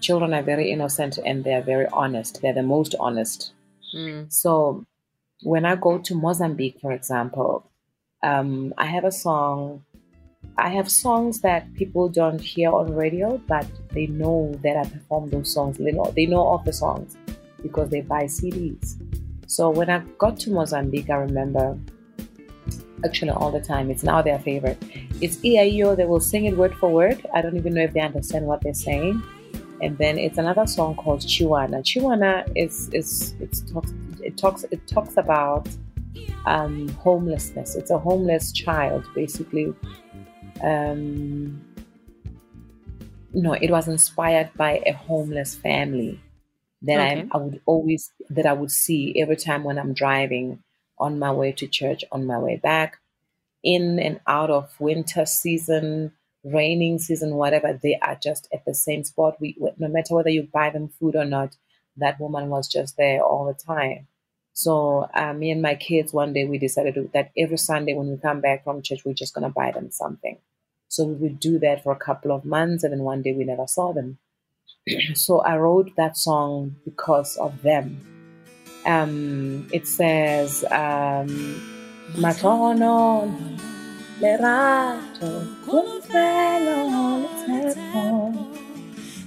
Children 0.00 0.34
are 0.34 0.42
very 0.42 0.70
innocent 0.70 1.18
and 1.24 1.44
they 1.44 1.54
are 1.54 1.62
very 1.62 1.86
honest. 1.92 2.42
They're 2.42 2.52
the 2.52 2.62
most 2.62 2.94
honest. 3.00 3.52
Mm. 3.96 4.32
So 4.32 4.84
when 5.42 5.64
I 5.64 5.76
go 5.76 5.98
to 5.98 6.14
Mozambique, 6.14 6.80
for 6.80 6.92
example, 6.92 7.70
um, 8.22 8.74
I 8.76 8.86
have 8.86 9.04
a 9.04 9.12
song 9.12 9.84
I 10.56 10.68
have 10.68 10.90
songs 10.90 11.40
that 11.40 11.72
people 11.74 12.08
don't 12.08 12.40
hear 12.40 12.70
on 12.70 12.94
radio, 12.94 13.38
but 13.48 13.66
they 13.90 14.06
know 14.06 14.54
that 14.62 14.76
I 14.76 14.88
perform 14.88 15.30
those 15.30 15.52
songs. 15.52 15.78
They 15.78 15.90
know 15.90 16.12
they 16.14 16.26
know 16.26 16.48
of 16.48 16.64
the 16.64 16.72
songs 16.72 17.16
because 17.60 17.90
they 17.90 18.02
buy 18.02 18.24
CDs. 18.24 18.94
So 19.46 19.70
when 19.70 19.90
I 19.90 19.98
got 20.18 20.38
to 20.40 20.50
Mozambique, 20.50 21.10
I 21.10 21.16
remember 21.16 21.76
actually 23.04 23.30
all 23.30 23.50
the 23.50 23.60
time. 23.60 23.90
It's 23.90 24.02
now 24.02 24.22
their 24.22 24.38
favorite. 24.38 24.82
It's 25.20 25.36
EIO. 25.38 25.96
They 25.96 26.06
will 26.06 26.20
sing 26.20 26.44
it 26.46 26.56
word 26.56 26.74
for 26.74 26.90
word. 26.90 27.26
I 27.34 27.42
don't 27.42 27.56
even 27.56 27.74
know 27.74 27.82
if 27.82 27.92
they 27.92 28.00
understand 28.00 28.46
what 28.46 28.60
they're 28.62 28.74
saying. 28.74 29.22
And 29.82 29.98
then 29.98 30.18
it's 30.18 30.38
another 30.38 30.66
song 30.66 30.94
called 30.94 31.20
Chiwana. 31.20 31.82
Chiwana 31.82 32.50
is 32.56 32.88
is 32.92 33.34
it's 33.40 33.60
talks 33.60 33.92
it 34.20 34.36
talks 34.36 34.64
it 34.70 34.86
talks 34.86 35.16
about 35.16 35.68
um, 36.46 36.88
homelessness. 36.88 37.74
It's 37.74 37.90
a 37.90 37.98
homeless 37.98 38.52
child, 38.52 39.06
basically. 39.14 39.74
Um, 40.62 41.60
no, 43.32 43.52
it 43.54 43.70
was 43.70 43.88
inspired 43.88 44.50
by 44.56 44.80
a 44.86 44.92
homeless 44.92 45.54
family 45.54 46.20
that 46.82 47.00
Okay. 47.00 47.28
I, 47.32 47.36
I 47.36 47.40
would 47.40 47.60
always 47.66 48.12
that 48.30 48.46
I 48.46 48.52
would 48.52 48.70
see 48.70 49.20
every 49.20 49.36
time 49.36 49.64
when 49.64 49.78
I'm 49.78 49.92
driving 49.92 50.62
on 50.98 51.18
my 51.18 51.32
way 51.32 51.52
to 51.52 51.66
church, 51.66 52.04
on 52.12 52.26
my 52.26 52.38
way 52.38 52.56
back, 52.56 52.98
in 53.62 53.98
and 53.98 54.20
out 54.26 54.50
of 54.50 54.78
winter 54.78 55.26
season, 55.26 56.12
raining 56.44 56.98
season, 56.98 57.34
whatever. 57.34 57.78
They 57.82 57.98
are 58.00 58.18
just 58.22 58.48
at 58.52 58.64
the 58.64 58.74
same 58.74 59.04
spot. 59.04 59.40
We 59.40 59.56
no 59.78 59.88
matter 59.88 60.14
whether 60.14 60.30
you 60.30 60.48
buy 60.52 60.70
them 60.70 60.88
food 60.88 61.16
or 61.16 61.24
not, 61.24 61.56
that 61.96 62.20
woman 62.20 62.48
was 62.48 62.68
just 62.68 62.96
there 62.96 63.22
all 63.22 63.46
the 63.46 63.54
time. 63.54 64.08
So 64.52 65.08
uh, 65.14 65.32
me 65.32 65.50
and 65.50 65.62
my 65.62 65.74
kids 65.74 66.12
one 66.12 66.32
day 66.32 66.44
we 66.44 66.58
decided 66.58 67.10
that 67.12 67.32
every 67.36 67.58
Sunday 67.58 67.94
when 67.94 68.08
we 68.08 68.16
come 68.18 68.40
back 68.40 68.64
from 68.64 68.82
church, 68.82 69.04
we're 69.04 69.14
just 69.14 69.34
gonna 69.34 69.50
buy 69.50 69.72
them 69.72 69.90
something. 69.90 70.38
So 70.88 71.04
we 71.04 71.14
would 71.14 71.40
do 71.40 71.58
that 71.58 71.82
for 71.82 71.92
a 71.92 71.96
couple 71.96 72.30
of 72.30 72.44
months, 72.44 72.84
and 72.84 72.92
then 72.92 73.00
one 73.00 73.22
day 73.22 73.32
we 73.32 73.44
never 73.44 73.66
saw 73.66 73.92
them. 73.92 74.18
so 75.14 75.40
I 75.40 75.56
wrote 75.56 75.96
that 75.96 76.16
song 76.16 76.76
because 76.84 77.36
of 77.36 77.62
them. 77.62 78.13
Um, 78.86 79.66
it 79.72 79.86
says, 79.86 80.64
um, 80.70 81.30
"Matono 82.16 83.30
lerato 84.20 85.30
kun 85.66 85.88
velo 86.10 86.78
letepo, 87.48 88.32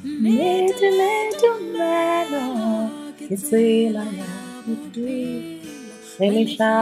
mitile 0.04 1.14
dumelo 1.42 2.90
kitsila 3.18 4.06
ya 4.20 4.32
kutu, 4.66 5.08
elisha 6.20 6.76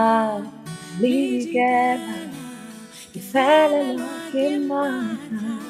ligera, 1.00 2.16
kifele 3.12 3.96
lo 3.98 4.08
kimata." 4.32 5.60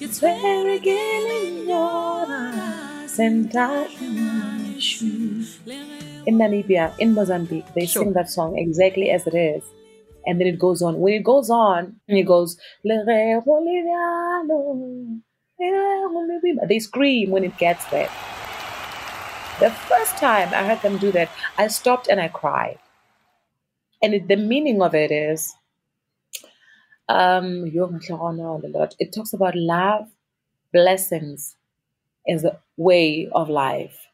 It's 0.00 0.20
very 0.20 0.78
getting 0.78 1.68
In 3.18 3.48
Namibia, 6.36 6.92
in 6.98 7.14
Mozambique, 7.14 7.72
they 7.74 7.86
Sure. 7.86 8.04
sing 8.04 8.12
that 8.12 8.28
song 8.28 8.58
exactly 8.58 9.10
as 9.10 9.26
it 9.26 9.34
is. 9.34 9.64
And 10.26 10.38
then 10.40 10.48
it 10.48 10.58
goes 10.58 10.82
on. 10.82 11.00
When 11.00 11.14
it 11.14 11.24
goes 11.24 11.48
on, 11.48 12.00
it 12.08 12.24
goes, 12.24 12.58
"Le 12.84 13.04
re 13.06 13.40
boliviano, 13.40 14.58
le 15.58 15.70
re 15.70 16.08
boliviano." 16.12 16.68
they 16.68 16.78
scream 16.80 17.30
when 17.30 17.44
it 17.44 17.56
gets 17.56 17.84
there. 17.90 18.10
The 19.60 19.70
first 19.70 20.18
time 20.18 20.48
I 20.52 20.64
heard 20.64 20.82
them 20.82 20.98
do 20.98 21.10
that, 21.12 21.30
I 21.56 21.68
stopped 21.68 22.08
and 22.08 22.20
I 22.20 22.28
cried. 22.28 22.78
And 24.02 24.14
it, 24.14 24.28
the 24.28 24.36
meaning 24.36 24.82
of 24.82 24.94
it 24.94 25.10
is, 25.10 25.54
um, 27.08 27.66
yo 27.66 27.88
ngihlokwana 27.88 28.64
a 28.64 28.78
lot. 28.78 28.94
It 28.98 29.12
talks 29.12 29.32
about 29.32 29.56
love, 29.56 30.08
blessings 30.72 31.56
as 32.28 32.44
a 32.44 32.60
way 32.76 33.28
of 33.32 33.48
life. 33.48 34.07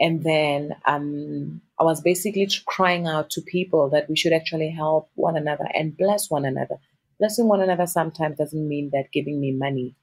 And 0.00 0.24
then 0.24 0.74
um, 0.86 1.60
I 1.78 1.84
was 1.84 2.00
basically 2.00 2.48
crying 2.66 3.06
out 3.06 3.28
to 3.30 3.42
people 3.42 3.90
that 3.90 4.08
we 4.08 4.16
should 4.16 4.32
actually 4.32 4.70
help 4.70 5.10
one 5.14 5.36
another 5.36 5.68
and 5.74 5.96
bless 5.96 6.30
one 6.30 6.46
another. 6.46 6.76
Blessing 7.18 7.46
one 7.48 7.60
another 7.60 7.86
sometimes 7.86 8.38
doesn't 8.38 8.66
mean 8.66 8.90
that 8.94 9.12
giving 9.12 9.40
me 9.40 9.52
money. 9.52 9.94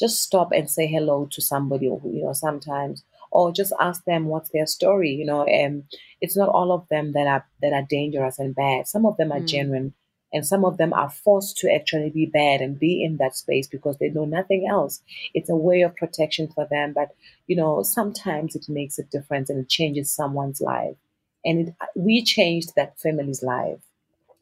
Just 0.00 0.22
stop 0.22 0.50
and 0.50 0.68
say 0.68 0.88
hello 0.88 1.28
to 1.30 1.40
somebody, 1.40 1.86
who, 1.86 2.00
you 2.12 2.24
know, 2.24 2.32
sometimes, 2.32 3.04
or 3.30 3.52
just 3.52 3.72
ask 3.80 4.04
them 4.04 4.26
what's 4.26 4.50
their 4.50 4.66
story. 4.66 5.10
You 5.10 5.24
know, 5.24 5.44
and 5.44 5.84
it's 6.20 6.36
not 6.36 6.48
all 6.48 6.72
of 6.72 6.88
them 6.90 7.12
that 7.12 7.28
are 7.28 7.46
that 7.62 7.72
are 7.72 7.86
dangerous 7.88 8.40
and 8.40 8.56
bad. 8.56 8.88
Some 8.88 9.06
of 9.06 9.16
them 9.18 9.30
are 9.30 9.38
Mm. 9.40 9.46
genuine, 9.46 9.94
and 10.34 10.44
some 10.46 10.64
of 10.64 10.76
them 10.78 10.92
are 10.92 11.08
forced 11.08 11.56
to 11.58 11.72
actually 11.72 12.10
be 12.10 12.26
bad 12.26 12.60
and 12.60 12.78
be 12.78 13.04
in 13.04 13.18
that 13.18 13.36
space 13.36 13.68
because 13.68 13.96
they 13.98 14.10
know 14.10 14.24
nothing 14.24 14.66
else. 14.68 15.00
It's 15.32 15.48
a 15.48 15.56
way 15.56 15.82
of 15.82 15.96
protection 15.96 16.48
for 16.48 16.66
them, 16.68 16.92
but 16.92 17.14
you 17.46 17.54
know, 17.54 17.82
sometimes 17.84 18.56
it 18.56 18.68
makes 18.68 18.98
a 18.98 19.04
difference 19.04 19.48
and 19.48 19.60
it 19.60 19.68
changes 19.68 20.10
someone's 20.10 20.60
life. 20.60 20.96
And 21.44 21.68
it, 21.68 21.74
we 21.94 22.24
changed 22.24 22.72
that 22.74 22.98
family's 22.98 23.44
life. 23.44 23.80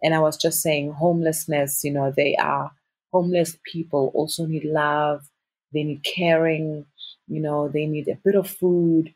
And 0.03 0.15
I 0.15 0.19
was 0.21 0.39
just 0.39 0.63
saying, 0.63 0.93
homelessness, 0.93 1.85
you 1.85 1.93
know, 1.93 2.11
they 2.11 2.37
are 2.37 2.73
homeless 3.13 3.59
people 3.71 4.11
also 4.15 4.47
need 4.47 4.65
love, 4.65 5.29
they 5.75 5.85
need 5.85 6.03
caring, 6.03 6.87
you 7.29 7.41
know, 7.41 7.69
they 7.69 7.85
need 7.87 8.09
a 8.09 8.19
bit 8.25 8.35
of 8.35 8.49
food, 8.49 9.15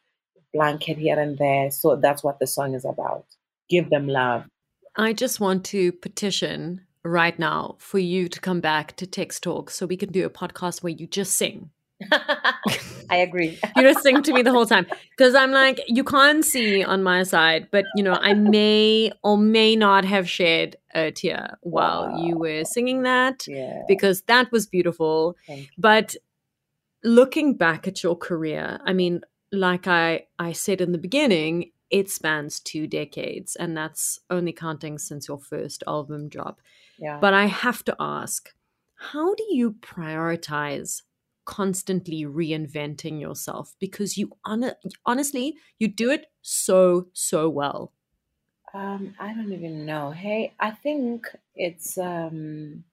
blanket 0.53 0.99
here 0.99 1.19
and 1.19 1.39
there. 1.39 1.71
So 1.71 1.97
that's 1.97 2.23
what 2.23 2.39
the 2.39 2.47
song 2.47 2.75
is 2.75 2.85
about. 2.85 3.25
Give 3.71 3.89
them 3.89 4.09
love. 4.09 4.45
I 4.97 5.13
just 5.13 5.41
want 5.41 5.65
to 5.67 5.93
petition 5.93 6.83
right 7.05 7.39
now 7.39 7.77
for 7.79 7.99
you 7.99 8.29
to 8.29 8.41
come 8.41 8.61
back 8.61 8.97
to 8.97 9.07
Text 9.07 9.43
Talk 9.43 9.71
so 9.71 9.87
we 9.87 9.97
can 9.97 10.11
do 10.11 10.25
a 10.27 10.31
podcast 10.31 10.83
where 10.83 10.93
you 10.93 11.07
just 11.07 11.37
sing. 11.37 11.71
I 12.13 13.17
agree. 13.19 13.59
You 13.77 13.83
just 13.83 14.03
sing 14.03 14.23
to 14.23 14.33
me 14.33 14.43
the 14.43 14.51
whole 14.51 14.67
time. 14.67 14.87
Because 15.11 15.35
I'm 15.35 15.51
like, 15.53 15.81
you 15.87 16.03
can't 16.03 16.45
see 16.45 16.83
on 16.83 17.03
my 17.03 17.23
side, 17.23 17.69
but 17.71 17.85
you 17.95 18.03
know, 18.03 18.15
I 18.21 18.35
may 18.35 19.13
or 19.23 19.37
may 19.39 19.77
not 19.77 20.05
have 20.05 20.29
shed 20.29 20.77
a 20.95 21.11
tear 21.11 21.57
while 21.61 22.19
you 22.19 22.37
were 22.39 22.65
singing 22.65 23.03
that 23.03 23.47
Yeah. 23.47 23.83
because 23.87 24.23
that 24.23 24.51
was 24.51 24.67
beautiful. 24.67 25.37
But 25.79 26.17
looking 27.05 27.55
back 27.55 27.87
at 27.87 28.03
your 28.03 28.17
career, 28.17 28.81
I 28.85 28.93
mean, 28.93 29.21
like 29.53 29.87
I, 29.87 30.27
I 30.39 30.53
said 30.53 30.81
in 30.81 30.93
the 30.93 30.99
beginning, 30.99 31.71
it 31.91 32.11
spans 32.11 32.61
two 32.61 32.87
decades, 32.87 33.57
and 33.57 33.77
that's 33.77 34.21
only 34.31 34.53
counting 34.53 34.99
since 34.99 35.29
your 35.29 35.39
first 35.39 35.83
album 35.87 36.29
drop. 36.29 36.61
Yeah. 36.99 37.21
But 37.21 37.35
I 37.35 37.47
have 37.47 37.85
to 37.87 37.97
ask, 38.01 38.55
how 38.97 39.35
do 39.35 39.45
you 39.51 39.73
prioritize 39.75 41.03
constantly 41.45 42.23
reinventing 42.25 43.21
yourself? 43.21 43.77
Because 43.79 44.17
you 44.19 44.33
hon- 44.45 44.75
honestly, 45.05 45.57
you 45.79 45.89
do 45.89 46.11
it 46.11 46.27
so, 46.43 47.09
so 47.13 47.49
well. 47.49 47.93
Um, 48.73 49.15
I 49.19 49.33
don't 49.33 49.53
even 49.53 49.85
know. 49.87 50.11
Hey, 50.13 50.55
I 50.61 50.71
think 50.71 51.35
it's 51.55 51.99
um 51.99 52.85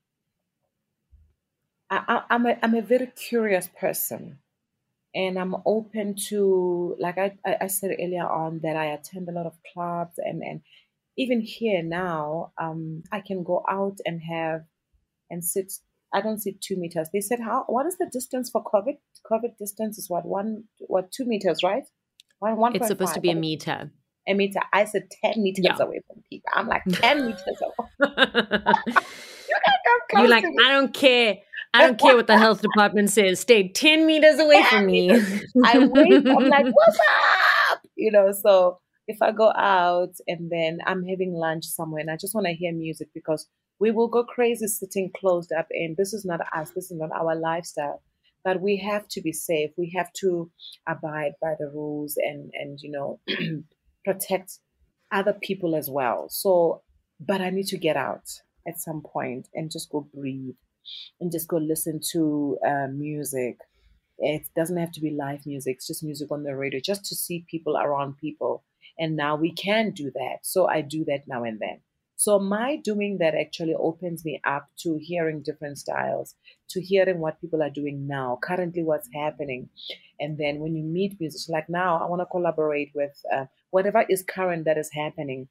I, 1.90 2.04
I, 2.08 2.36
I'm 2.36 2.46
a 2.46 2.60
I'm 2.62 2.76
a 2.76 2.82
very 2.82 3.08
curious 3.08 3.68
person 3.68 4.40
and 5.16 5.38
I'm 5.38 5.56
open 5.66 6.16
to 6.30 6.96
like 7.00 7.18
I, 7.18 7.34
I 7.62 7.68
said 7.68 7.92
earlier 8.00 8.28
on 8.28 8.60
that 8.64 8.76
I 8.76 8.86
attend 8.88 9.30
a 9.30 9.32
lot 9.32 9.46
of 9.46 9.54
clubs 9.74 10.14
and 10.18 10.42
and 10.42 10.62
even 11.18 11.42
here 11.42 11.84
now 11.84 12.52
um 12.60 13.04
I 13.12 13.20
can 13.22 13.44
go 13.44 13.64
out 13.70 13.98
and 14.06 14.22
have 14.22 14.62
and 15.30 15.44
sit 15.44 15.72
I 16.16 16.22
don't 16.22 16.40
sit 16.40 16.62
two 16.62 16.76
meters. 16.78 17.10
They 17.12 17.22
said 17.22 17.40
how 17.40 17.66
what 17.68 17.86
is 17.88 17.98
the 17.98 18.08
distance 18.12 18.50
for 18.50 18.64
COVID? 18.64 18.98
COVID 19.32 19.58
distance 19.58 19.98
is 19.98 20.10
what 20.10 20.26
one 20.26 20.66
what 20.80 21.12
two 21.12 21.26
meters, 21.26 21.64
right? 21.64 21.84
One 22.40 22.58
one 22.58 22.76
It's 22.76 22.88
supposed 22.88 23.14
to 23.16 23.22
be 23.22 23.32
a 23.32 23.36
meter. 23.36 23.92
a 24.28 24.34
meter. 24.34 24.60
I 24.72 24.86
said 24.86 25.10
ten 25.24 25.42
meters 25.42 25.66
Yeah. 25.66 25.78
away 25.86 26.02
from 26.08 26.24
people. 26.30 26.50
I'm 26.54 26.68
like 26.68 26.84
ten 26.92 27.26
meters 27.26 27.42
away. 27.48 27.90
You 29.50 29.56
can't 29.66 29.82
come 29.86 30.00
close 30.10 30.22
You're 30.22 30.30
like. 30.30 30.46
I 30.66 30.72
don't 30.72 30.94
care. 30.94 31.38
I 31.74 31.88
don't 31.88 32.00
care 32.00 32.16
what 32.16 32.28
the 32.28 32.38
health 32.38 32.62
department 32.62 33.10
says. 33.10 33.40
Stay 33.40 33.68
10 33.68 34.06
meters 34.06 34.40
away 34.40 34.64
from 34.70 34.86
me. 34.86 35.12
I 35.64 35.80
wait. 35.80 36.28
I'm 36.28 36.48
like, 36.48 36.66
what's 36.66 37.00
up? 37.72 37.82
You 37.96 38.12
know, 38.12 38.32
so 38.32 38.80
if 39.08 39.22
I 39.22 39.32
go 39.32 39.52
out 39.52 40.14
and 40.28 40.52
then 40.52 40.80
I'm 40.86 41.04
having 41.04 41.34
lunch 41.34 41.66
somewhere 41.66 42.02
and 42.02 42.12
I 42.12 42.18
just 42.18 42.36
want 42.36 42.48
to 42.48 42.54
hear 42.54 42.72
music 42.74 43.10
because 43.14 43.48
we 43.80 43.92
will 43.92 44.08
go 44.08 44.24
crazy 44.24 44.68
sitting 44.68 45.12
closed 45.16 45.52
up 45.52 45.68
and 45.72 45.98
this 45.98 46.14
is 46.14 46.26
not 46.26 46.42
us, 46.56 46.72
this 46.72 46.92
is 46.92 46.98
not 46.98 47.12
our 47.12 47.36
lifestyle. 47.36 48.02
But 48.44 48.62
we 48.62 48.78
have 48.78 49.08
to 49.10 49.22
be 49.22 49.32
safe. 49.32 49.72
We 49.78 49.94
have 49.96 50.12
to 50.20 50.52
abide 50.88 51.34
by 51.42 51.56
the 51.58 51.70
rules 51.74 52.18
and 52.18 52.52
and 52.54 52.78
you 52.82 52.92
know 52.92 53.20
protect 54.06 54.60
other 55.12 55.34
people 55.34 55.76
as 55.76 55.90
well. 55.90 56.28
So 56.30 56.84
but 57.20 57.42
I 57.42 57.50
need 57.50 57.68
to 57.68 57.78
get 57.78 57.96
out 57.96 58.28
at 58.68 58.80
some 58.80 59.02
point 59.02 59.48
and 59.54 59.72
just 59.72 59.90
go 59.90 60.08
breathe 60.14 60.56
and 61.20 61.32
just 61.32 61.48
go 61.48 61.58
listen 61.58 62.00
to 62.12 62.58
uh, 62.68 62.88
music 62.88 63.58
it 64.20 64.44
doesn't 64.56 64.78
have 64.78 64.92
to 64.94 65.02
be 65.02 65.12
live 65.12 65.46
music, 65.46 65.78
it's 65.78 65.88
just 65.88 66.04
music 66.04 66.32
on 66.32 66.44
the 66.44 66.56
radio, 66.56 66.80
just 66.80 67.06
to 67.06 67.16
see 67.16 67.46
people 67.50 67.78
around 67.78 68.18
people. 68.18 68.64
And 68.98 69.16
now 69.16 69.36
we 69.36 69.52
can 69.52 69.92
do 69.92 70.12
that. 70.12 70.38
So 70.44 70.68
I 70.68 70.82
do 70.82 71.04
that 71.06 71.28
now 71.28 71.44
and 71.44 71.60
then. 71.60 71.82
So 72.16 72.40
my 72.40 72.78
doing 72.78 73.18
that 73.20 73.36
actually 73.36 73.74
opens 73.74 74.24
me 74.24 74.40
up 74.46 74.68
to 74.80 74.98
hearing 75.02 75.42
different 75.42 75.78
styles, 75.78 76.36
to 76.70 76.82
hearing 76.82 77.20
what 77.20 77.42
people 77.42 77.62
are 77.62 77.70
doing 77.70 78.08
now, 78.08 78.40
currently 78.42 78.84
what's 78.84 79.10
happening. 79.14 79.70
And 80.20 80.38
then 80.38 80.60
when 80.60 80.76
you 80.76 80.84
meet 80.84 81.20
musicians, 81.20 81.50
like 81.50 81.70
now, 81.70 81.98
I 81.98 82.08
want 82.08 82.22
to 82.22 82.26
collaborate 82.28 82.92
with 82.96 83.20
uh, 83.34 83.46
whatever 83.72 84.06
is 84.08 84.24
current 84.24 84.66
that 84.66 84.78
is 84.78 84.90
happening. 84.94 85.48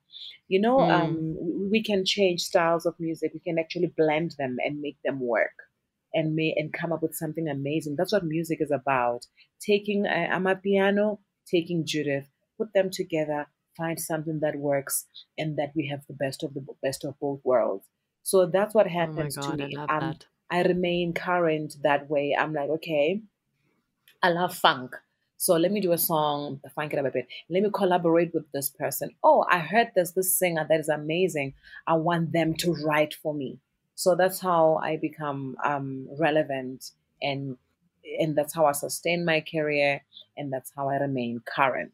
You 0.48 0.60
know, 0.60 0.78
Mm. 0.78 0.90
um, 0.90 1.36
we, 1.40 1.68
we 1.68 1.82
can 1.82 2.04
change 2.04 2.40
styles 2.42 2.86
of 2.86 2.94
music. 2.98 3.32
We 3.34 3.40
can 3.40 3.58
actually 3.58 3.92
blend 3.96 4.34
them 4.38 4.56
and 4.64 4.80
make 4.80 4.98
them 5.04 5.20
work 5.20 5.52
and 6.14 6.34
may 6.34 6.54
and 6.56 6.72
come 6.72 6.92
up 6.92 7.02
with 7.02 7.14
something 7.14 7.48
amazing. 7.48 7.96
That's 7.96 8.12
what 8.12 8.24
music 8.24 8.58
is 8.60 8.70
about. 8.70 9.26
Taking 9.60 10.06
uh, 10.06 10.54
piano, 10.62 11.20
taking 11.50 11.84
Judith, 11.84 12.28
put 12.56 12.72
them 12.72 12.90
together, 12.90 13.46
find 13.76 13.98
something 14.00 14.40
that 14.40 14.56
works, 14.56 15.06
and 15.38 15.56
that 15.58 15.72
we 15.74 15.88
have 15.88 16.06
the 16.06 16.14
best 16.14 16.42
of 16.42 16.54
the 16.54 16.64
best 16.82 17.04
of 17.04 17.18
both 17.20 17.40
worlds. 17.44 17.86
So 18.22 18.46
that's 18.46 18.74
what 18.74 18.86
Oh 18.86 18.90
happens 18.90 19.34
to 19.34 19.40
god, 19.40 19.60
I 19.60 19.66
me. 19.66 19.76
Um, 19.76 20.00
that. 20.00 20.26
I 20.50 20.62
remain 20.62 21.12
current 21.14 21.76
that 21.82 22.08
way. 22.10 22.36
I'm 22.38 22.52
like, 22.52 22.70
okay, 22.70 23.22
I 24.22 24.30
love 24.30 24.54
funk. 24.54 24.94
So 25.38 25.54
let 25.56 25.72
me 25.72 25.80
do 25.80 25.90
a 25.90 25.98
song, 25.98 26.60
funk 26.74 26.92
it 26.92 27.00
up 27.00 27.06
a 27.06 27.10
bit. 27.10 27.26
Let 27.50 27.64
me 27.64 27.70
collaborate 27.74 28.32
with 28.32 28.44
this 28.52 28.70
person. 28.70 29.10
Oh, 29.24 29.44
I 29.50 29.58
heard 29.58 29.88
there's 29.94 30.12
this 30.12 30.38
singer 30.38 30.64
that 30.68 30.78
is 30.78 30.88
amazing. 30.88 31.54
I 31.84 31.94
want 31.94 32.32
them 32.32 32.54
to 32.58 32.74
write 32.74 33.14
for 33.14 33.34
me. 33.34 33.58
So 33.96 34.14
that's 34.14 34.38
how 34.40 34.76
I 34.76 34.98
become 34.98 35.56
um, 35.64 36.08
relevant, 36.18 36.92
and 37.20 37.56
and 38.20 38.36
that's 38.36 38.54
how 38.54 38.66
I 38.66 38.72
sustain 38.72 39.24
my 39.24 39.40
career, 39.40 40.02
and 40.36 40.52
that's 40.52 40.72
how 40.76 40.88
I 40.88 40.96
remain 40.96 41.40
current. 41.44 41.92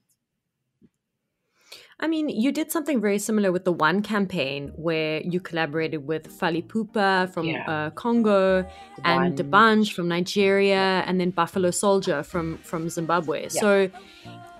I 2.01 2.07
mean, 2.07 2.29
you 2.29 2.53
did 2.53 2.71
something 2.71 3.01
very 3.01 3.19
similar 3.19 3.51
with 3.51 3.65
the 3.65 3.73
One 3.73 4.03
campaign 4.03 4.71
where 4.77 5.21
you 5.23 5.41
collaborated 5.41 6.07
with 6.07 6.29
Fally 6.39 6.63
Ipupa 6.65 7.33
from 7.33 7.47
Yeah. 7.47 7.69
uh, 7.69 7.91
Congo 7.91 8.65
and 9.05 9.37
D'banj. 9.37 9.51
D'banj 9.51 9.93
from 9.93 10.07
Nigeria 10.09 11.03
and 11.07 11.21
then 11.21 11.31
Buffalo 11.31 11.71
Souljah 11.71 12.25
from 12.25 12.59
from 12.59 12.89
Zimbabwe. 12.89 13.43
Yeah. 13.43 13.49
So 13.49 13.91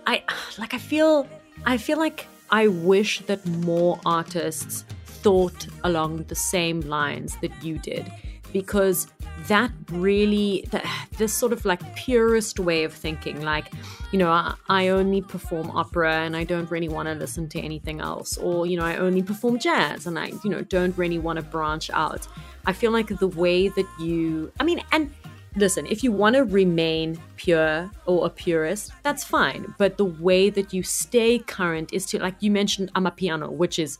I 0.07 0.25
like 0.59 0.75
I 0.75 0.79
feel 0.79 1.29
I 1.65 1.77
feel 1.77 1.99
like 1.99 2.27
I 2.51 2.67
wish 2.67 3.21
that 3.27 3.45
more 3.47 4.01
artists 4.05 4.85
thought 5.23 5.67
along 5.85 6.25
the 6.29 6.35
same 6.35 6.81
lines 6.81 7.37
that 7.43 7.53
you 7.63 7.79
did 7.79 8.11
because 8.53 9.07
that 9.47 9.71
really 9.93 10.67
that, 10.71 10.85
this 11.17 11.33
sort 11.33 11.53
of 11.53 11.65
like 11.65 11.81
purist 11.97 12.59
way 12.59 12.85
of 12.85 12.93
thinking 12.93 13.41
like 13.43 13.73
you 14.13 14.19
know 14.19 14.31
I, 14.31 14.55
I 14.69 14.89
only 14.89 15.23
perform 15.23 15.71
opera 15.71 16.17
and 16.17 16.37
i 16.37 16.45
don't 16.45 16.71
really 16.71 16.89
want 16.89 17.09
to 17.09 17.15
listen 17.15 17.49
to 17.51 17.61
anything 17.61 18.01
else 18.01 18.37
or 18.39 18.67
you 18.67 18.77
know 18.77 18.85
i 18.85 18.97
only 18.97 19.23
perform 19.23 19.59
jazz 19.59 20.07
and 20.07 20.19
i 20.19 20.27
you 20.45 20.51
know 20.51 20.63
don't 20.63 20.97
really 20.99 21.19
want 21.19 21.37
to 21.39 21.43
branch 21.45 21.89
out 21.91 22.27
i 22.67 22.73
feel 22.73 22.91
like 22.91 23.09
the 23.19 23.29
way 23.29 23.69
that 23.69 23.87
you 24.01 24.53
i 24.61 24.65
mean 24.65 24.83
and 24.93 25.11
listen 25.57 25.87
if 25.87 26.03
you 26.05 26.13
want 26.13 26.35
to 26.37 26.45
remain 26.45 27.19
pure 27.37 27.91
or 28.07 28.27
a 28.27 28.31
purist 28.31 28.93
that's 29.03 29.25
fine 29.25 29.73
but 29.79 29.97
the 29.97 30.05
way 30.05 30.51
that 30.51 30.73
you 30.73 30.83
stay 30.83 31.39
current 31.39 31.93
is 31.93 32.05
to 32.07 32.19
like 32.19 32.35
you 32.41 32.51
mentioned 32.51 32.93
amapiano 32.95 33.51
which 33.51 33.79
is 33.79 33.99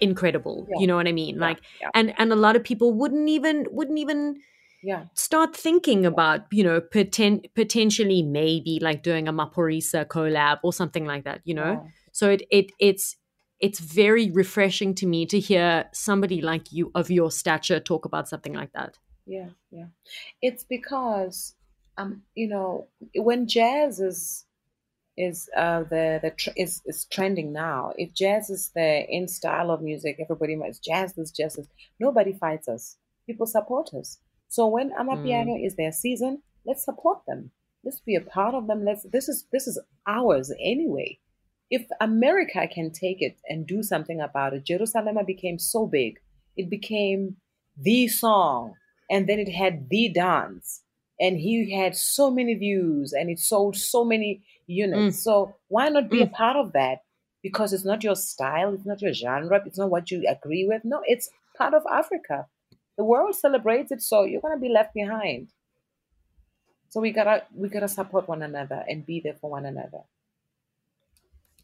incredible 0.00 0.66
Yeah. 0.70 0.80
you 0.80 0.86
know 0.86 0.96
what 0.96 1.06
i 1.06 1.12
mean 1.12 1.36
Yeah, 1.36 1.40
like 1.40 1.60
yeah. 1.80 1.90
and 1.94 2.14
and 2.18 2.32
a 2.32 2.36
lot 2.36 2.56
of 2.56 2.64
people 2.64 2.92
wouldn't 2.92 3.28
even 3.28 3.66
wouldn't 3.70 3.98
even 3.98 4.40
Yeah, 4.82 5.04
start 5.14 5.54
thinking 5.54 6.06
about 6.06 6.42
you 6.50 6.64
know 6.64 6.80
poten- 6.80 7.44
potentially 7.54 8.22
maybe 8.22 8.78
like 8.80 9.02
doing 9.02 9.28
a 9.28 9.32
Maphorisa 9.32 10.06
collab 10.06 10.60
or 10.62 10.72
something 10.72 11.04
like 11.04 11.24
that 11.24 11.40
you 11.44 11.54
know 11.54 11.74
Wow. 11.74 11.88
so 12.12 12.30
it 12.30 12.42
it 12.50 12.72
it's 12.78 13.16
it's 13.58 13.78
very 13.78 14.30
refreshing 14.30 14.94
to 14.94 15.06
me 15.06 15.26
to 15.26 15.38
hear 15.38 15.84
somebody 15.92 16.40
like 16.40 16.72
you 16.72 16.90
of 16.94 17.10
your 17.10 17.30
stature 17.30 17.78
talk 17.80 18.04
about 18.06 18.28
something 18.28 18.54
like 18.54 18.72
that 18.72 18.96
Yeah, 19.26 19.50
yeah. 19.70 19.86
It's 20.40 20.64
because 20.64 21.54
um, 21.98 22.22
you 22.34 22.48
know, 22.48 22.86
when 23.14 23.46
jazz 23.46 24.00
is 24.00 24.46
is 25.16 25.48
uh 25.56 25.82
the 25.82 26.18
the 26.22 26.30
tr- 26.30 26.56
is 26.56 26.80
is 26.86 27.04
trending 27.04 27.52
now. 27.52 27.92
If 27.96 28.14
jazz 28.14 28.48
is 28.50 28.70
the 28.74 29.04
in 29.08 29.28
style 29.28 29.70
of 29.70 29.82
music, 29.82 30.16
everybody 30.18 30.56
must 30.56 30.82
jazz 30.82 31.14
this, 31.14 31.30
jazz 31.30 31.56
this. 31.56 31.66
Nobody 31.98 32.32
fights 32.32 32.68
us. 32.68 32.96
People 33.26 33.46
support 33.46 33.92
us. 33.94 34.18
So 34.50 34.66
when 34.66 34.90
Amapiano 34.90 35.54
mm. 35.54 35.64
is 35.64 35.76
their 35.76 35.92
season, 35.92 36.42
let's 36.66 36.84
support 36.84 37.20
them. 37.26 37.52
Let's 37.84 38.00
be 38.00 38.16
a 38.16 38.20
part 38.20 38.52
of 38.52 38.66
them. 38.66 38.84
Let's 38.84 39.04
this 39.04 39.28
is 39.28 39.46
this 39.52 39.68
is 39.68 39.80
ours 40.08 40.52
anyway. 40.60 41.18
If 41.70 41.86
America 42.00 42.66
can 42.66 42.90
take 42.90 43.22
it 43.22 43.38
and 43.48 43.64
do 43.64 43.84
something 43.84 44.20
about 44.20 44.52
it, 44.52 44.66
Jerusalema 44.66 45.22
became 45.22 45.60
so 45.60 45.86
big. 45.86 46.18
It 46.56 46.68
became 46.68 47.36
the 47.80 48.08
song 48.08 48.74
and 49.08 49.28
then 49.28 49.38
it 49.38 49.48
had 49.48 49.88
the 49.88 50.08
dance. 50.08 50.82
And 51.20 51.38
he 51.38 51.72
had 51.72 51.94
so 51.94 52.28
many 52.28 52.54
views 52.54 53.12
and 53.12 53.30
it 53.30 53.38
sold 53.38 53.76
so 53.76 54.04
many 54.04 54.42
units. 54.66 55.18
Mm. 55.18 55.20
So 55.20 55.54
why 55.68 55.90
not 55.90 56.10
be 56.10 56.22
a 56.22 56.26
mm. 56.26 56.32
part 56.32 56.56
of 56.56 56.72
that? 56.72 57.02
Because 57.40 57.72
it's 57.72 57.84
not 57.84 58.02
your 58.02 58.16
style 58.16 58.74
it's 58.74 58.84
not 58.84 59.00
your 59.00 59.12
genre 59.12 59.62
it's 59.64 59.78
not 59.78 59.90
what 59.90 60.10
you 60.10 60.26
agree 60.28 60.66
with. 60.66 60.84
No 60.84 61.02
it's 61.06 61.30
part 61.56 61.72
of 61.72 61.82
africa 61.92 62.46
the 62.96 63.04
world 63.04 63.34
celebrates 63.34 63.90
it 63.92 64.02
so 64.02 64.24
you're 64.24 64.40
going 64.40 64.56
to 64.56 64.60
be 64.60 64.68
left 64.68 64.94
behind 64.94 65.48
so 66.88 67.00
we 67.00 67.10
gotta 67.10 67.44
we 67.54 67.68
gotta 67.68 67.88
support 67.88 68.28
one 68.28 68.42
another 68.42 68.84
and 68.88 69.06
be 69.06 69.20
there 69.22 69.34
for 69.40 69.50
one 69.50 69.64
another 69.64 70.00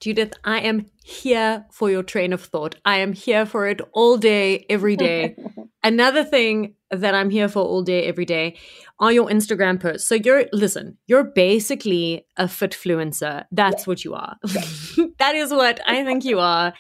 judith 0.01 0.35
i 0.45 0.61
am 0.61 0.87
here 1.03 1.67
for 1.71 1.91
your 1.91 2.03
train 2.03 2.33
of 2.33 2.43
thought 2.43 2.77
i 2.85 2.99
am 2.99 3.13
here 3.13 3.47
for 3.47 3.67
it 3.67 3.81
all 3.93 4.17
day 4.17 4.65
every 4.69 4.97
day 4.97 5.37
another 5.85 6.25
thing 6.25 6.75
that 6.91 7.15
I'm 7.15 7.31
here 7.31 7.49
for 7.49 7.63
all 7.63 7.83
day, 7.83 8.05
every 8.05 8.25
day 8.25 8.57
are 9.01 9.13
your 9.13 9.29
Instagram 9.29 9.81
posts. 9.81 10.09
So 10.09 10.15
you're, 10.15 10.47
listen, 10.53 10.99
you're 11.07 11.25
basically 11.25 12.27
a 12.37 12.45
fitfluencer. 12.45 13.45
That's 13.51 13.87
what 13.87 14.05
you 14.05 14.15
are. 14.15 14.37
that 15.19 15.35
is 15.35 15.51
what 15.51 15.81
I 15.87 16.05
think 16.05 16.25
you 16.25 16.39
are. 16.39 16.73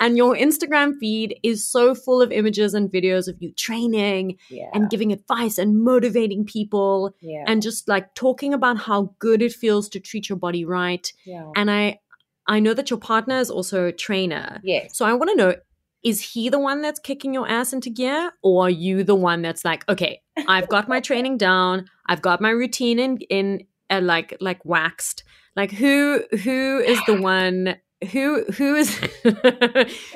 And 0.00 0.16
your 0.16 0.34
Instagram 0.34 0.98
feed 0.98 1.38
is 1.42 1.68
so 1.68 1.94
full 1.94 2.20
of 2.22 2.32
images 2.32 2.74
and 2.74 2.90
videos 2.90 3.28
of 3.28 3.36
you 3.40 3.52
training 3.52 4.38
yeah. 4.48 4.70
and 4.72 4.90
giving 4.90 5.12
advice 5.12 5.58
and 5.58 5.82
motivating 5.84 6.44
people 6.44 7.14
yeah. 7.20 7.44
and 7.46 7.62
just 7.62 7.86
like 7.88 8.14
talking 8.14 8.54
about 8.54 8.78
how 8.78 9.14
good 9.18 9.42
it 9.42 9.52
feels 9.52 9.88
to 9.90 10.00
treat 10.00 10.28
your 10.28 10.38
body 10.38 10.64
right. 10.64 11.12
yeah. 11.24 11.50
And 11.54 11.70
I, 11.70 12.00
I 12.48 12.58
know 12.60 12.74
that 12.74 12.90
your 12.90 12.98
partner 12.98 13.38
is 13.38 13.50
also 13.50 13.86
a 13.86 13.92
trainer. 13.92 14.60
yes. 14.64 14.96
So 14.96 15.04
I 15.04 15.12
want 15.12 15.30
to 15.30 15.36
know 15.36 15.54
is 16.02 16.32
he 16.32 16.48
the 16.48 16.58
one 16.58 16.80
that's 16.80 16.98
kicking 16.98 17.34
your 17.34 17.46
ass 17.46 17.74
into 17.74 17.90
gear 17.90 18.32
or 18.42 18.64
are 18.64 18.70
you 18.70 19.04
the 19.04 19.14
one 19.14 19.42
that's 19.42 19.66
like 19.66 19.86
okay 19.86 20.22
I've 20.48 20.68
got 20.68 20.88
my 20.88 21.00
training 21.00 21.36
down. 21.38 21.86
I've 22.06 22.22
got 22.22 22.40
my 22.40 22.50
routine 22.50 22.98
in 22.98 23.18
in 23.28 23.66
uh, 23.88 24.00
like 24.02 24.36
like 24.40 24.64
waxed. 24.64 25.24
Like 25.56 25.72
who 25.72 26.22
who 26.42 26.78
is 26.78 27.00
the 27.06 27.20
one 27.20 27.76
who 28.12 28.44
who 28.44 28.74
is 28.74 28.94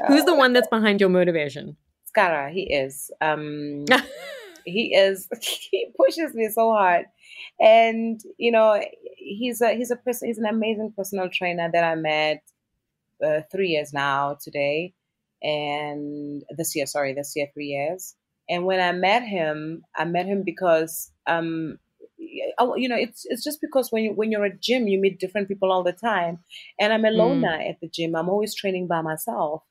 who's 0.08 0.24
the 0.24 0.34
one 0.34 0.52
that's 0.52 0.68
behind 0.68 1.00
your 1.00 1.10
motivation 1.10 1.76
Skara, 2.14 2.50
he 2.50 2.62
is. 2.72 3.10
Um, 3.20 3.84
he 4.64 4.94
is. 4.94 5.28
He 5.70 5.90
pushes 5.96 6.34
me 6.34 6.48
so 6.48 6.72
hard, 6.72 7.06
and 7.60 8.20
you 8.38 8.52
know, 8.52 8.80
he's 9.16 9.60
a 9.60 9.74
he's 9.74 9.90
a 9.90 9.96
person. 9.96 10.28
He's 10.28 10.38
an 10.38 10.46
amazing 10.46 10.92
personal 10.96 11.28
trainer 11.28 11.70
that 11.72 11.84
I 11.84 11.94
met 11.94 12.42
uh, 13.24 13.40
three 13.50 13.68
years 13.68 13.92
now 13.92 14.36
today, 14.40 14.94
and 15.42 16.42
this 16.56 16.76
year, 16.76 16.86
sorry, 16.86 17.14
this 17.14 17.32
year 17.34 17.48
three 17.52 17.66
years. 17.66 18.14
And 18.48 18.66
when 18.66 18.78
I 18.78 18.92
met 18.92 19.22
him, 19.22 19.84
I 19.96 20.04
met 20.04 20.26
him 20.26 20.42
because 20.44 21.10
um, 21.26 21.78
you 22.76 22.88
know, 22.88 22.96
it's 22.96 23.24
it's 23.26 23.44
just 23.44 23.60
because 23.60 23.90
when 23.90 24.02
you 24.04 24.12
when 24.12 24.30
you're 24.32 24.44
at 24.44 24.60
gym, 24.60 24.88
you 24.88 24.98
meet 25.00 25.18
different 25.20 25.48
people 25.48 25.72
all 25.72 25.82
the 25.82 25.92
time, 25.92 26.38
and 26.78 26.92
I'm 26.92 27.04
a 27.04 27.10
Mm. 27.10 27.18
loner 27.18 27.54
at 27.70 27.80
the 27.80 27.88
gym. 27.88 28.14
I'm 28.16 28.28
always 28.28 28.54
training 28.54 28.86
by 28.88 29.00
myself 29.02 29.62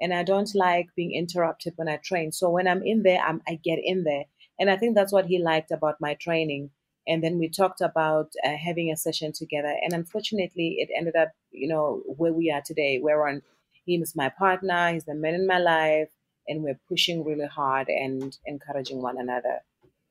and 0.00 0.12
I 0.12 0.22
don't 0.24 0.52
like 0.54 0.88
being 0.96 1.12
interrupted 1.14 1.74
when 1.76 1.88
I 1.88 1.96
train. 1.96 2.32
So 2.32 2.50
when 2.50 2.66
I'm 2.66 2.82
in 2.82 3.02
there, 3.04 3.20
I'm, 3.20 3.40
I 3.46 3.54
get 3.54 3.78
in 3.82 4.04
there, 4.04 4.24
and 4.58 4.70
I 4.70 4.76
think 4.76 4.94
that's 4.94 5.12
what 5.12 5.26
he 5.26 5.38
liked 5.38 5.70
about 5.70 6.00
my 6.00 6.14
training. 6.14 6.70
And 7.06 7.22
then 7.22 7.38
we 7.38 7.48
talked 7.48 7.80
about 7.80 8.32
uh, 8.44 8.56
having 8.56 8.90
a 8.90 8.96
session 8.96 9.32
together, 9.32 9.74
and 9.82 9.92
unfortunately, 9.92 10.76
it 10.78 10.88
ended 10.96 11.16
up, 11.16 11.30
you 11.50 11.68
know, 11.68 12.02
where 12.06 12.32
we 12.32 12.50
are 12.50 12.62
today. 12.64 12.98
We're 13.00 13.26
on. 13.28 13.42
He 13.84 13.96
is 13.96 14.14
my 14.14 14.28
partner. 14.28 14.92
He's 14.92 15.04
the 15.04 15.14
man 15.14 15.34
in 15.34 15.46
my 15.46 15.58
life, 15.58 16.10
and 16.46 16.62
we're 16.62 16.80
pushing 16.88 17.24
really 17.24 17.46
hard 17.46 17.88
and 17.88 18.36
encouraging 18.46 19.02
one 19.02 19.18
another. 19.18 19.60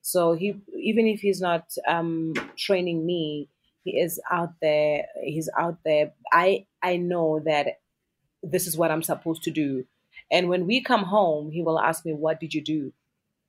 So 0.01 0.33
he, 0.33 0.55
even 0.77 1.07
if 1.07 1.21
he's 1.21 1.41
not 1.41 1.71
um, 1.87 2.33
training 2.57 3.05
me, 3.05 3.49
he 3.83 3.99
is 3.99 4.19
out 4.31 4.53
there. 4.61 5.05
He's 5.23 5.49
out 5.57 5.77
there. 5.85 6.13
I 6.31 6.65
I 6.83 6.97
know 6.97 7.39
that 7.45 7.79
this 8.43 8.67
is 8.67 8.77
what 8.77 8.91
I'm 8.91 9.03
supposed 9.03 9.43
to 9.43 9.51
do. 9.51 9.85
And 10.31 10.49
when 10.49 10.65
we 10.65 10.81
come 10.81 11.03
home, 11.03 11.51
he 11.51 11.61
will 11.61 11.79
ask 11.79 12.05
me, 12.05 12.13
"What 12.13 12.39
did 12.39 12.53
you 12.53 12.61
do? 12.61 12.93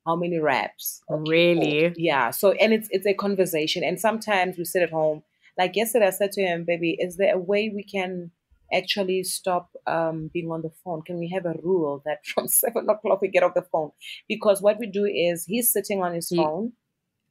How 0.06 0.16
many 0.16 0.38
reps?" 0.38 1.02
really 1.08 1.92
Yeah. 1.96 2.30
So 2.30 2.52
and 2.52 2.72
it's 2.72 2.88
it's 2.90 3.06
a 3.06 3.14
conversation. 3.14 3.84
And 3.84 4.00
sometimes 4.00 4.58
we 4.58 4.64
sit 4.64 4.82
at 4.82 4.90
home. 4.90 5.22
Like 5.58 5.76
yesterday, 5.76 6.06
I 6.06 6.10
said 6.10 6.32
to 6.32 6.42
him, 6.42 6.64
"Baby, 6.64 6.96
is 6.98 7.16
there 7.16 7.34
a 7.34 7.38
way 7.38 7.70
we 7.74 7.82
can 7.82 8.30
actually 8.72 9.22
stop 9.24 9.70
um, 9.86 10.30
being 10.32 10.50
on 10.50 10.62
the 10.62 10.70
phone? 10.84 11.02
Can 11.02 11.18
we 11.18 11.28
have 11.34 11.46
a 11.46 11.54
rule 11.62 12.02
that 12.04 12.18
from 12.34 12.48
seven 12.48 12.88
o'clock 12.88 13.20
we 13.22 13.28
get 13.28 13.42
off 13.42 13.54
the 13.54 13.66
phone? 13.72 13.90
Because 14.28 14.62
what 14.62 14.78
we 14.78 14.86
do 14.86 15.04
is 15.04 15.44
he's 15.46 15.72
sitting 15.72 16.02
on 16.02 16.14
his 16.14 16.28
Ye- 16.30 16.38
phone." 16.38 16.72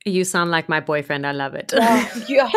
you 0.03 0.23
sound 0.23 0.49
like 0.49 0.67
my 0.67 0.79
boyfriend 0.79 1.27
I 1.27 1.31
love 1.31 1.53
it 1.53 1.71
Yeah, 1.75 2.09
yeah. 2.27 2.49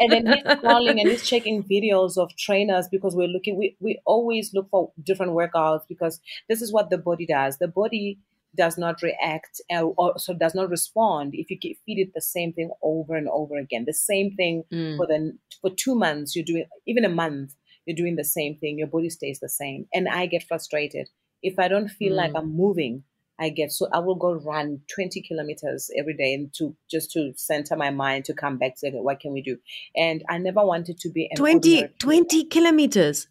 And 0.00 0.10
then 0.10 0.26
he's 0.26 0.42
scrolling 0.56 1.00
and 1.00 1.08
he's 1.08 1.22
checking 1.22 1.62
videos 1.62 2.18
of 2.18 2.34
trainers 2.36 2.88
because 2.90 3.14
we're 3.14 3.28
looking, 3.28 3.56
we, 3.56 3.76
we 3.78 4.00
always 4.06 4.50
look 4.52 4.68
for 4.70 4.90
different 5.04 5.30
workouts 5.30 5.82
because 5.88 6.20
this 6.48 6.60
is 6.60 6.72
what 6.72 6.90
the 6.90 6.98
body 6.98 7.26
does. 7.26 7.58
The 7.58 7.68
body 7.68 8.18
does 8.56 8.76
not 8.76 9.02
react 9.02 9.60
uh, 9.72 9.82
or 9.84 10.18
so 10.18 10.34
does 10.34 10.56
not 10.56 10.68
respond 10.68 11.30
if 11.34 11.48
you 11.48 11.56
ke- 11.58 11.78
feed 11.86 12.00
it 12.00 12.10
the 12.12 12.20
same 12.20 12.52
thing 12.52 12.72
over 12.82 13.14
and 13.14 13.28
over 13.28 13.56
again 13.56 13.84
the 13.86 13.94
same 13.94 14.34
thing 14.34 14.64
Mm. 14.72 14.96
for 14.96 15.06
the 15.06 15.38
for 15.60 15.70
two 15.70 15.94
months 15.94 16.34
you're 16.34 16.44
doing 16.44 16.64
even 16.88 17.04
a 17.04 17.08
month 17.08 17.54
you're 17.90 17.96
doing 18.04 18.16
the 18.16 18.24
same 18.24 18.56
thing 18.56 18.78
your 18.78 18.86
body 18.96 19.10
stays 19.10 19.40
the 19.40 19.48
same 19.48 19.86
and 19.92 20.08
i 20.08 20.26
get 20.26 20.42
frustrated 20.50 21.08
if 21.42 21.58
i 21.58 21.66
don't 21.68 21.88
feel 21.88 22.14
like 22.14 22.32
Mm. 22.32 22.38
i'm 22.38 22.56
moving 22.56 23.02
i 23.38 23.48
get 23.48 23.72
so 23.72 23.88
i 23.92 23.98
will 23.98 24.14
go 24.14 24.32
run 24.34 24.80
20 24.94 25.22
kilometers 25.22 25.90
every 25.98 26.14
day 26.16 26.34
and 26.34 26.52
to 26.58 26.76
just 26.90 27.10
to 27.12 27.32
center 27.36 27.74
my 27.76 27.90
mind 27.90 28.24
to 28.26 28.34
come 28.34 28.58
back 28.58 28.76
to 28.78 28.88
okay, 28.88 28.98
what 29.08 29.18
can 29.20 29.32
we 29.32 29.42
do 29.42 29.56
and 29.96 30.22
i 30.28 30.38
never 30.38 30.64
wanted 30.64 30.98
to 30.98 31.08
be 31.10 31.28
20, 31.36 31.54
ordinary 31.76 31.94
20 31.98 32.44
kilometers. 32.44 33.28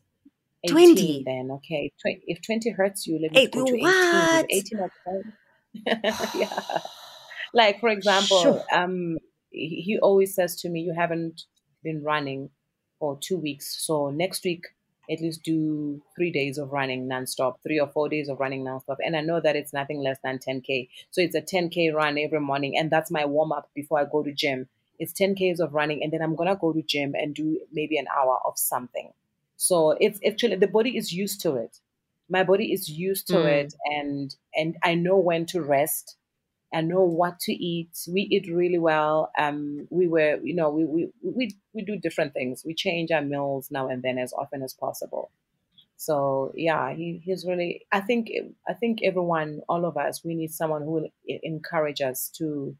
20. 0.67 1.23
then 1.25 1.49
okay 1.51 1.91
if 2.27 2.41
20 2.45 2.71
hurts 2.71 3.07
you 3.07 3.19
let 3.21 3.31
me 3.31 3.39
Eight- 3.41 3.51
go 3.53 3.63
to 3.65 3.71
18 3.75 3.81
what? 3.83 4.45
If 4.49 4.65
18 4.65 4.79
or 4.79 4.91
12 5.85 6.33
yeah 6.35 6.79
like 7.53 7.79
for 7.79 7.89
example 7.89 8.41
Sure. 8.41 8.63
um 8.73 9.17
he, 9.51 9.81
he 9.85 9.99
always 9.99 10.35
says 10.35 10.55
to 10.61 10.69
me 10.69 10.81
you 10.81 10.93
haven't 10.97 11.43
been 11.83 12.03
running 12.03 12.49
for 12.99 13.17
two 13.21 13.37
weeks. 13.37 13.75
So 13.85 14.09
next 14.09 14.43
week 14.43 14.65
at 15.09 15.21
least 15.21 15.41
do 15.43 16.01
three 16.15 16.31
days 16.31 16.57
of 16.59 16.71
running 16.71 17.07
nonstop 17.07 17.55
three 17.63 17.79
or 17.79 17.87
four 17.87 18.09
days 18.09 18.29
of 18.29 18.39
running 18.39 18.63
nonstop. 18.63 18.97
And 18.99 19.15
i 19.15 19.21
know 19.21 19.39
that 19.41 19.55
it's 19.55 19.73
nothing 19.73 19.99
less 19.99 20.19
than 20.23 20.37
10k 20.39 20.87
so 21.09 21.21
it's 21.21 21.35
a 21.35 21.41
10k 21.41 21.91
run 21.93 22.17
every 22.19 22.39
morning 22.39 22.77
and 22.77 22.91
that's 22.91 23.09
my 23.09 23.25
warm 23.25 23.51
up 23.51 23.69
before 23.73 23.99
i 23.99 24.05
go 24.05 24.23
to 24.23 24.31
gym. 24.31 24.67
It's 24.99 25.13
10ks 25.13 25.59
of 25.59 25.73
running 25.73 26.03
and 26.03 26.11
then 26.13 26.21
i'm 26.21 26.35
gonna 26.35 26.55
go 26.55 26.73
to 26.73 26.81
gym 26.83 27.15
and 27.15 27.33
do 27.33 27.59
maybe 27.71 27.97
an 27.97 28.07
hour 28.15 28.39
of 28.45 28.57
something. 28.59 29.11
So 29.57 29.91
it's 29.99 30.19
actually 30.25 30.57
the 30.57 30.67
body 30.67 30.95
is 30.95 31.11
used 31.11 31.41
to 31.41 31.55
it. 31.55 31.79
My 32.29 32.43
body 32.43 32.71
is 32.71 32.87
used 32.89 33.27
to 33.29 33.37
Mm. 33.39 33.45
it 33.59 33.73
and 33.85 34.35
and 34.55 34.77
i 34.83 34.93
know 34.93 35.17
when 35.17 35.45
to 35.47 35.61
rest 35.61 36.17
I 36.73 36.81
know 36.81 37.03
what 37.03 37.39
to 37.41 37.53
eat. 37.53 37.97
We 38.07 38.21
eat 38.21 38.47
really 38.51 38.77
well. 38.77 39.31
Um, 39.37 39.87
we 39.89 40.07
were, 40.07 40.39
you 40.43 40.53
know, 40.55 40.69
we, 40.69 40.85
we 40.85 41.09
we 41.23 41.55
we 41.73 41.83
do 41.83 41.97
different 41.97 42.33
things. 42.33 42.63
We 42.65 42.75
change 42.75 43.11
our 43.11 43.21
meals 43.21 43.69
now 43.71 43.87
and 43.89 44.03
then 44.03 44.17
as 44.19 44.33
often 44.33 44.61
as 44.61 44.73
possible. 44.73 45.31
So 45.97 46.53
yeah, 46.55 46.93
he, 46.93 47.21
he's 47.23 47.45
really. 47.45 47.85
I 47.91 48.01
think 48.01 48.29
I 48.67 48.73
think 48.73 48.99
everyone, 49.03 49.61
all 49.67 49.85
of 49.85 49.97
us, 49.97 50.23
we 50.23 50.35
need 50.35 50.51
someone 50.51 50.83
who 50.83 50.91
will 50.91 51.09
encourage 51.27 52.01
us 52.01 52.29
to 52.37 52.75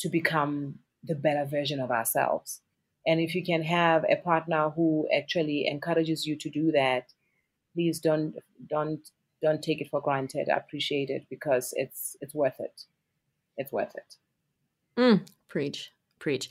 to 0.00 0.08
become 0.08 0.78
the 1.02 1.14
better 1.14 1.44
version 1.44 1.80
of 1.80 1.90
ourselves. 1.90 2.60
And 3.06 3.20
if 3.20 3.34
you 3.34 3.44
can 3.44 3.62
have 3.62 4.04
a 4.08 4.16
partner 4.16 4.70
who 4.70 5.08
actually 5.14 5.66
encourages 5.66 6.26
you 6.26 6.36
to 6.36 6.50
do 6.50 6.72
that, 6.72 7.12
please 7.74 8.00
don't 8.00 8.34
don't 8.68 9.08
don't 9.42 9.62
take 9.62 9.80
it 9.80 9.90
for 9.90 10.00
granted. 10.00 10.48
I 10.48 10.56
appreciate 10.56 11.10
it 11.10 11.26
because 11.28 11.74
it's 11.76 12.16
it's 12.20 12.34
worth 12.34 12.60
it. 12.60 12.82
It's 13.56 13.72
worth 13.72 13.94
it. 13.94 14.16
Mm, 14.98 15.26
preach, 15.48 15.92
preach. 16.18 16.48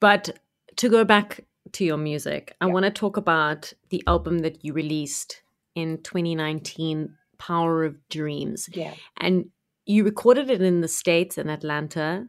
But 0.00 0.38
to 0.76 0.88
go 0.88 1.04
back 1.04 1.44
to 1.72 1.84
your 1.84 1.96
music, 1.96 2.54
I 2.60 2.66
Yeah. 2.66 2.72
want 2.72 2.84
to 2.84 2.90
talk 2.90 3.16
about 3.16 3.72
the 3.90 4.02
album 4.06 4.38
that 4.40 4.64
you 4.64 4.72
released 4.72 5.42
in 5.74 6.02
2019, 6.02 7.16
Power 7.38 7.84
of 7.84 7.96
Dreams. 8.08 8.68
Yeah. 8.72 8.94
And 9.18 9.50
you 9.84 10.04
recorded 10.04 10.50
it 10.50 10.62
in 10.62 10.80
the 10.80 10.88
States 10.88 11.38
in 11.38 11.48
Atlanta, 11.50 12.28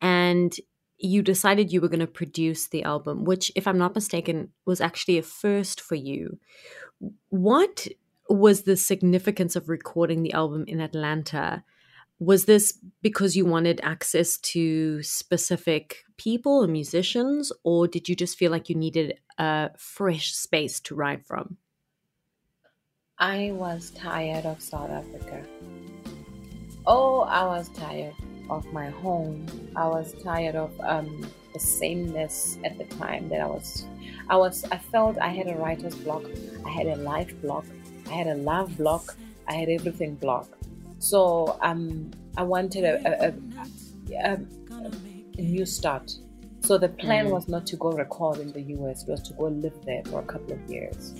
and 0.00 0.54
you 0.98 1.22
decided 1.22 1.72
you 1.72 1.80
were 1.80 1.88
going 1.88 2.00
to 2.00 2.06
produce 2.06 2.68
the 2.68 2.82
album, 2.82 3.24
which, 3.24 3.52
if 3.54 3.66
I'm 3.66 3.78
not 3.78 3.94
mistaken, 3.94 4.52
was 4.64 4.80
actually 4.80 5.18
a 5.18 5.22
first 5.22 5.80
for 5.80 5.94
you. 5.94 6.38
What 7.28 7.86
was 8.28 8.62
the 8.62 8.76
significance 8.76 9.56
of 9.56 9.68
recording 9.68 10.22
the 10.22 10.32
album 10.32 10.64
in 10.66 10.80
Atlanta? 10.80 11.64
Was 12.18 12.46
this 12.46 12.78
because 13.02 13.36
you 13.36 13.44
wanted 13.44 13.78
access 13.82 14.38
to 14.38 15.02
specific 15.02 16.04
people 16.16 16.64
or 16.64 16.66
musicians, 16.66 17.52
or 17.62 17.86
did 17.86 18.08
you 18.08 18.16
just 18.16 18.38
feel 18.38 18.50
like 18.50 18.70
you 18.70 18.74
needed 18.74 19.18
a 19.38 19.70
fresh 19.76 20.32
space 20.32 20.80
to 20.80 20.94
write 20.94 21.26
from? 21.26 21.58
I 23.18 23.50
was 23.52 23.90
tired 23.90 24.46
of 24.46 24.62
South 24.62 24.90
Africa. 24.90 25.44
Oh, 26.86 27.20
I 27.20 27.44
was 27.44 27.68
tired 27.70 28.14
of 28.48 28.64
my 28.72 28.88
home. 28.88 29.46
I 29.74 29.86
was 29.88 30.14
tired 30.22 30.54
of 30.54 30.78
um, 30.80 31.26
the 31.52 31.58
sameness 31.58 32.58
at 32.64 32.78
the 32.78 32.84
time 32.84 33.28
that 33.28 33.40
I 33.40 33.46
was. 33.46 33.84
I 34.30 34.36
was. 34.36 34.64
I 34.70 34.78
felt 34.78 35.18
I 35.18 35.28
had 35.28 35.48
a 35.48 35.54
writer's 35.54 35.94
block. 35.96 36.24
I 36.64 36.70
had 36.70 36.86
a 36.86 36.96
life 36.96 37.34
block. 37.42 37.64
I 38.06 38.12
had 38.12 38.26
a 38.26 38.34
love 38.36 38.76
block. 38.78 39.16
I 39.48 39.52
had 39.54 39.68
everything 39.68 40.14
blocked. 40.14 40.55
So 40.98 41.58
um, 41.62 42.10
I 42.36 42.42
wanted 42.42 42.84
a, 42.84 42.94
a, 43.06 43.28
a, 43.28 44.34
a, 44.34 45.42
new 45.42 45.66
start. 45.66 46.12
So 46.60 46.78
the 46.78 46.88
plan 46.88 47.26
Mm. 47.26 47.30
was 47.30 47.48
not 47.48 47.66
to 47.66 47.76
go 47.76 47.92
record 47.92 48.38
in 48.38 48.52
the 48.52 48.62
US. 48.76 49.02
It 49.02 49.10
was 49.10 49.22
to 49.22 49.34
go 49.34 49.44
live 49.44 49.78
there 49.84 50.02
for 50.06 50.20
a 50.20 50.24
couple 50.24 50.54
of 50.54 50.60
years. 50.68 51.14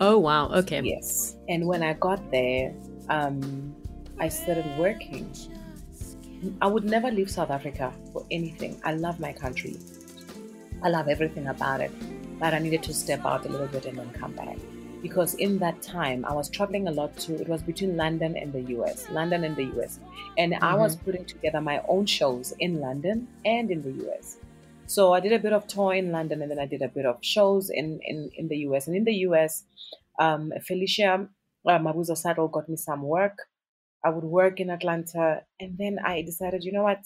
Oh, 0.00 0.18
wow. 0.18 0.48
Okay. 0.48 0.80
Yes. 0.82 1.36
And 1.48 1.66
when 1.66 1.82
I 1.82 1.92
got 1.92 2.30
there, 2.30 2.74
um, 3.08 3.74
I 4.18 4.28
started 4.28 4.66
working. 4.78 5.30
I 6.62 6.66
would 6.66 6.84
never 6.84 7.10
leave 7.10 7.30
South 7.30 7.50
Africa 7.50 7.92
for 8.12 8.24
anything. 8.30 8.80
I 8.82 8.94
love 8.94 9.20
my 9.20 9.32
country. 9.32 9.76
I 10.82 10.88
love 10.88 11.08
everything 11.08 11.48
about 11.48 11.80
it. 11.82 11.90
But 12.38 12.54
I 12.54 12.58
needed 12.58 12.82
to 12.84 12.94
step 12.94 13.24
out 13.26 13.44
a 13.44 13.48
little 13.48 13.66
bit 13.66 13.84
and 13.84 13.98
then 13.98 14.10
come 14.12 14.32
back. 14.32 14.56
Because 15.02 15.34
in 15.34 15.58
that 15.58 15.80
time, 15.82 16.24
I 16.24 16.34
was 16.34 16.50
traveling 16.50 16.88
a 16.88 16.90
lot 16.90 17.16
too. 17.16 17.36
It 17.36 17.48
was 17.48 17.62
between 17.62 17.96
London 17.96 18.36
and 18.36 18.52
the 18.52 18.62
US, 18.76 19.08
London 19.10 19.44
and 19.44 19.56
the 19.56 19.64
US. 19.76 19.98
And 20.36 20.54
I 20.56 20.74
was 20.74 20.96
putting 20.96 21.24
together 21.24 21.60
my 21.60 21.82
own 21.88 22.06
shows 22.06 22.52
in 22.58 22.80
London 22.80 23.28
and 23.44 23.70
in 23.70 23.82
the 23.82 24.06
US. 24.06 24.38
So 24.86 25.12
I 25.12 25.20
did 25.20 25.32
a 25.32 25.38
bit 25.38 25.52
of 25.52 25.66
tour 25.66 25.94
in 25.94 26.10
London 26.12 26.42
and 26.42 26.50
then 26.50 26.58
I 26.58 26.66
did 26.66 26.82
a 26.82 26.88
bit 26.88 27.06
of 27.06 27.18
shows 27.20 27.70
in, 27.70 28.00
in, 28.02 28.30
in 28.36 28.48
the 28.48 28.58
US. 28.68 28.86
And 28.88 28.96
in 28.96 29.04
the 29.04 29.14
US, 29.28 29.64
um, 30.18 30.52
Felicia 30.66 31.28
uh, 31.66 31.78
Mabuza-Suttle 31.78 32.50
got 32.50 32.68
me 32.68 32.76
some 32.76 33.02
work. 33.02 33.38
I 34.04 34.10
would 34.10 34.24
work 34.24 34.60
in 34.60 34.70
Atlanta. 34.70 35.42
And 35.58 35.78
then 35.78 35.98
I 36.04 36.22
decided, 36.22 36.64
you 36.64 36.72
know 36.72 36.82
what? 36.82 37.04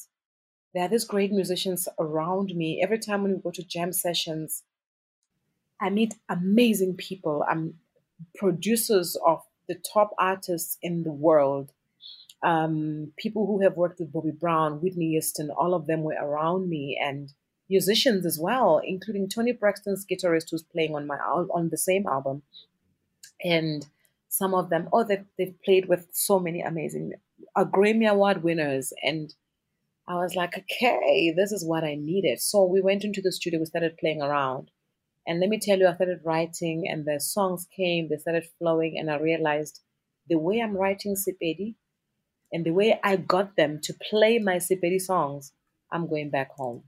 There 0.72 0.82
are 0.82 0.88
these 0.88 1.04
great 1.04 1.30
musicians 1.30 1.88
around 1.98 2.54
me. 2.56 2.80
Every 2.82 2.98
time 2.98 3.22
when 3.22 3.34
we 3.34 3.40
go 3.40 3.50
to 3.52 3.62
jam 3.62 3.92
sessions, 3.92 4.64
I 5.80 5.90
meet 5.90 6.14
amazing 6.28 6.96
people. 6.96 7.44
I'm 7.48 7.74
producers 8.36 9.16
of 9.26 9.42
the 9.68 9.76
top 9.92 10.10
artists 10.18 10.78
in 10.82 11.02
the 11.02 11.12
world. 11.12 11.72
Um, 12.42 13.12
people 13.16 13.46
who 13.46 13.62
have 13.62 13.76
worked 13.76 14.00
with 14.00 14.12
Bobby 14.12 14.30
Brown, 14.30 14.80
Whitney 14.82 15.10
Houston, 15.10 15.50
all 15.50 15.74
of 15.74 15.86
them 15.86 16.02
were 16.02 16.16
around 16.20 16.68
me, 16.68 17.00
and 17.02 17.32
musicians 17.70 18.26
as 18.26 18.38
well, 18.38 18.80
including 18.84 19.28
Toni 19.28 19.52
Braxton's 19.52 20.04
guitarist 20.04 20.50
who's 20.50 20.62
playing 20.62 20.94
on 20.94 21.06
my 21.06 21.16
on 21.16 21.70
the 21.70 21.78
same 21.78 22.06
album, 22.06 22.42
and 23.42 23.86
some 24.28 24.52
of 24.54 24.68
them, 24.68 24.88
oh, 24.92 25.04
they've, 25.04 25.24
they've 25.38 25.62
played 25.64 25.88
with 25.88 26.08
so 26.12 26.38
many 26.38 26.60
amazing 26.60 27.12
uh, 27.56 27.64
Grammy 27.64 28.08
Award 28.08 28.42
winners, 28.42 28.92
and 29.02 29.34
I 30.06 30.16
was 30.16 30.34
like, 30.34 30.58
okay, 30.58 31.32
this 31.34 31.52
is 31.52 31.64
what 31.64 31.84
I 31.84 31.94
needed. 31.94 32.40
So 32.40 32.64
we 32.64 32.80
went 32.82 33.04
into 33.04 33.22
the 33.22 33.32
studio, 33.32 33.60
we 33.60 33.66
started 33.66 33.96
playing 33.96 34.20
around. 34.20 34.70
And 35.26 35.40
let 35.40 35.48
me 35.48 35.58
tell 35.58 35.78
you, 35.78 35.86
I 35.86 35.94
started 35.94 36.20
writing, 36.24 36.86
and 36.88 37.06
the 37.06 37.18
songs 37.18 37.66
came, 37.74 38.08
they 38.08 38.16
started 38.16 38.46
flowing, 38.58 38.98
and 38.98 39.10
I 39.10 39.16
realized 39.16 39.80
the 40.28 40.38
way 40.38 40.60
I'm 40.60 40.76
writing 40.76 41.16
Sepedi 41.16 41.74
and 42.52 42.64
the 42.64 42.70
way 42.70 43.00
I 43.02 43.16
got 43.16 43.56
them 43.56 43.80
to 43.82 43.94
play 43.94 44.38
my 44.38 44.56
Sepedi 44.56 45.00
songs, 45.00 45.52
I'm 45.90 46.08
going 46.08 46.30
back 46.30 46.52
home. 46.52 46.84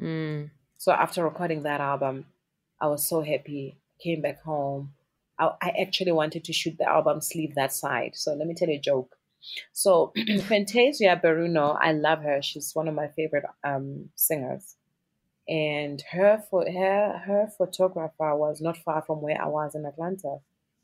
Mm. 0.00 0.50
So 0.78 0.92
after 0.92 1.24
recording 1.24 1.64
that 1.64 1.80
album, 1.80 2.26
I 2.80 2.86
was 2.86 3.08
so 3.08 3.22
happy. 3.22 3.76
Came 4.02 4.22
back 4.22 4.42
home. 4.42 4.94
I, 5.38 5.50
I 5.60 5.70
actually 5.80 6.12
wanted 6.12 6.44
to 6.44 6.52
shoot 6.52 6.76
the 6.78 6.88
album 6.88 7.20
sleeve 7.20 7.54
that 7.56 7.72
side. 7.72 8.12
So 8.14 8.32
let 8.34 8.46
me 8.46 8.54
tell 8.54 8.68
you 8.68 8.76
a 8.76 8.80
joke. 8.80 9.16
So 9.72 10.12
Fantasia 10.48 11.20
Barrino, 11.22 11.76
I 11.80 11.92
love 11.92 12.22
her. 12.22 12.40
She's 12.42 12.74
one 12.74 12.88
of 12.88 12.94
my 12.94 13.08
favorite 13.08 13.44
um, 13.64 14.08
singers. 14.16 14.76
And 15.48 16.02
her 16.12 16.42
for 16.50 16.64
her 16.70 17.22
her 17.26 17.48
photographer 17.56 18.36
was 18.36 18.60
not 18.60 18.76
far 18.76 19.02
from 19.02 19.22
where 19.22 19.40
I 19.40 19.46
was 19.48 19.74
in 19.74 19.86
Atlanta. 19.86 20.36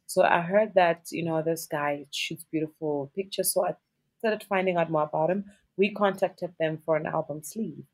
So 0.07 0.23
I 0.23 0.41
heard 0.41 0.73
that 0.75 1.09
you 1.11 1.25
know 1.25 1.43
this 1.43 1.67
guy 1.67 2.07
shoots 2.11 2.45
beautiful 2.51 3.12
pictures. 3.15 3.53
So 3.53 3.67
I 3.67 3.75
started 4.19 4.47
finding 4.49 4.77
out 4.77 4.91
more 4.91 5.03
about 5.03 5.31
him. 5.31 5.45
We 5.77 5.93
contacted 5.93 6.55
them 6.59 6.79
for 6.85 6.97
an 6.97 7.07
album 7.07 7.43
sleeve. 7.43 7.85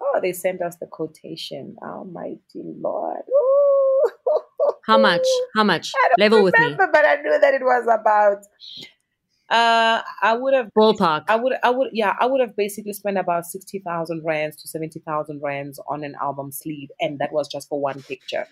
Oh, 0.00 0.18
they 0.20 0.32
sent 0.32 0.60
us 0.60 0.76
the 0.76 0.86
quotation. 0.86 1.76
Oh, 1.82 1.98
Almighty 1.98 2.40
Lord. 2.56 3.22
Ooh. 3.30 4.10
How 4.86 4.98
much? 4.98 5.26
How 5.54 5.64
much? 5.64 5.92
Level 6.18 6.42
with 6.42 6.54
me. 6.58 6.74
but 6.76 7.04
I 7.06 7.16
knew 7.22 7.38
that 7.38 7.54
it 7.54 7.62
was 7.62 7.84
about. 7.84 8.44
Uh, 9.52 10.00
I 10.22 10.34
would 10.34 10.54
have 10.54 10.70
Ballpark. 10.76 11.24
I 11.28 11.36
would, 11.36 11.52
I 11.62 11.68
would, 11.68 11.90
yeah, 11.92 12.16
I 12.18 12.26
would 12.26 12.40
have 12.40 12.56
basically 12.56 12.94
spent 12.94 13.18
about 13.18 13.44
sixty 13.44 13.80
thousand 13.80 14.24
rands 14.24 14.56
to 14.62 14.68
seventy 14.68 15.00
thousand 15.00 15.42
rands 15.42 15.78
on 15.86 16.04
an 16.04 16.14
album 16.20 16.50
sleeve, 16.50 16.88
and 17.00 17.18
that 17.18 17.32
was 17.32 17.48
just 17.48 17.68
for 17.68 17.78
one 17.78 18.02
picture. 18.02 18.46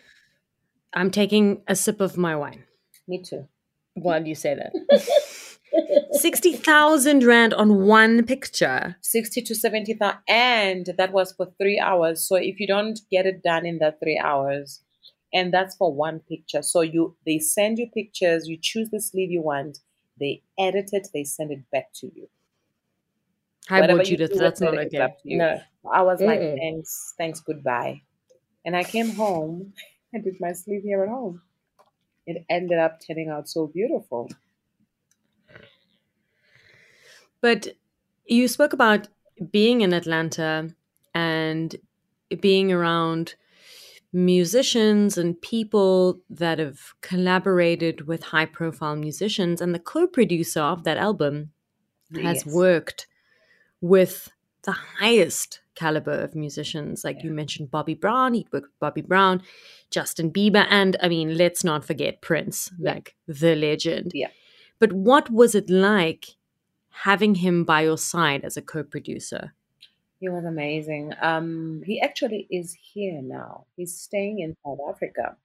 I'm 0.93 1.11
taking 1.11 1.63
a 1.67 1.75
sip 1.75 2.01
of 2.01 2.17
my 2.17 2.37
wine 2.37 2.65
Me 3.09 3.23
too. 3.23 3.49
Why 3.95 4.19
do 4.21 4.29
you 4.29 4.35
say 4.35 4.55
that. 4.55 4.73
Sixty 6.13 6.53
thousand 6.53 7.25
rand 7.25 7.55
on 7.55 7.87
one 7.87 8.25
picture. 8.25 8.97
60 9.03 9.43
to 9.43 9.55
70,000 9.55 10.19
and 10.29 10.87
that 10.99 11.13
was 11.13 11.33
for 11.33 11.53
3 11.59 11.79
hours. 11.81 12.27
So 12.27 12.37
if 12.37 12.61
you 12.61 12.67
don't 12.67 13.01
get 13.11 13.27
it 13.27 13.43
done 13.43 13.67
in 13.67 13.79
that 13.79 14.01
3 14.01 14.19
hours 14.19 14.83
and 15.33 15.53
that's 15.55 15.77
for 15.77 15.95
one 15.95 16.21
picture. 16.29 16.63
So 16.63 16.81
you 16.81 17.17
they 17.25 17.39
send 17.39 17.79
you 17.79 17.89
pictures, 17.93 18.49
you 18.49 18.59
choose 18.61 18.91
the 18.91 19.01
sleeve 19.01 19.31
you 19.31 19.43
want, 19.43 19.79
they 20.21 20.43
edit 20.59 20.91
it, 20.93 21.09
they 21.13 21.25
send 21.25 21.51
it 21.51 21.69
back 21.73 21.93
to 21.95 22.11
you. 22.15 22.29
Hi, 23.69 23.81
Whatever 23.81 23.99
boy, 23.99 24.05
you 24.05 24.17
Judith. 24.17 24.33
do 24.33 24.39
That's 24.39 24.61
not 24.61 24.75
it, 24.75 24.87
okay. 24.87 24.99
up 24.99 25.23
to 25.23 25.31
you. 25.31 25.39
No. 25.39 25.61
I 25.93 26.03
was 26.03 26.21
like, 26.21 26.41
Mm-mm. 26.41 26.59
thanks, 26.59 27.15
thanks, 27.19 27.41
goodbye. 27.41 28.03
And 28.65 28.77
I 28.77 28.85
came 28.85 29.11
home 29.11 29.73
and 30.13 30.25
did 30.25 30.37
my 30.41 30.53
sleeve 30.53 30.83
here 30.83 31.03
at 31.03 31.09
home. 31.09 31.43
It 32.27 32.45
ended 32.51 32.79
up 32.79 33.01
turning 33.07 33.29
out 33.29 33.49
so 33.49 33.67
beautiful. 33.67 34.31
But 37.41 37.69
you 38.27 38.49
spoke 38.49 38.73
about 38.73 39.09
being 39.51 39.81
in 39.81 39.93
Atlanta 39.95 40.75
and 41.15 41.75
being 42.41 42.71
around 42.71 43.35
musicians 44.13 45.17
and 45.17 45.41
people 45.41 46.21
that 46.29 46.59
have 46.59 46.81
collaborated 47.01 48.07
with 48.07 48.25
high 48.25 48.47
profile 48.47 48.97
musicians. 48.97 49.61
And 49.61 49.75
the 49.75 49.79
co 49.79 50.07
producer 50.07 50.61
of 50.61 50.85
that 50.85 50.97
album 50.97 51.53
has 52.15 52.45
Yes. 52.45 52.47
worked 52.47 53.07
with 53.81 54.29
the 54.63 54.73
highest 54.73 55.61
caliber 55.75 56.13
of 56.13 56.35
musicians. 56.35 57.05
Like 57.05 57.23
you 57.23 57.31
mentioned 57.31 57.71
Bobby 57.71 57.95
Brown, 57.95 58.35
he 58.35 58.47
worked 58.53 58.67
with 58.67 58.79
Bobby 58.81 59.01
Brown, 59.03 59.43
Justin 59.91 60.31
Bieber, 60.31 60.67
and 60.69 60.97
I 61.01 61.09
mean, 61.09 61.37
let's 61.39 61.65
not 61.65 61.85
forget 61.85 62.21
Prince, 62.21 62.71
Yeah. 62.79 62.95
like 62.95 63.17
the 63.27 63.55
legend. 63.57 64.13
Yeah. 64.15 64.29
But 64.79 64.93
what 64.93 65.31
was 65.31 65.55
it 65.55 65.71
like 65.71 66.37
having 66.91 67.37
him 67.37 67.65
by 67.65 67.83
your 67.83 67.97
side 67.99 68.45
as 68.45 68.57
a 68.57 68.63
co 68.63 68.83
producer? 68.83 69.55
He 70.21 70.29
was 70.29 70.45
amazing. 70.45 71.15
Um, 71.23 71.83
he 71.87 72.01
actually 72.01 72.47
is 72.51 72.75
here 72.75 73.23
now. 73.23 73.67
He's 73.77 73.97
staying 73.99 74.41
in 74.41 74.55
South 74.65 74.79
Africa. 74.89 75.37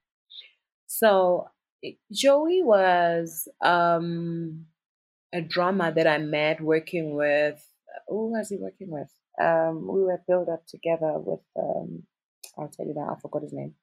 So 0.86 1.50
it- 1.82 1.98
Joey 2.12 2.62
was 2.62 3.48
um, 3.62 4.66
a 5.32 5.40
drummer 5.40 5.90
that 5.92 6.06
I 6.06 6.18
met 6.18 6.60
working 6.60 7.14
with. 7.14 7.66
Who 8.08 8.32
was 8.32 8.50
he 8.50 8.56
working 8.56 8.90
with? 8.90 9.10
Um, 9.40 9.86
we 9.88 10.02
were 10.02 10.22
built 10.28 10.48
up 10.48 10.66
together 10.66 11.14
with. 11.18 11.40
Um, 11.58 12.04
I'll 12.58 12.68
tell 12.68 12.86
you 12.86 12.94
now. 12.94 13.14
I 13.16 13.20
forgot 13.20 13.42
his 13.42 13.52
name. 13.52 13.74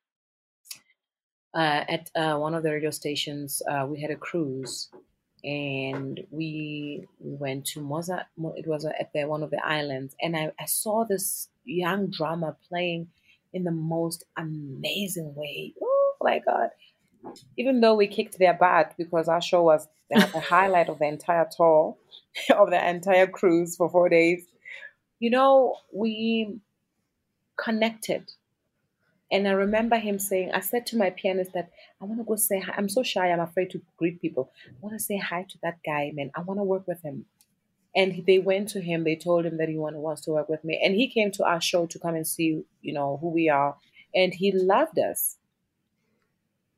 Uh, 1.54 1.86
at 1.88 2.10
uh, 2.16 2.38
one 2.38 2.56
of 2.56 2.64
the 2.64 2.72
radio 2.72 2.90
stations, 2.92 3.62
uh, 3.70 3.86
we 3.88 4.02
had 4.02 4.10
a 4.12 4.16
cruise, 4.16 4.90
and 5.44 6.22
we 6.32 7.06
we 7.20 7.36
went 7.36 7.66
to 7.68 7.82
Moza. 7.82 8.26
It 8.56 8.68
was 8.68 8.86
at 8.86 9.12
the, 9.14 9.26
one 9.26 9.44
of 9.44 9.52
the 9.52 9.66
islands, 9.66 10.16
and 10.22 10.36
I, 10.36 10.52
I 10.60 10.66
saw 10.66 11.06
this 11.06 11.50
young 11.66 12.08
drummer 12.08 12.56
playing 12.70 13.08
in 13.52 13.64
the 13.64 13.72
most 13.72 14.24
amazing 14.38 15.34
way. 15.36 15.74
Oh 15.82 16.16
my 16.22 16.40
god! 16.40 16.70
Even 17.58 17.82
though 17.82 17.96
we 17.96 18.08
kicked 18.08 18.40
their 18.40 18.54
butt 18.54 18.94
because 18.98 19.28
our 19.28 19.42
show 19.42 19.64
was 19.64 19.88
the, 20.10 20.28
the 20.34 20.40
highlight 20.40 20.90
of 20.90 21.00
the 21.00 21.06
entire 21.06 21.48
tour, 21.56 21.98
of 22.56 22.70
the 22.70 22.90
entire 22.90 23.28
cruise 23.28 23.76
for 23.76 23.90
four 23.90 24.10
days, 24.10 24.46
you 25.20 25.30
know, 25.30 25.76
we 25.94 26.60
connected. 27.58 28.32
And 29.34 29.48
I 29.48 29.52
remember 29.52 29.98
him 29.98 30.20
saying, 30.20 30.52
I 30.54 30.60
said 30.60 30.86
to 30.88 30.98
my 30.98 31.10
pianist 31.10 31.54
that 31.54 31.72
I 32.00 32.06
want 32.06 32.20
to 32.20 32.24
go 32.24 32.36
say 32.36 32.60
hi. 32.60 32.76
I'm 32.78 32.88
so 32.88 33.02
shy, 33.02 33.32
I'm 33.32 33.40
afraid 33.40 33.72
to 33.72 33.82
greet 33.98 34.22
people. 34.22 34.52
I 34.68 34.76
want 34.80 34.96
to 34.96 35.04
say 35.04 35.18
hi 35.18 35.48
to 35.50 35.58
that 35.64 35.80
guy, 35.84 36.12
man. 36.14 36.30
I 36.36 36.42
want 36.42 36.60
to 36.60 36.64
work 36.64 36.88
with 36.88 37.02
him. 37.02 37.26
And 37.96 38.24
they 38.28 38.38
went 38.38 38.70
to 38.70 38.80
him, 38.82 39.04
they 39.04 39.16
told 39.16 39.46
him 39.46 39.58
that 39.58 39.70
he 39.70 39.78
want, 39.78 39.96
wants 39.96 40.22
to 40.26 40.32
work 40.32 40.50
with 40.50 40.64
me. 40.64 40.80
And 40.84 40.94
he 40.94 41.10
came 41.10 41.32
to 41.32 41.46
our 41.46 41.60
show 41.60 41.88
to 41.88 41.98
come 41.98 42.14
and 42.14 42.28
see, 42.28 42.64
you 42.82 42.94
know, 42.94 43.18
who 43.22 43.30
we 43.30 43.50
are. 43.50 43.76
And 44.14 44.36
he 44.36 44.52
loved 44.52 45.00
us. 45.00 45.38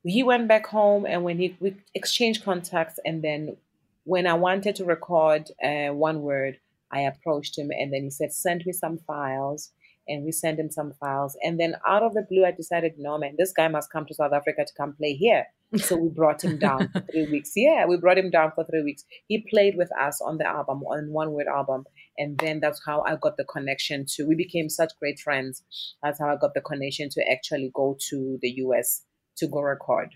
He 0.02 0.22
went 0.22 0.48
back 0.48 0.66
home 0.66 1.04
and 1.04 1.24
when 1.24 1.38
he 1.38 1.56
we 1.60 1.76
exchanged 1.94 2.42
contacts 2.44 2.98
and 3.04 3.22
then 3.22 3.56
when 4.04 4.26
I 4.26 4.34
wanted 4.34 4.76
to 4.76 4.84
record 4.84 5.50
uh, 5.62 5.88
one 5.88 6.22
word, 6.22 6.58
I 6.90 7.00
approached 7.00 7.58
him 7.58 7.70
and 7.70 7.92
then 7.92 8.04
he 8.04 8.10
said, 8.10 8.32
send 8.32 8.64
me 8.64 8.72
some 8.72 8.98
files. 8.98 9.72
And 10.08 10.24
we 10.24 10.32
sent 10.32 10.60
him 10.60 10.70
some 10.70 10.92
files. 11.00 11.36
And 11.42 11.58
then 11.58 11.74
out 11.86 12.02
of 12.02 12.14
the 12.14 12.26
blue, 12.28 12.44
I 12.44 12.52
decided, 12.52 12.92
no, 12.98 13.18
man, 13.18 13.34
this 13.38 13.52
guy 13.52 13.68
must 13.68 13.92
come 13.92 14.06
to 14.06 14.14
South 14.14 14.32
Africa 14.32 14.64
to 14.64 14.72
come 14.76 14.94
play 14.94 15.14
here. 15.14 15.46
So 15.76 15.96
we 15.96 16.08
brought 16.08 16.44
him 16.44 16.58
down 16.58 16.88
for 16.92 17.00
three 17.12 17.28
weeks. 17.30 17.52
Yeah, 17.56 17.86
we 17.86 17.96
brought 17.96 18.18
him 18.18 18.30
down 18.30 18.52
for 18.54 18.64
three 18.64 18.82
weeks. 18.82 19.04
He 19.26 19.44
played 19.50 19.76
with 19.76 19.90
us 20.00 20.20
on 20.20 20.38
the 20.38 20.46
album, 20.46 20.82
on 20.84 21.12
One 21.12 21.32
Word 21.32 21.46
album. 21.48 21.84
And 22.18 22.38
then 22.38 22.60
that's 22.60 22.80
how 22.86 23.02
I 23.02 23.16
got 23.16 23.36
the 23.36 23.44
connection 23.44 24.06
to, 24.10 24.26
we 24.26 24.36
became 24.36 24.68
such 24.68 24.92
great 25.00 25.18
friends. 25.18 25.62
That's 26.02 26.20
how 26.20 26.28
I 26.28 26.36
got 26.36 26.54
the 26.54 26.60
connection 26.60 27.08
to 27.10 27.30
actually 27.30 27.70
go 27.74 27.96
to 28.10 28.38
the 28.40 28.50
US 28.58 29.02
to 29.38 29.48
go 29.48 29.60
record. 29.60 30.10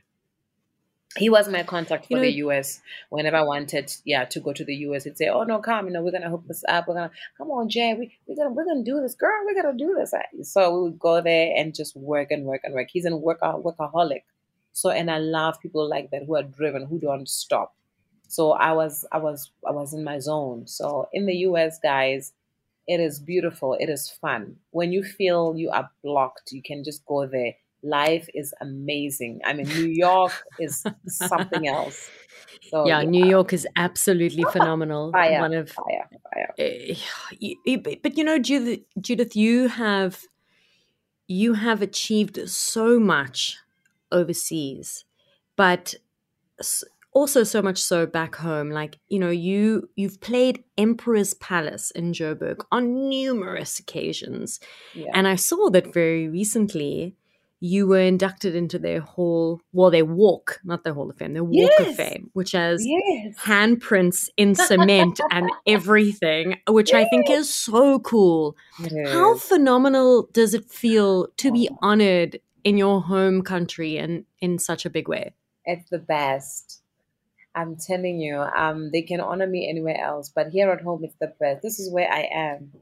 He 1.16 1.28
was 1.28 1.48
my 1.48 1.64
contact 1.64 2.06
for 2.06 2.12
You 2.12 2.16
know- 2.16 2.22
the 2.22 2.32
US. 2.58 2.80
Whenever 3.08 3.36
I 3.38 3.42
wanted, 3.42 3.92
yeah, 4.04 4.24
to 4.26 4.40
go 4.40 4.52
to 4.52 4.64
the 4.64 4.74
US, 4.86 5.04
he'd 5.04 5.18
say, 5.18 5.28
"Oh 5.28 5.42
no, 5.42 5.58
come, 5.58 5.86
you 5.86 5.92
know, 5.92 6.02
we're 6.02 6.12
gonna 6.12 6.30
hook 6.30 6.44
this 6.46 6.62
up. 6.68 6.86
We're 6.86 6.94
gonna 6.94 7.10
come 7.36 7.50
on, 7.50 7.68
Jay, 7.68 7.94
we 7.94 8.16
we're 8.26 8.36
gonna 8.36 8.50
we're 8.50 8.64
gonna 8.64 8.84
do 8.84 9.00
this, 9.00 9.14
girl. 9.14 9.44
We're 9.44 9.60
gonna 9.60 9.76
do 9.76 9.94
this." 9.98 10.14
So 10.52 10.74
we 10.74 10.82
would 10.82 10.98
go 11.00 11.20
there 11.20 11.52
and 11.56 11.74
just 11.74 11.96
work 11.96 12.30
and 12.30 12.44
work 12.44 12.60
and 12.62 12.74
work. 12.74 12.88
He's 12.92 13.06
a 13.06 13.16
work 13.16 13.38
uh, 13.42 13.54
workaholic, 13.54 14.22
so 14.72 14.90
and 14.90 15.10
I 15.10 15.18
love 15.18 15.60
people 15.60 15.88
like 15.88 16.10
that 16.12 16.24
who 16.26 16.36
are 16.36 16.44
driven, 16.44 16.86
who 16.86 17.00
don't 17.00 17.28
stop. 17.28 17.74
So 18.28 18.52
I 18.52 18.72
was 18.72 19.04
I 19.10 19.18
was 19.18 19.50
I 19.66 19.72
was 19.72 19.92
in 19.92 20.04
my 20.04 20.20
zone. 20.20 20.68
So 20.68 21.08
in 21.12 21.26
the 21.26 21.34
US, 21.48 21.80
guys, 21.80 22.32
it 22.86 23.00
is 23.00 23.18
beautiful. 23.18 23.74
It 23.74 23.88
is 23.88 24.08
fun. 24.08 24.56
When 24.70 24.92
you 24.92 25.02
feel 25.02 25.56
you 25.56 25.70
are 25.70 25.90
blocked, 26.04 26.52
you 26.52 26.62
can 26.62 26.84
just 26.84 27.04
go 27.04 27.26
there. 27.26 27.54
Life 27.82 28.28
is 28.34 28.52
amazing. 28.60 29.40
I 29.44 29.52
mean, 29.54 29.66
New 29.68 29.86
York 29.86 30.32
is 30.58 30.84
something 31.06 31.66
else. 31.76 32.10
So 32.70 32.86
yeah, 32.86 33.02
New 33.02 33.24
York 33.26 33.52
is 33.52 33.66
absolutely 33.76 34.44
ah, 34.46 34.50
phenomenal. 34.50 35.12
Fire, 35.12 35.40
One 35.40 35.54
of 35.54 35.70
fire, 35.70 36.08
fire. 36.32 36.54
Eh, 36.58 36.94
eh, 37.42 37.54
eh, 37.66 37.76
but 37.76 38.02
but 38.02 38.16
you 38.18 38.24
know 38.24 38.38
judith, 38.38 38.80
judith 39.00 39.34
you 39.34 39.68
have 39.68 40.22
you 41.26 41.54
have 41.54 41.80
achieved 41.80 42.48
so 42.48 42.98
much 42.98 43.56
overseas 44.12 45.04
but 45.56 45.94
also 47.12 47.44
so 47.44 47.62
much 47.62 47.78
so 47.78 48.06
back 48.06 48.36
home 48.36 48.70
like 48.70 48.98
you 49.08 49.18
know 49.18 49.30
you 49.30 49.88
you've 49.96 50.20
played 50.20 50.64
emperor's 50.76 51.34
palace 51.34 51.90
in 51.92 52.12
joburg 52.12 52.64
on 52.72 53.08
numerous 53.08 53.78
occasions 53.78 54.60
Yeah. 54.94 55.10
and 55.14 55.26
i 55.28 55.36
saw 55.36 55.70
that 55.70 55.92
very 55.92 56.28
recently 56.28 57.14
you 57.60 57.86
were 57.86 58.00
inducted 58.00 58.54
into 58.54 58.78
their 58.78 59.00
hall 59.00 59.60
well 59.72 59.90
their 59.90 60.04
walk 60.04 60.60
not 60.64 60.82
their 60.82 60.94
hall 60.94 61.10
of 61.10 61.16
fame 61.16 61.34
their 61.34 61.44
walk 61.44 61.78
of 61.80 61.94
fame 61.94 62.30
which 62.32 62.52
has 62.52 62.84
yes. 62.86 63.36
handprints 63.38 64.28
in 64.36 64.54
cement 64.54 65.20
and 65.30 65.50
everything, 65.66 66.56
which 66.68 66.92
I 66.92 67.04
think 67.06 67.30
is 67.30 67.52
so 67.54 67.98
cool. 68.00 68.56
How 69.06 69.36
phenomenal 69.36 70.28
does 70.32 70.54
it 70.54 70.70
feel 70.70 71.28
to 71.38 71.52
be 71.52 71.68
honored 71.82 72.40
in 72.64 72.76
your 72.76 73.02
home 73.02 73.42
country 73.42 73.96
and 73.96 74.24
in 74.40 74.58
such 74.58 74.84
a 74.84 74.90
big 74.90 75.08
way? 75.08 75.34
It's 75.64 75.88
the 75.90 75.98
best. 75.98 76.82
I'm 77.54 77.76
telling 77.76 78.20
you, 78.20 78.36
um, 78.36 78.90
they 78.92 79.02
can 79.02 79.20
honor 79.20 79.46
me 79.46 79.68
anywhere 79.68 80.00
else, 80.00 80.30
but 80.34 80.48
here 80.48 80.70
at 80.70 80.82
home, 80.82 81.02
it's 81.04 81.16
the 81.20 81.32
best. 81.40 81.62
This 81.62 81.80
is 81.80 81.92
where 81.92 82.10
I 82.10 82.28
am. 82.32 82.72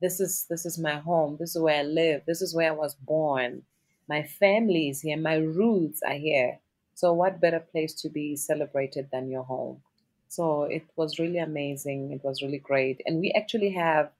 This 0.00 0.20
is 0.20 0.46
this 0.48 0.66
is 0.66 0.78
my 0.78 0.96
home. 0.96 1.36
This 1.40 1.56
is 1.56 1.62
where 1.62 1.80
I 1.80 1.82
live. 1.82 2.22
This 2.26 2.42
is 2.42 2.54
where 2.54 2.68
I 2.68 2.74
was 2.74 2.94
born. 2.94 3.62
My 4.08 4.22
family 4.22 4.88
is 4.88 5.00
here. 5.00 5.16
My 5.16 5.36
roots 5.36 6.02
are 6.02 6.14
here. 6.14 6.58
So, 6.94 7.12
what 7.12 7.40
better 7.40 7.60
place 7.60 7.94
to 8.02 8.08
be 8.08 8.36
celebrated 8.36 9.08
than 9.10 9.30
your 9.30 9.44
home? 9.44 9.80
So, 10.28 10.64
it 10.64 10.84
was 10.96 11.18
really 11.18 11.38
amazing. 11.38 12.12
It 12.12 12.22
was 12.22 12.42
really 12.42 12.58
great. 12.58 13.00
And 13.06 13.20
we 13.20 13.32
actually 13.32 13.70
have 13.70 14.10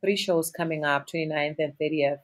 three 0.00 0.16
shows 0.16 0.50
coming 0.50 0.84
up 0.84 1.06
29th 1.06 1.56
and 1.58 1.78
30th. 1.78 2.20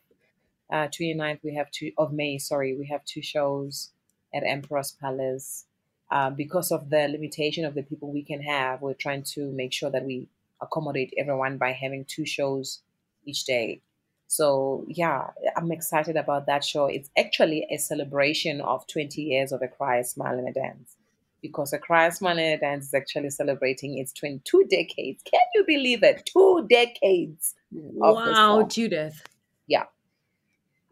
Uh, 0.70 0.88
29th, 0.88 1.40
we 1.42 1.54
have 1.54 1.70
two 1.70 1.92
of 1.96 2.12
May, 2.12 2.38
sorry, 2.38 2.76
we 2.76 2.86
have 2.86 3.04
two 3.04 3.22
shows 3.22 3.90
at 4.34 4.42
Emperor's 4.44 4.92
Palace. 4.92 5.64
Uh, 6.10 6.30
because 6.30 6.70
of 6.70 6.90
the 6.90 7.08
limitation 7.08 7.64
of 7.64 7.74
the 7.74 7.82
people 7.82 8.12
we 8.12 8.22
can 8.22 8.42
have, 8.42 8.80
we're 8.80 8.94
trying 8.94 9.22
to 9.22 9.50
make 9.52 9.72
sure 9.72 9.90
that 9.90 10.04
we 10.04 10.28
accommodate 10.60 11.12
everyone 11.18 11.58
by 11.58 11.72
having 11.72 12.04
two 12.04 12.24
shows 12.24 12.82
each 13.24 13.44
day. 13.44 13.80
So, 14.28 14.84
yeah, 14.88 15.30
I'm 15.56 15.70
excited 15.70 16.16
about 16.16 16.46
that 16.46 16.64
show. 16.64 16.86
It's 16.86 17.10
actually 17.16 17.66
a 17.70 17.78
celebration 17.78 18.60
of 18.60 18.86
20 18.88 19.22
years 19.22 19.52
of 19.52 19.62
A 19.62 19.68
Cry, 19.68 19.98
a 19.98 20.04
Smile, 20.04 20.38
and 20.38 20.48
a 20.48 20.52
Dance. 20.52 20.96
Because 21.42 21.72
A 21.72 21.78
Cry, 21.78 22.06
a 22.06 22.12
Smile, 22.12 22.38
and 22.38 22.54
a 22.54 22.58
Dance 22.58 22.86
is 22.86 22.94
actually 22.94 23.30
celebrating 23.30 23.98
its 23.98 24.12
22 24.12 24.64
decades. 24.68 25.22
Can 25.30 25.40
you 25.54 25.64
believe 25.64 26.02
it? 26.02 26.26
Two 26.26 26.66
decades. 26.68 27.54
of 27.72 28.16
Wow. 28.16 28.62
Judith. 28.68 29.22
Yeah. 29.66 29.84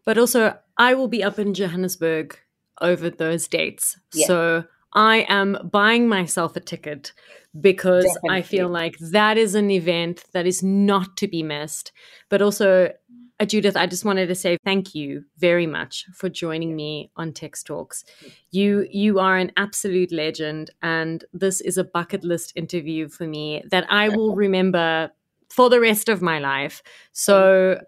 But 0.05 0.17
also, 0.17 0.57
I 0.77 0.93
will 0.93 1.07
be 1.07 1.23
up 1.23 1.39
in 1.39 1.53
Johannesburg 1.53 2.39
over 2.81 3.09
those 3.09 3.47
dates. 3.47 3.97
Yeah. 4.13 4.27
So 4.27 4.63
I 4.93 5.25
am 5.27 5.69
buying 5.71 6.07
myself 6.07 6.55
a 6.55 6.61
ticket 6.61 7.11
because 7.59 8.05
I 8.29 8.41
feel 8.41 8.69
like 8.69 8.97
that 8.99 9.37
is 9.37 9.55
an 9.55 9.71
event 9.71 10.23
that 10.33 10.45
is 10.45 10.61
not 10.61 11.17
to 11.17 11.27
be 11.27 11.43
missed. 11.43 11.91
But 12.29 12.41
also, 12.41 12.91
uh, 13.39 13.45
Judith, 13.45 13.75
I 13.75 13.85
just 13.85 14.05
wanted 14.05 14.27
to 14.27 14.35
say 14.35 14.57
thank 14.63 14.95
you 14.95 15.25
very 15.37 15.67
much 15.67 16.05
for 16.13 16.29
joining 16.29 16.75
me 16.75 17.11
on 17.17 17.33
Text 17.33 17.67
Talks. 17.67 18.05
You 18.51 18.87
you 18.89 19.19
are 19.19 19.37
an 19.37 19.51
absolute 19.57 20.11
legend, 20.11 20.71
and 20.81 21.25
this 21.33 21.59
is 21.59 21.77
a 21.77 21.83
bucket 21.83 22.23
list 22.23 22.53
interview 22.55 23.09
for 23.09 23.27
me 23.27 23.63
that 23.71 23.85
I 23.91 24.09
will 24.09 24.35
remember 24.45 25.11
for 25.49 25.69
the 25.69 25.79
rest 25.79 26.07
of 26.09 26.21
my 26.21 26.39
life. 26.39 26.81
So 27.11 27.81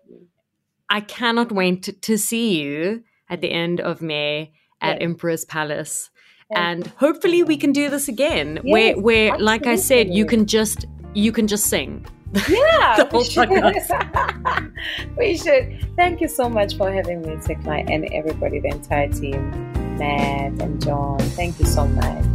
I 0.89 1.01
cannot 1.01 1.51
wait 1.51 1.83
to, 1.83 1.91
to 1.93 2.17
see 2.17 2.61
you 2.61 3.03
at 3.29 3.41
the 3.41 3.51
end 3.51 3.79
of 3.79 4.01
May 4.01 4.51
at 4.81 4.95
Yes. 4.95 4.97
Emperor's 5.01 5.45
Palace. 5.45 6.09
And 6.55 6.87
hopefully 6.87 7.43
we 7.43 7.57
can 7.57 7.73
do 7.73 7.89
this 7.89 8.07
again 8.07 8.59
where 8.63 8.97
where 8.97 9.37
like 9.37 9.67
I 9.67 9.75
said 9.75 10.13
you 10.13 10.25
can 10.25 10.45
just 10.45 10.85
you 11.13 11.31
can 11.31 11.47
just 11.47 11.65
sing. 11.65 12.05
Yeah, 12.33 12.95
The 12.97 13.05
we 13.05 13.09
whole 13.11 13.23
should. 13.23 13.49
podcast. 13.49 14.71
we 15.17 15.37
should. 15.37 15.87
Thank 15.95 16.21
you 16.21 16.27
so 16.27 16.49
much 16.49 16.75
for 16.77 16.91
having 16.91 17.21
me, 17.21 17.35
Tekla, 17.37 17.89
and 17.89 18.05
everybody, 18.13 18.59
the 18.59 18.69
entire 18.69 19.07
team, 19.09 19.51
Matt 19.97 20.61
and 20.61 20.83
John. 20.83 21.19
Thank 21.19 21.59
you 21.59 21.65
so 21.65 21.87
much. 21.87 22.25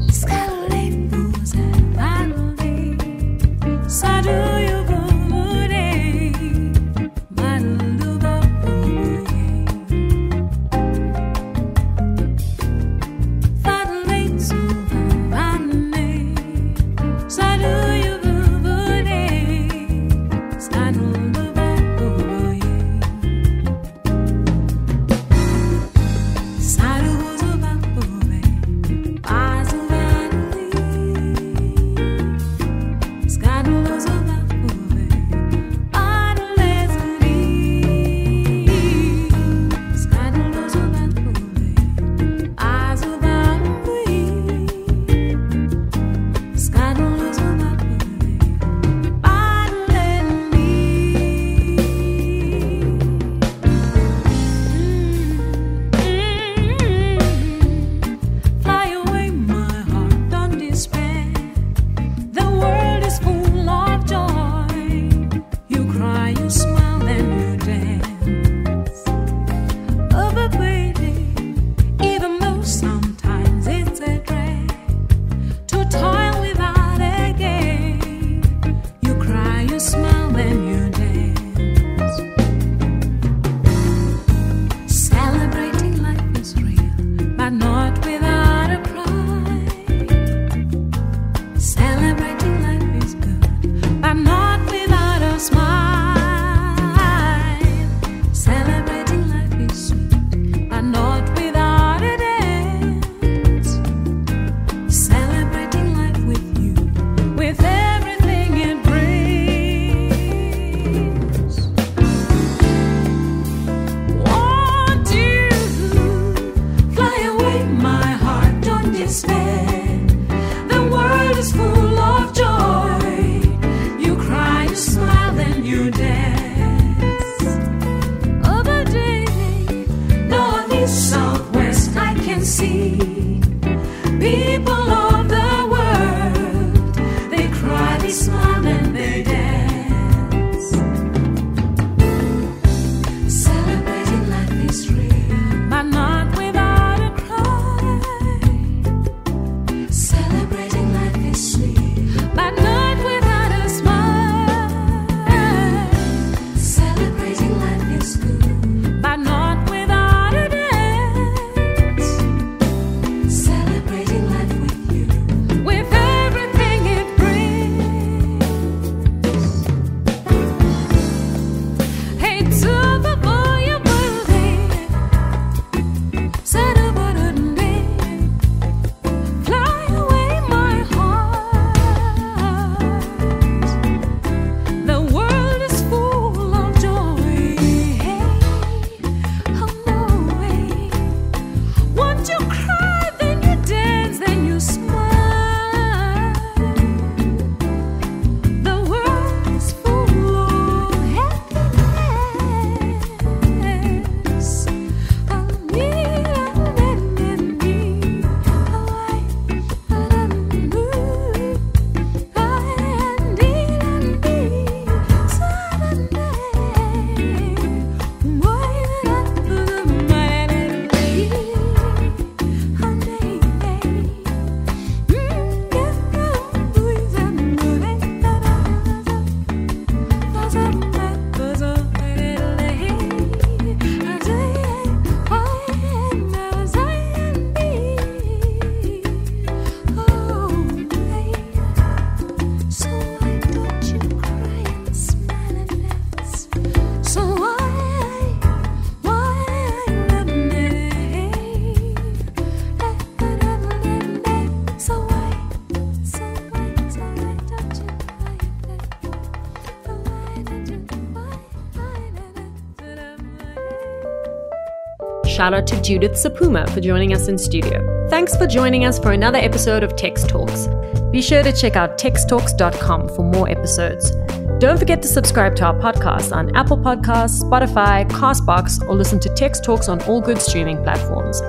Shout 265.43 265.55
out 265.55 265.66
to 265.66 265.82
Judith 265.82 266.12
Sephuma 266.12 266.70
for 266.70 266.80
joining 266.80 267.12
us 267.14 267.26
in 267.26 267.36
studio. 267.36 268.09
Thanks 268.09 268.36
for 268.36 268.47
joining 268.47 268.84
us 268.84 268.97
for 269.01 269.11
another 269.11 269.38
episode 269.38 269.82
of 269.82 269.97
Text 269.97 270.28
Talks. 270.28 270.68
Be 271.11 271.20
sure 271.20 271.43
to 271.43 271.53
check 271.53 271.74
out 271.74 271.99
texttalks.com 271.99 273.09
for 273.09 273.24
more 273.24 273.49
episodes. 273.49 274.12
Don't 274.61 274.78
forget 274.78 275.03
to 275.03 275.09
subscribe 275.09 275.57
to 275.57 275.64
our 275.64 275.74
podcast 275.74 276.32
on 276.32 276.55
Apple 276.55 276.78
Podcasts, 276.78 277.43
Spotify, 277.43 278.09
Castbox, 278.09 278.86
or 278.86 278.95
listen 278.95 279.18
to 279.18 279.28
Text 279.30 279.64
Talks 279.64 279.88
on 279.88 280.01
all 280.03 280.20
good 280.20 280.40
streaming 280.40 280.80
platforms. 280.84 281.40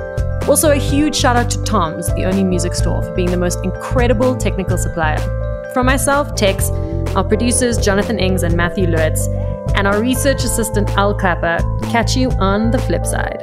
Also, 0.50 0.72
a 0.72 0.76
huge 0.76 1.16
shout 1.16 1.36
out 1.36 1.52
to 1.52 1.64
Tom's, 1.64 2.08
the 2.16 2.24
only 2.24 2.44
music 2.44 2.74
store, 2.74 3.04
for 3.04 3.14
being 3.14 3.30
the 3.30 3.38
most 3.38 3.64
incredible 3.64 4.36
technical 4.36 4.80
supplier. 4.80 5.20
From 5.72 5.86
myself, 5.86 6.34
Tex, 6.34 6.72
our 7.16 7.24
producers 7.24 7.78
Jonathan 7.78 8.18
Ings 8.18 8.42
and 8.42 8.58
Matthew 8.58 8.88
Lewitz, 8.88 9.28
and 9.76 9.86
our 9.86 10.02
research 10.02 10.44
assistant 10.44 10.90
Al 10.98 11.14
Clapper, 11.14 11.60
catch 11.92 12.16
you 12.16 12.32
on 12.40 12.72
the 12.72 12.80
flip 12.80 13.06
side. 13.06 13.43